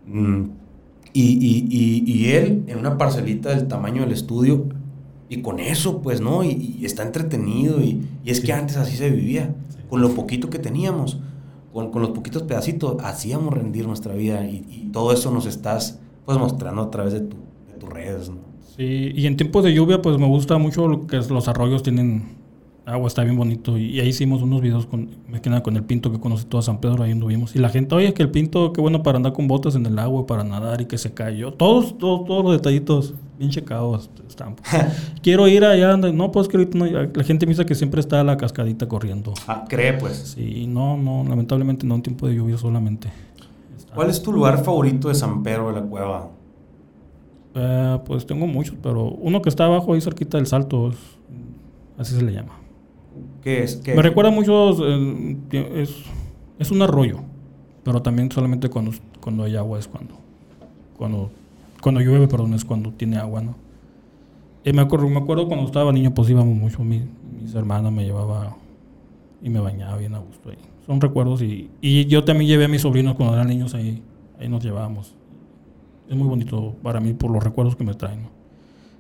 Mm, 0.07 0.43
y, 1.13 1.23
y, 1.23 1.67
y, 1.71 2.13
y 2.13 2.31
él, 2.33 2.65
en 2.67 2.79
una 2.79 2.97
parcelita 2.99 3.51
del 3.51 3.67
tamaño 3.69 4.03
del 4.03 4.13
estudio, 4.13 4.67
y 5.29 5.43
con 5.43 5.61
eso, 5.61 6.01
pues, 6.01 6.21
¿no? 6.23 6.43
Y, 6.45 6.77
y 6.81 6.85
está 6.87 7.03
entretenido, 7.03 7.81
y, 7.83 8.07
y 8.25 8.31
es 8.31 8.41
que 8.41 8.53
antes 8.53 8.77
así 8.79 8.97
se 8.97 9.11
vivía, 9.11 9.55
con 9.91 10.01
lo 10.01 10.11
poquito 10.15 10.49
que 10.51 10.59
teníamos, 10.59 11.19
con, 11.91 12.03
los 12.03 12.11
poquitos 12.11 12.43
pedacitos, 12.43 12.97
hacíamos 13.03 13.55
rendir 13.55 13.87
nuestra 13.87 14.15
vida, 14.15 14.45
y, 14.45 14.65
y 14.69 14.91
todo 14.93 15.13
eso 15.13 15.31
nos 15.31 15.47
estás, 15.47 15.99
pues, 16.25 16.39
mostrando 16.39 16.83
a 16.83 16.91
través 16.91 17.13
de, 17.13 17.21
tu, 17.21 17.37
de 17.71 17.79
tus 17.79 17.89
redes, 17.89 18.29
¿no? 18.31 18.37
Sí, 18.77 19.13
y 19.15 19.27
en 19.27 19.37
tiempos 19.37 19.65
de 19.65 19.75
lluvia, 19.75 20.01
pues 20.01 20.19
me 20.19 20.27
gusta 20.27 20.57
mucho 20.57 20.87
lo 20.87 21.07
que 21.07 21.17
los 21.17 21.49
arroyos 21.49 21.83
tienen 21.83 22.38
agua, 22.89 23.09
está 23.09 23.23
bien 23.23 23.37
bonito. 23.37 23.77
Y, 23.79 23.97
y 23.97 24.01
ahí 24.01 24.09
hicimos 24.09 24.43
unos 24.43 24.61
videos 24.61 24.87
con, 24.87 25.11
me 25.29 25.41
queda 25.41 25.63
con 25.63 25.77
el 25.77 25.85
pinto 25.85 26.11
que 26.11 26.19
conoce 26.19 26.45
todo 26.45 26.63
San 26.63 26.81
Pedro, 26.81 27.05
ahí 27.05 27.13
anduvimos. 27.13 27.55
Y 27.55 27.59
la 27.59 27.69
gente, 27.69 27.95
oye, 27.95 28.15
que 28.15 28.23
el 28.23 28.31
pinto, 28.31 28.73
qué 28.73 28.81
bueno 28.81 29.03
para 29.03 29.17
andar 29.17 29.33
con 29.33 29.49
botas 29.49 29.75
en 29.75 29.87
el 29.87 29.99
agua, 29.99 30.27
para 30.27 30.45
nadar 30.45 30.81
y 30.81 30.87
que 30.87 30.99
se 30.99 31.13
cayó. 31.13 31.53
Todos, 31.53 31.99
todos, 31.99 32.27
todos 32.27 32.45
los 32.45 32.53
detallitos 32.53 33.15
bien 33.39 33.51
checados 33.51 34.11
están. 34.27 34.57
Quiero 35.23 35.47
ir 35.49 35.65
allá, 35.65 35.97
no, 35.97 36.33
pues 36.33 36.49
que 36.49 36.57
ahorita 36.57 36.79
no, 36.79 36.87
la 36.87 37.25
gente 37.25 37.47
me 37.47 37.51
dice 37.51 37.65
que 37.67 37.75
siempre 37.75 38.01
está 38.01 38.25
la 38.25 38.37
cascadita 38.37 38.89
corriendo. 38.89 39.35
Ah, 39.47 39.65
cree, 39.69 39.93
pues. 39.93 40.35
Sí, 40.37 40.67
no, 40.67 40.97
no, 40.97 41.25
lamentablemente 41.29 41.87
no 41.87 41.95
en 41.95 42.03
tiempo 42.03 42.27
de 42.27 42.35
lluvia 42.35 42.59
solamente. 42.59 43.11
¿Cuál 43.95 44.11
es 44.11 44.23
tu 44.23 44.33
lugar 44.33 44.63
favorito 44.63 45.09
de 45.09 45.15
San 45.15 45.43
Pedro 45.43 45.69
de 45.69 45.81
la 45.81 45.87
Cueva? 45.87 46.31
Eh, 47.55 47.99
pues 48.05 48.27
tengo 48.27 48.47
muchos, 48.47 48.77
pero 48.83 49.09
uno 49.09 49.43
que 49.43 49.49
está 49.49 49.65
abajo 49.65 49.95
ahí 49.95 50.01
cerquita 50.01 50.37
del 50.37 50.47
salto, 50.47 50.93
así 51.97 52.15
se 52.15 52.23
le 52.23 52.33
llama. 52.33 52.68
¿Qué 53.57 53.63
es? 53.65 53.77
¿Qué? 53.77 53.95
Me 53.95 54.03
recuerda 54.03 54.31
mucho, 54.31 54.77
eh, 54.87 55.37
es, 55.77 55.95
es 56.59 56.71
un 56.71 56.83
arroyo, 56.83 57.21
pero 57.83 58.03
también 58.03 58.31
solamente 58.31 58.69
cuando, 58.69 58.93
cuando 59.21 59.45
hay 59.45 59.57
agua 59.57 59.79
es 59.79 59.89
cuando, 59.89 60.15
cuando, 60.97 61.31
cuando 61.81 62.01
llueve, 62.01 62.29
perdón, 62.29 62.55
es 62.55 62.65
cuando 62.65 62.91
tiene 62.93 63.17
agua, 63.17 63.41
¿no? 63.41 63.55
Me 64.65 64.83
acuerdo, 64.83 65.09
me 65.09 65.17
acuerdo 65.19 65.47
cuando 65.49 65.65
estaba 65.65 65.93
niño, 65.93 66.13
pues 66.13 66.29
íbamos 66.29 66.55
mucho, 66.55 66.85
mi- 66.85 67.07
mis 67.41 67.55
hermanas 67.55 67.91
me 67.91 68.05
llevaba 68.05 68.55
y 69.43 69.49
me 69.49 69.61
bañaba 69.61 69.97
bien 69.97 70.15
a 70.15 70.19
gusto 70.19 70.51
ahí. 70.51 70.59
Son 70.85 71.01
recuerdos 71.01 71.41
y, 71.41 71.71
y 71.81 72.05
yo 72.05 72.25
también 72.25 72.49
llevé 72.51 72.67
a 72.67 72.69
mis 72.69 72.83
sobrinos 72.83 73.15
cuando 73.15 73.35
eran 73.35 73.49
niños 73.49 73.75
ahí, 73.75 74.03
ahí 74.39 74.47
nos 74.49 74.63
llevábamos. 74.63 75.15
Es 76.11 76.15
muy 76.17 76.29
bonito 76.29 76.75
para 76.83 77.01
mí 77.01 77.15
por 77.15 77.31
los 77.31 77.43
recuerdos 77.43 77.77
que 77.77 77.85
me 77.85 77.95
traen, 77.95 78.25
¿no? 78.25 78.29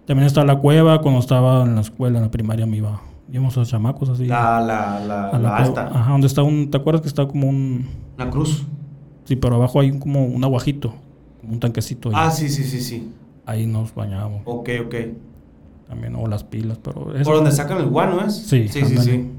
También 0.07 0.27
está 0.27 0.43
la 0.45 0.57
cueva, 0.57 1.03
cuando 1.03 1.21
estaba 1.21 1.65
en 1.65 1.75
la 1.75 1.83
escuela, 1.83 2.17
en 2.19 2.25
la 2.25 2.31
primaria 2.31 2.65
me 2.65 2.79
iba, 2.79 3.03
íbamos 3.33 3.57
a 3.59 3.65
chamacos 3.65 4.09
así. 4.09 4.27
La, 4.27 4.61
la, 4.61 5.01
la, 5.01 5.29
A 5.29 5.33
la 5.33 5.39
la 5.39 5.57
alta. 5.57 5.87
Ajá, 5.93 6.13
donde 6.13 6.27
está 6.27 6.43
un. 6.43 6.71
¿Te 6.71 6.77
acuerdas 6.77 7.03
que 7.03 7.09
está 7.09 7.27
como 7.27 7.49
un. 7.49 7.87
Una 8.17 8.31
cruz. 8.31 8.67
Sí, 9.25 9.37
pero 9.37 9.57
abajo 9.57 9.81
hay 9.81 9.91
un- 9.91 9.99
como 9.99 10.25
un 10.25 10.43
aguajito, 10.43 10.95
como 11.41 11.53
un 11.53 11.61
tanquecito. 11.61 12.09
ahí. 12.09 12.15
Ah, 12.19 12.31
sí, 12.31 12.49
sí, 12.49 12.65
sí, 12.65 12.81
sí. 12.81 13.13
Ahí 13.47 13.67
nos 13.67 13.95
bañábamos 13.95 14.43
Ok, 14.45 14.69
ok. 14.87 14.95
también, 15.89 16.15
o 16.17 16.27
las 16.27 16.45
pilas, 16.45 16.79
pero. 16.83 17.15
eso- 17.15 17.25
Por 17.25 17.37
donde 17.37 17.53
sacan 17.53 17.79
el 17.79 17.87
guano, 17.87 18.25
¿es? 18.25 18.35
Sí, 18.37 18.69
sí, 18.69 18.85
sí. 18.85 18.97
sí. 18.99 19.31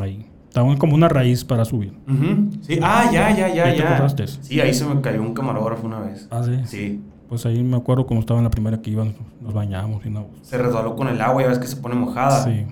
Ahí. 0.00 0.26
Estaba 0.48 0.74
como 0.78 0.94
una 0.94 1.08
raíz 1.08 1.44
para 1.44 1.64
subir. 1.66 1.92
Ujú, 2.08 2.50
sí. 2.62 2.78
Ah, 2.82 3.10
ya, 3.12 3.30
ya, 3.30 3.48
ya, 3.48 3.74
¿Ya 3.74 4.06
te 4.06 4.24
ya. 4.26 4.28
Sí, 4.40 4.58
ahí 4.60 4.72
se 4.72 4.86
me 4.86 5.00
cayó 5.02 5.20
un 5.20 5.34
camarógrafo 5.34 5.86
una 5.86 6.00
vez. 6.00 6.26
Ah, 6.30 6.42
sí. 6.44 6.60
Sí. 6.64 7.00
Pues 7.28 7.44
ahí 7.44 7.62
me 7.62 7.76
acuerdo 7.76 8.06
como 8.06 8.20
estaba 8.20 8.38
en 8.40 8.44
la 8.44 8.50
primera 8.50 8.80
que 8.80 8.90
iban, 8.90 9.14
nos 9.42 9.52
bañábamos 9.52 10.06
y 10.06 10.10
no. 10.10 10.28
Se 10.42 10.56
resbaló 10.56 10.96
con 10.96 11.08
el 11.08 11.20
agua, 11.20 11.42
ya 11.42 11.48
ves 11.48 11.58
que 11.58 11.66
se 11.66 11.76
pone 11.76 11.94
mojada. 11.96 12.42
Sí. 12.44 12.64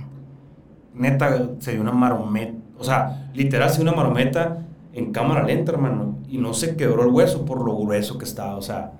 Neta, 0.95 1.51
se 1.59 1.73
dio 1.73 1.81
una 1.81 1.93
marometa. 1.93 2.55
O 2.79 2.85
sea, 2.85 3.31
literal 3.35 3.71
se 3.71 3.81
dio 3.83 3.89
una 3.89 3.97
marometa 3.97 4.59
en 4.93 5.13
cámara 5.13 5.43
lenta, 5.45 5.73
hermano. 5.73 6.19
Y 6.29 6.39
no 6.39 6.55
se 6.55 6.77
quebró 6.77 7.03
el 7.05 7.11
hueso 7.11 7.45
por 7.45 7.65
lo 7.65 7.77
grueso 7.79 8.19
que 8.19 8.25
estaba. 8.25 8.57
O 8.57 8.63
sea, 8.63 8.93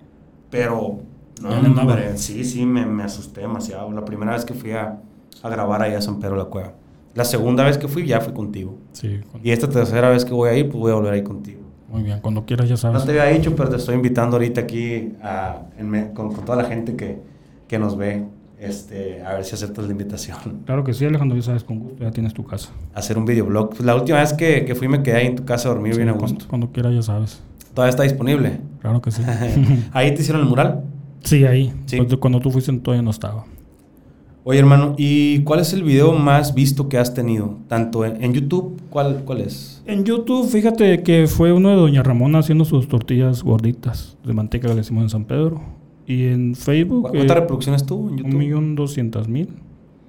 pero. 0.51 0.99
No, 1.43 1.49
andaba. 1.51 1.83
hombre, 1.83 2.17
sí, 2.17 2.45
sí, 2.45 2.65
me, 2.65 2.87
me 2.87 3.03
asusté 3.03 3.41
demasiado. 3.41 3.91
La 3.91 4.05
primera 4.05 4.33
vez 4.33 4.45
que 4.45 4.55
fui 4.55 4.71
a, 4.73 5.01
a 5.43 5.49
grabar 5.49 5.83
ahí 5.83 5.95
a 5.95 6.01
San 6.01 6.21
Pedro 6.21 6.37
de 6.37 6.45
la 6.45 6.49
Cueva. 6.49 6.73
La 7.15 7.25
segunda 7.25 7.65
vez 7.65 7.77
que 7.79 7.89
fui 7.89 8.07
ya 8.07 8.21
fui 8.21 8.33
contigo. 8.33 8.77
Sí. 8.93 9.21
cuando- 9.31 9.49
Y 9.49 9.51
esta 9.53 9.69
tercera 9.69 10.11
vez 10.11 10.25
que 10.25 10.33
voy 10.33 10.49
a 10.51 10.57
ir, 10.57 10.69
pues 10.69 10.79
voy 10.81 10.93
a 10.93 10.95
volver 10.95 11.13
a 11.15 11.17
ir 11.17 11.25
contigo. 11.25 11.61
Muy 11.89 12.03
bien, 12.03 12.21
cuando 12.21 12.45
quieras 12.45 12.67
ya 12.69 12.73
No 12.75 12.77
sabes. 12.79 13.05
te 13.05 13.11
había 13.21 13.37
dicho, 13.37 13.55
pero 13.57 13.69
te 13.69 13.77
estoy 13.77 13.95
invitando 13.97 14.37
ahorita 14.37 14.61
aquí 14.63 15.13
a- 15.23 15.63
en 15.79 16.13
con, 16.15 16.33
con 16.33 16.45
toda 16.45 16.61
la 16.63 16.69
gente 16.69 16.95
que, 16.97 17.21
que 17.69 17.79
nos 17.79 17.97
ve. 17.97 18.25
Este, 18.65 19.23
a 19.23 19.35
ver 19.35 19.45
si 19.45 19.55
aceptas 19.55 19.85
la 19.85 19.93
invitación. 19.93 20.39
Claro 20.67 20.85
que 20.85 20.93
sí, 20.95 21.05
Alejandro, 21.05 21.37
ya 21.37 21.43
sabes, 21.43 21.65
con 21.65 21.79
gusto, 21.81 22.03
ya 22.03 22.11
tienes 22.11 22.33
tu 22.35 22.45
casa. 22.45 22.71
hacer 22.95 23.19
un 23.19 23.25
videoblog. 23.27 23.71
Pues 23.71 23.81
la 23.83 23.95
última 23.95 24.19
vez 24.21 24.33
que, 24.33 24.65
que 24.65 24.75
fui 24.75 24.89
me 24.89 25.03
quedé 25.03 25.17
ahí 25.19 25.27
en 25.27 25.37
tu 25.37 25.45
casa 25.45 25.69
a 25.69 25.73
dormir 25.73 25.93
Sí, 25.95 25.99
bien 25.99 26.09
a 26.09 26.13
cuando, 26.15 26.35
gusto. 26.35 26.49
cuando 26.49 26.71
quieras 26.73 26.95
ya 26.95 27.03
sabes. 27.03 27.43
Todavía 27.75 27.91
está 27.91 28.03
disponible. 28.05 28.61
Claro 28.81 29.03
que 29.03 29.11
sí. 29.11 29.23
ahí 29.93 30.15
te 30.15 30.23
hicieron 30.23 30.43
el 30.43 30.49
mural. 30.49 30.83
sí, 31.23 31.45
ahí. 31.45 31.73
Sí. 31.87 31.99
Pues, 31.99 32.17
cuando 32.17 32.41
tú 32.41 32.51
fuiste 32.51 32.73
todavía 32.79 33.03
no 33.03 33.11
estaba. 33.11 33.45
Oye, 34.47 34.59
hermano, 34.59 34.95
¿y 34.99 35.41
cuál 35.41 35.61
es 35.61 35.73
el 35.73 35.83
video 35.83 36.13
más 36.13 36.53
visto 36.55 36.89
que 36.91 36.99
has 36.99 37.15
tenido? 37.15 37.59
Tanto 37.67 38.05
en, 38.05 38.23
en 38.23 38.35
YouTube, 38.35 38.79
¿cuál, 38.91 39.23
¿cuál 39.25 39.41
es? 39.41 39.83
En 39.87 40.05
YouTube, 40.05 40.47
fíjate 40.51 41.03
que 41.03 41.27
fue 41.27 41.51
uno 41.53 41.71
de 41.71 41.77
Doña 41.77 42.03
Ramona 42.03 42.41
haciendo 42.41 42.67
sus 42.67 42.87
tortillas 42.87 43.43
gorditas 43.43 44.19
de 44.23 44.35
manteca 44.35 44.69
que 44.69 44.75
le 44.75 44.81
hicimos 44.83 45.03
en 45.05 45.09
San 45.11 45.25
Pedro. 45.25 45.63
Y 46.07 46.25
en 46.25 46.55
Facebook... 46.55 47.03
¿Cu- 47.05 47.11
¿Cuántas 47.13 47.37
eh, 47.37 47.41
reproducciones 47.41 47.87
tuvo 47.87 48.09
en 48.09 48.15
Un 48.15 48.19
YouTube? 48.19 48.35
millón 48.39 48.75
doscientas 48.75 49.29
mil. 49.29 49.49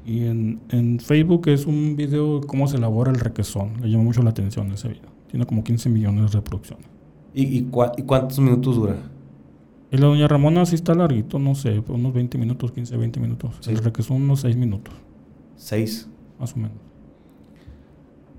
Y 0.06 0.26
en, 0.26 0.60
en 0.70 1.00
Facebook 1.00 1.48
es 1.48 1.66
un 1.66 1.96
video 1.96 2.40
de 2.42 2.48
cómo 2.48 2.68
se 2.68 2.78
elabora 2.78 3.12
el 3.12 3.20
requesón. 3.20 3.82
Le 3.82 3.90
llama 3.90 4.04
mucho 4.04 4.22
la 4.22 4.30
atención 4.32 4.72
ese 4.72 4.90
video. 4.90 5.10
Tiene 5.30 5.46
como 5.46 5.64
15 5.64 5.90
millones 5.90 6.32
de 6.32 6.38
reproducciones. 6.38 6.86
¿Y, 7.34 7.44
y, 7.58 7.64
cua- 7.72 7.94
y 7.98 8.04
cuántos 8.04 8.40
minutos 8.40 8.76
dura? 8.76 8.98
Y 9.92 9.98
la 9.98 10.08
Doña 10.08 10.28
Ramona 10.28 10.66
sí 10.66 10.76
está 10.76 10.94
larguito, 10.94 11.40
no 11.40 11.56
sé, 11.56 11.82
unos 11.88 12.14
20 12.14 12.38
minutos, 12.38 12.72
15, 12.72 12.98
20 12.98 13.20
minutos. 13.20 13.56
Sí. 13.62 13.72
El 13.72 13.78
requesón 13.78 14.22
unos 14.24 14.42
6 14.42 14.58
minutos, 14.58 14.94
Seis. 15.56 16.10
más 16.40 16.54
o 16.54 16.58
menos. 16.58 16.78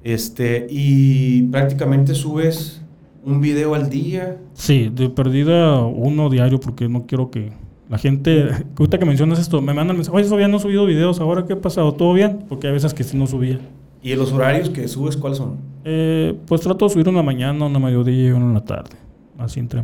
Este, 0.05 0.67
y 0.71 1.43
prácticamente 1.45 2.15
subes 2.15 2.83
un 3.27 3.41
video 3.43 3.75
al 3.75 3.91
día. 3.91 4.39
Sí, 4.55 4.89
de 4.95 5.11
perdida 5.11 5.81
uno 5.85 6.31
diario 6.31 6.59
porque 6.61 6.89
no 6.89 7.07
quiero 7.07 7.31
que 7.31 7.53
la 7.91 7.99
gente, 7.99 8.49
ahorita 8.79 8.99
que 8.99 9.05
mencionas 9.05 9.39
esto, 9.39 9.61
me 9.61 9.75
mandan 9.75 9.97
mensajes, 9.97 10.19
oye 10.21 10.29
Fabián, 10.31 10.51
no 10.51 10.57
he 10.57 10.61
subido 10.61 10.87
videos, 10.87 11.21
¿ahora 11.21 11.45
qué 11.47 11.53
ha 11.53 11.61
pasado? 11.61 11.93
¿Todo 11.93 12.13
bien? 12.15 12.45
Porque 12.49 12.67
hay 12.69 12.73
veces 12.73 12.95
que 12.95 13.05
sí 13.05 13.17
no 13.19 13.27
subía. 13.27 13.59
¿Y 14.03 14.15
los 14.15 14.33
horarios 14.33 14.71
que 14.71 14.87
subes 14.89 15.17
cuáles 15.17 15.39
son? 15.39 15.57
Eh, 15.85 16.35
pues 16.47 16.61
trato 16.63 16.87
de 16.87 16.93
subir 16.93 17.09
una 17.09 17.23
mañana, 17.23 17.67
una 17.67 17.79
mediodía 17.79 18.29
y 18.29 18.31
una 18.31 18.47
en 18.47 18.55
la 18.55 18.65
tarde. 18.65 18.91
Así 19.39 19.61
entre... 19.61 19.83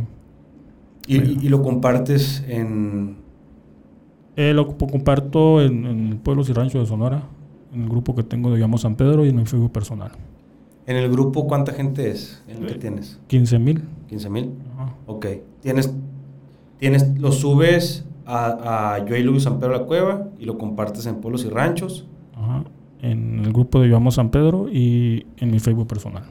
Y, 1.07 1.17
y- 1.17 1.39
y 1.43 1.49
lo 1.49 1.63
compartes 1.63 2.45
en... 2.49 3.17
Eh, 4.37 4.53
lo 4.55 4.67
co- 4.69 4.87
comparto 4.87 5.61
en, 5.61 5.85
en 5.85 6.19
Pueblos 6.19 6.49
y 6.49 6.53
Ranchos 6.53 6.81
de 6.83 6.87
Sonora, 6.87 7.23
en 7.75 7.83
el 7.83 7.89
grupo 7.89 8.15
que 8.15 8.23
tengo 8.23 8.51
de 8.53 8.59
Llamo 8.61 8.79
San 8.79 8.95
Pedro 8.95 9.25
y 9.27 9.29
en 9.31 9.37
mi 9.37 9.45
Facebook 9.45 9.73
personal. 9.73 10.13
En 10.87 10.97
el 10.97 11.11
grupo, 11.11 11.47
¿cuánta 11.47 11.73
gente 11.73 12.11
es 12.11 12.43
en 12.49 12.63
el 12.63 12.67
que 12.67 12.75
tienes? 12.79 13.21
15 13.29 13.59
mil. 13.59 13.83
¿15 14.11 14.31
mil? 14.31 14.51
Ok. 15.07 15.27
¿Tienes, 15.61 15.95
tienes, 16.79 17.19
lo 17.19 17.31
subes 17.33 18.05
a, 18.27 18.95
a 18.95 19.07
Yo 19.07 19.17
y 19.17 19.23
Luis 19.23 19.45
San 19.45 19.59
Pedro 19.61 19.73
la 19.73 19.85
Cueva 19.85 20.29
y 20.39 20.45
lo 20.45 20.59
compartes 20.59 21.07
en 21.07 21.17
Pueblos 21.17 21.45
y 21.45 21.49
Ranchos. 21.49 22.07
Ajá. 22.35 22.65
En 23.01 23.41
el 23.41 23.53
grupo 23.53 23.81
de 23.81 23.89
Yo 23.89 23.97
Amo 23.97 24.11
San 24.11 24.31
Pedro 24.31 24.69
y 24.69 25.27
en 25.37 25.51
mi 25.51 25.61
Facebook 25.61 25.87
personal. 25.87 26.25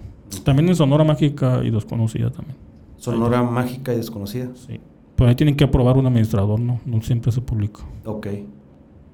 También 0.44 0.70
en 0.70 0.76
Sonora 0.76 1.04
Mágica 1.04 1.62
y 1.64 1.70
Desconocida 1.70 2.30
también. 2.30 2.58
Sonora 2.98 3.44
Mágica 3.44 3.94
y 3.94 3.98
Desconocida. 3.98 4.50
Sí. 4.56 4.80
Pero 5.16 5.30
ahí 5.30 5.36
tienen 5.36 5.56
que 5.56 5.64
aprobar 5.64 5.98
un 5.98 6.08
administrador, 6.08 6.60
¿no? 6.60 6.80
No 6.86 7.02
siempre 7.02 7.32
se 7.32 7.42
publica. 7.42 7.82
Ok. 8.06 8.28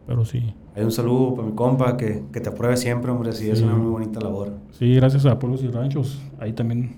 Pero 0.07 0.23
sí. 0.25 0.41
Hay 0.75 0.83
un 0.83 0.91
saludo 0.91 1.35
para 1.35 1.47
mi 1.49 1.53
compa 1.53 1.97
que, 1.97 2.23
que 2.31 2.39
te 2.39 2.49
apruebe 2.49 2.77
siempre, 2.77 3.11
hombre. 3.11 3.33
Sí, 3.33 3.49
es 3.49 3.59
Sí. 3.59 3.65
una 3.65 3.75
muy 3.75 3.91
bonita 3.91 4.19
labor. 4.21 4.53
Sí, 4.71 4.93
gracias 4.95 5.25
a 5.25 5.37
Pueblos 5.37 5.61
y 5.63 5.67
Ranchos. 5.67 6.19
Ahí 6.39 6.53
también. 6.53 6.95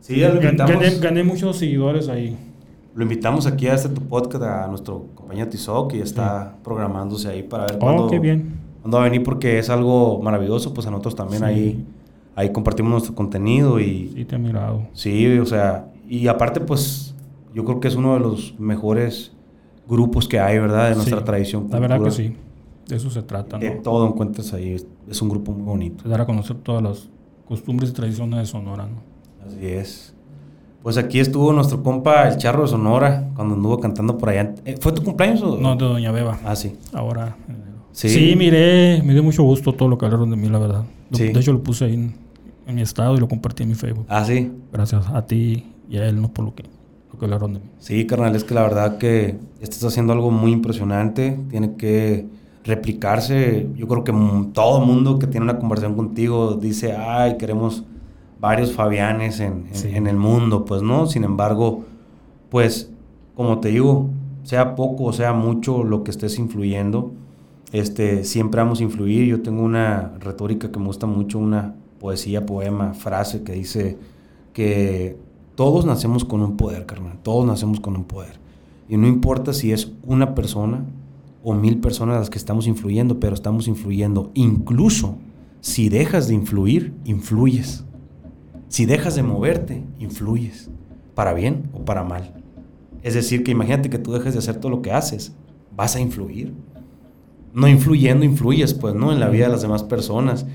Sí, 0.00 0.16
lo 0.20 0.34
invitamos. 0.34 0.72
gané, 0.72 0.98
gané 0.98 1.24
muchos 1.24 1.56
seguidores 1.56 2.08
ahí. 2.08 2.36
Lo 2.94 3.02
invitamos 3.02 3.46
aquí 3.46 3.66
a 3.68 3.74
este 3.74 3.88
tu 3.88 4.02
podcast 4.02 4.42
a 4.44 4.66
nuestro 4.66 5.06
compañero 5.14 5.48
Tizoc 5.48 5.94
y 5.94 6.00
está 6.00 6.56
programándose 6.64 7.28
ahí 7.28 7.42
para 7.42 7.64
ver 7.66 7.78
cuándo, 7.78 8.04
Oh, 8.06 8.10
qué 8.10 8.18
bien. 8.18 8.58
cuándo 8.82 8.98
va 8.98 9.04
a 9.04 9.08
venir 9.08 9.22
porque 9.22 9.58
es 9.58 9.70
algo 9.70 10.20
maravilloso. 10.20 10.74
Pues 10.74 10.86
a 10.86 10.90
nosotros 10.90 11.14
también 11.14 11.38
Sí. 11.40 11.44
ahí, 11.46 11.84
ahí 12.34 12.52
compartimos 12.52 12.90
nuestro 12.90 13.14
contenido 13.14 13.78
y 13.80 14.12
Sí, 14.14 14.24
te 14.24 14.36
he 14.36 14.38
mirado. 14.38 14.82
sí, 14.92 15.38
o 15.38 15.46
sea, 15.46 15.86
y 16.08 16.26
aparte 16.26 16.60
pues 16.60 17.14
yo 17.54 17.64
creo 17.64 17.80
que 17.80 17.88
es 17.88 17.94
uno 17.94 18.14
de 18.14 18.20
los 18.20 18.54
mejores 18.58 19.32
grupos 19.88 20.26
que 20.28 20.40
hay, 20.40 20.58
¿verdad? 20.58 20.88
De 20.90 20.94
nuestra 20.96 21.18
Sí, 21.18 21.24
tradición. 21.24 21.68
La 21.70 21.78
verdad 21.78 21.96
que 21.96 22.02
cultura. 22.04 22.28
sí. 22.28 22.36
De 22.90 22.96
eso 22.96 23.10
se 23.10 23.22
trata, 23.22 23.58
De 23.58 23.74
¿no? 23.76 23.82
todo 23.82 24.06
encuentras 24.06 24.52
ahí. 24.52 24.76
Es, 25.08 25.22
un 25.22 25.28
grupo 25.28 25.52
muy 25.52 25.62
bonito. 25.62 26.08
Dar 26.08 26.20
a 26.20 26.26
conocer 26.26 26.56
todas 26.58 26.82
las 26.82 27.08
costumbres 27.46 27.90
y 27.90 27.92
tradiciones 27.92 28.38
de 28.40 28.46
Sonora, 28.46 28.86
¿no? 28.86 29.02
Así 29.46 29.66
es. 29.66 30.14
Pues 30.82 30.96
aquí 30.96 31.20
estuvo 31.20 31.52
nuestro 31.52 31.82
compa 31.82 32.28
el 32.28 32.36
Charro 32.38 32.62
de 32.62 32.68
Sonora 32.68 33.28
cuando 33.34 33.54
anduvo 33.54 33.78
cantando 33.80 34.16
por 34.16 34.30
allá. 34.30 34.54
Eh, 34.64 34.76
¿Fue 34.80 34.92
tu 34.92 35.02
cumpleaños 35.02 35.42
o...? 35.42 35.56
No, 35.58 35.76
de 35.76 35.84
Doña 35.84 36.10
Beba. 36.12 36.38
Ah, 36.44 36.56
sí. 36.56 36.74
Ahora. 36.92 37.36
Sí. 37.92 38.08
Sí. 38.08 38.34
miré, 38.36 39.02
me 39.04 39.12
dio 39.12 39.22
mucho 39.22 39.42
gusto 39.42 39.72
todo 39.74 39.88
lo 39.88 39.98
que 39.98 40.06
hablaron 40.06 40.30
de 40.30 40.36
mí, 40.36 40.48
la 40.48 40.58
verdad. 40.58 40.84
Lo- 41.10 41.18
Sí. 41.18 41.28
De 41.32 41.40
hecho, 41.40 41.52
lo 41.52 41.62
puse 41.62 41.84
ahí 41.86 41.94
en, 41.94 42.14
en 42.66 42.74
mi 42.74 42.82
estado 42.82 43.14
y 43.16 43.20
lo 43.20 43.28
compartí 43.28 43.64
en 43.64 43.68
mi 43.70 43.74
Facebook. 43.74 44.06
Ah, 44.08 44.24
sí. 44.24 44.50
Gracias 44.72 45.06
a 45.08 45.26
ti 45.26 45.64
y 45.88 45.96
a 45.98 46.06
él, 46.08 46.20
no 46.22 46.28
por 46.32 46.44
lo 46.44 46.54
que, 46.54 46.62
lo 47.12 47.18
que 47.18 47.24
hablaron 47.26 47.52
de 47.54 47.58
mí. 47.60 47.66
Sí, 47.80 48.06
carnal, 48.06 48.34
es 48.36 48.44
que 48.44 48.54
la 48.54 48.62
verdad 48.62 48.96
que 48.98 49.36
estás 49.60 49.82
haciendo 49.84 50.12
algo 50.12 50.30
muy 50.30 50.52
impresionante. 50.52 51.38
Tiene 51.50 51.74
que 51.74 52.26
replicarse. 52.64 53.68
Yo 53.76 53.86
creo 53.88 54.04
que 54.04 54.12
todo 54.52 54.80
mundo 54.84 55.18
que 55.18 55.26
tiene 55.26 55.44
una 55.44 55.58
conversación 55.58 55.94
contigo 55.96 56.54
dice, 56.54 56.92
ay, 56.96 57.36
queremos 57.38 57.84
varios 58.40 58.72
Fabianes 58.72 59.40
en, 59.40 59.66
en- 59.68 59.74
Sí. 59.74 59.88
en 59.92 60.06
el 60.06 60.16
mundo. 60.16 60.64
Pues 60.64 60.82
no, 60.82 61.06
sin 61.06 61.24
embargo, 61.24 61.84
pues, 62.50 62.90
como 63.34 63.60
te 63.60 63.68
digo, 63.68 64.08
sea 64.42 64.74
poco 64.74 65.04
o 65.04 65.12
sea 65.12 65.32
mucho 65.32 65.84
lo 65.84 66.02
que 66.04 66.10
estés 66.10 66.38
influyendo, 66.38 67.12
este, 67.72 68.24
siempre 68.24 68.60
vamos 68.60 68.80
a 68.80 68.84
influir. 68.84 69.26
Yo 69.26 69.42
tengo 69.42 69.62
una 69.62 70.12
retórica 70.20 70.70
que 70.72 70.78
me 70.78 70.86
gusta 70.86 71.06
mucho, 71.06 71.38
una 71.38 71.74
poesía, 72.00 72.46
poema, 72.46 72.94
frase 72.94 73.42
que 73.42 73.52
dice 73.52 73.98
que 74.52 75.16
todos 75.54 75.84
nacemos 75.84 76.24
con 76.24 76.40
un 76.42 76.56
poder, 76.56 76.86
carnal. 76.86 77.18
Todos 77.22 77.46
nacemos 77.46 77.78
con 77.80 77.94
un 77.96 78.04
poder. 78.04 78.40
Y 78.88 78.96
no 78.96 79.06
importa 79.06 79.52
si 79.52 79.70
es 79.72 79.92
una 80.06 80.34
persona 80.34 80.80
o 81.42 81.54
mil 81.54 81.78
personas 81.78 82.18
las 82.18 82.30
que 82.30 82.38
estamos 82.38 82.66
influyendo, 82.66 83.18
pero 83.20 83.34
estamos 83.34 83.68
influyendo. 83.68 84.30
Incluso 84.34 85.16
si 85.60 85.88
dejas 85.88 86.28
de 86.28 86.34
influir, 86.34 86.94
influyes. 87.04 87.84
Si 88.68 88.86
dejas 88.86 89.14
de 89.14 89.22
moverte, 89.22 89.82
influyes. 89.98 90.70
Para 91.14 91.34
bien 91.34 91.70
o 91.72 91.84
para 91.84 92.04
mal. 92.04 92.34
Es 93.02 93.14
decir, 93.14 93.42
que 93.42 93.50
imagínate 93.50 93.90
que 93.90 93.98
tú 93.98 94.12
dejes 94.12 94.34
de 94.34 94.38
hacer 94.38 94.56
todo 94.56 94.70
lo 94.70 94.82
que 94.82 94.92
haces. 94.92 95.34
Vas 95.74 95.96
a 95.96 96.00
influir. 96.00 96.54
No 97.52 97.68
influyendo, 97.68 98.24
influyes, 98.24 98.74
pues, 98.74 98.94
¿no? 98.94 99.12
En 99.12 99.20
la 99.20 99.28
vida 99.28 99.46
de 99.46 99.52
las 99.52 99.62
demás 99.62 99.82
personas. 99.82 100.46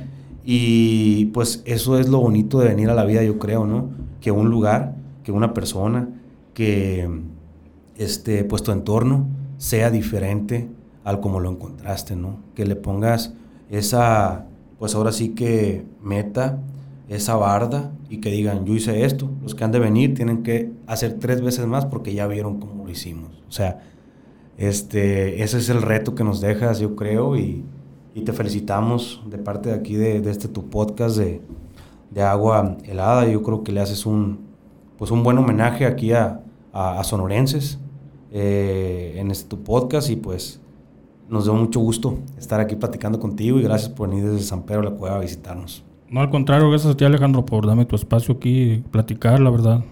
Y 0.43 1.25
pues 1.27 1.63
eso 1.65 1.99
es 1.99 2.07
lo 2.07 2.19
bonito 2.19 2.59
de 2.59 2.69
venir 2.69 2.89
a 2.89 2.93
la 2.93 3.03
vida, 3.03 3.23
yo 3.23 3.39
creo, 3.39 3.65
¿no? 3.65 3.89
Que 4.21 4.31
un 4.31 4.49
lugar, 4.49 4.95
que 5.23 5.31
una 5.31 5.53
persona, 5.53 6.09
que 6.53 7.09
este, 7.97 8.43
pues 8.43 8.61
tu 8.61 8.71
entorno 8.71 9.27
sea 9.57 9.89
diferente 9.91 10.69
al 11.03 11.19
como 11.19 11.39
lo 11.39 11.51
encontraste, 11.51 12.15
¿no? 12.15 12.39
Que 12.55 12.65
le 12.65 12.75
pongas 12.75 13.33
esa, 13.69 14.45
pues 14.79 14.95
ahora 14.95 15.11
sí 15.11 15.29
que 15.29 15.85
meta, 16.01 16.59
esa 17.07 17.35
barda 17.35 17.91
y 18.09 18.17
que 18.17 18.31
digan, 18.31 18.65
yo 18.65 18.73
hice 18.73 19.05
esto, 19.05 19.29
los 19.43 19.53
que 19.53 19.63
han 19.63 19.71
de 19.71 19.79
venir 19.79 20.15
tienen 20.15 20.41
que 20.41 20.71
hacer 20.87 21.19
tres 21.19 21.41
veces 21.41 21.67
más 21.67 21.85
porque 21.85 22.13
ya 22.13 22.25
vieron 22.27 22.59
cómo 22.59 22.85
lo 22.85 22.91
hicimos. 22.91 23.43
O 23.47 23.51
sea, 23.51 23.83
este, 24.57 25.43
ese 25.43 25.59
es 25.59 25.69
el 25.69 25.81
reto 25.81 26.15
que 26.15 26.23
nos 26.23 26.41
dejas, 26.41 26.79
yo 26.79 26.95
creo, 26.95 27.37
y, 27.37 27.63
y 28.15 28.21
te 28.21 28.33
felicitamos 28.33 29.21
de 29.29 29.37
parte 29.37 29.69
de 29.69 29.75
aquí 29.75 29.95
de, 29.95 30.21
de 30.21 30.31
este 30.31 30.47
tu 30.47 30.69
podcast 30.69 31.17
de, 31.17 31.41
de 32.09 32.21
agua 32.23 32.77
helada. 32.85 33.27
Yo 33.27 33.43
creo 33.43 33.63
que 33.63 33.71
le 33.71 33.81
haces 33.81 34.05
un, 34.05 34.39
pues 34.97 35.11
un 35.11 35.23
buen 35.23 35.37
homenaje 35.37 35.85
aquí 35.85 36.13
a, 36.13 36.41
a, 36.73 36.99
a 36.99 37.03
sonorenses 37.03 37.79
eh, 38.37 39.13
en 39.15 39.31
este 39.31 39.47
tu 39.47 39.63
podcast 39.63 40.09
y 40.09 40.17
pues 40.17 40.59
nos 41.29 41.45
dio 41.45 41.53
mucho 41.53 41.79
gusto 41.79 42.19
estar 42.37 42.59
aquí 42.59 42.75
platicando 42.75 43.17
contigo 43.17 43.59
y 43.59 43.63
gracias 43.63 43.89
por 43.89 44.09
venir 44.09 44.25
desde 44.25 44.43
San 44.43 44.63
Pedro 44.63 44.81
de 44.81 44.89
la 44.89 44.95
Cueva 44.97 45.15
a 45.15 45.19
visitarnos. 45.19 45.85
No, 46.09 46.19
al 46.19 46.29
contrario, 46.29 46.69
gracias 46.69 46.93
a 46.93 46.97
ti, 46.97 47.05
Alejandro, 47.05 47.45
por 47.45 47.65
darme 47.65 47.85
tu 47.85 47.95
espacio 47.95 48.35
aquí 48.35 48.73
y 48.73 48.77
platicar, 48.91 49.39
la 49.39 49.49
verdad. 49.49 49.85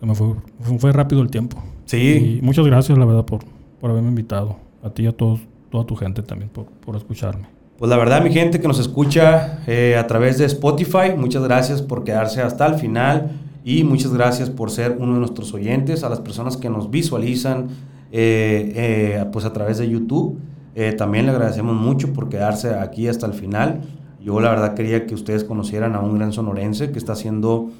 Se 0.00 0.06
me 0.06 0.14
fue, 0.14 0.34
fue, 0.60 0.78
fue 0.78 0.92
rápido 0.92 1.20
el 1.20 1.30
tiempo. 1.30 1.62
Sí, 1.84 2.38
Y 2.40 2.42
muchas 2.42 2.64
gracias, 2.64 2.96
la 2.96 3.04
verdad, 3.04 3.26
por, 3.26 3.40
por 3.78 3.90
haberme 3.90 4.08
invitado. 4.08 4.56
A 4.82 4.88
ti 4.88 5.02
y 5.02 5.06
a 5.06 5.12
todos, 5.12 5.40
toda 5.68 5.84
tu 5.84 5.94
gente 5.94 6.22
también, 6.22 6.48
por, 6.48 6.64
por 6.64 6.96
escucharme. 6.96 7.48
Pues 7.78 7.90
la 7.90 7.98
verdad, 7.98 8.24
mi 8.24 8.32
gente 8.32 8.60
que 8.60 8.66
nos 8.66 8.78
escucha 8.78 9.62
eh, 9.66 9.96
a 9.98 10.06
través 10.06 10.38
de 10.38 10.46
Spotify, 10.46 11.14
muchas 11.18 11.42
gracias 11.42 11.82
por 11.82 12.02
quedarse 12.02 12.40
hasta 12.40 12.66
el 12.66 12.76
final 12.76 13.32
y 13.64 13.84
muchas 13.84 14.12
gracias 14.12 14.50
por 14.50 14.70
ser 14.70 14.96
uno 14.98 15.14
de 15.14 15.18
nuestros 15.18 15.52
oyentes, 15.52 16.02
a 16.02 16.08
las 16.08 16.20
personas 16.20 16.56
que 16.56 16.70
nos 16.70 16.90
visualizan 16.90 17.68
eh, 18.12 18.72
eh, 18.74 19.24
pues 19.32 19.44
a 19.44 19.52
través 19.52 19.78
de 19.78 19.88
YouTube. 19.88 20.38
eh, 20.74 20.92
también 20.92 21.26
le 21.26 21.32
agradecemos 21.32 21.74
mucho 21.76 22.12
por 22.12 22.28
quedarse 22.28 22.74
aquí 22.74 23.08
hasta 23.08 23.26
el 23.26 23.34
final. 23.34 23.82
Yo 24.22 24.40
la 24.40 24.50
verdad 24.50 24.74
quería 24.74 25.06
que 25.06 25.14
ustedes 25.14 25.44
conocieran 25.44 25.94
a 25.94 26.00
un 26.00 26.16
gran 26.16 26.32
sonorense 26.32 26.90
que 26.92 26.98
está 26.98 27.12
haciendo 27.12 27.70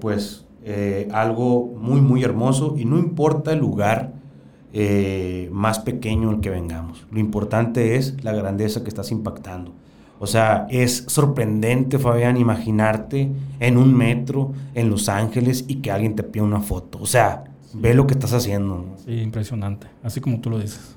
pues 0.00 0.46
algo 1.12 1.66
muy 1.78 2.00
muy 2.00 2.24
hermoso 2.24 2.74
y 2.78 2.86
no 2.86 2.98
importa 2.98 3.52
el 3.52 3.58
lugar 3.58 4.14
más 5.52 5.78
pequeño 5.80 6.30
el 6.30 6.40
que 6.40 6.50
vengamos. 6.50 7.06
Lo 7.10 7.20
importante 7.20 7.96
es 7.96 8.24
la 8.24 8.32
grandeza 8.32 8.82
que 8.82 8.88
estás 8.88 9.12
impactando. 9.12 9.72
O 10.18 10.26
sea, 10.26 10.66
es 10.70 11.04
sorprendente, 11.08 11.98
Fabián, 11.98 12.36
imaginarte 12.36 13.30
en 13.60 13.76
un 13.76 13.94
metro 13.94 14.52
en 14.74 14.88
Los 14.88 15.08
Ángeles 15.08 15.64
y 15.68 15.76
que 15.76 15.90
alguien 15.90 16.16
te 16.16 16.22
pida 16.22 16.42
una 16.42 16.60
foto. 16.60 16.98
O 17.00 17.06
sea, 17.06 17.44
ve 17.74 17.94
lo 17.94 18.06
que 18.06 18.14
estás 18.14 18.32
haciendo. 18.32 18.76
¿no? 18.76 18.84
Sí, 19.04 19.20
impresionante, 19.20 19.86
así 20.02 20.20
como 20.20 20.40
tú 20.40 20.50
lo 20.50 20.58
dices. 20.58 20.96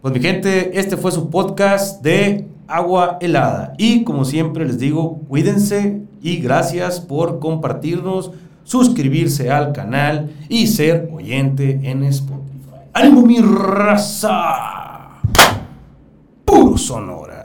Pues 0.00 0.14
mi 0.14 0.20
gente, 0.20 0.78
este 0.78 0.96
fue 0.96 1.12
su 1.12 1.28
podcast 1.28 2.02
de 2.02 2.46
agua 2.66 3.18
helada. 3.20 3.74
Y 3.76 4.02
como 4.04 4.24
siempre 4.24 4.64
les 4.64 4.78
digo, 4.78 5.18
cuídense 5.28 6.00
y 6.22 6.38
gracias 6.38 7.00
por 7.00 7.38
compartirnos, 7.38 8.30
suscribirse 8.64 9.50
al 9.50 9.72
canal 9.72 10.30
y 10.48 10.68
ser 10.68 11.10
oyente 11.12 11.80
en 11.82 12.04
Spotify. 12.04 12.40
¡Ánimo 12.94 13.22
mi 13.22 13.40
raza! 13.40 15.20
Puro 16.46 16.78
sonora. 16.78 17.39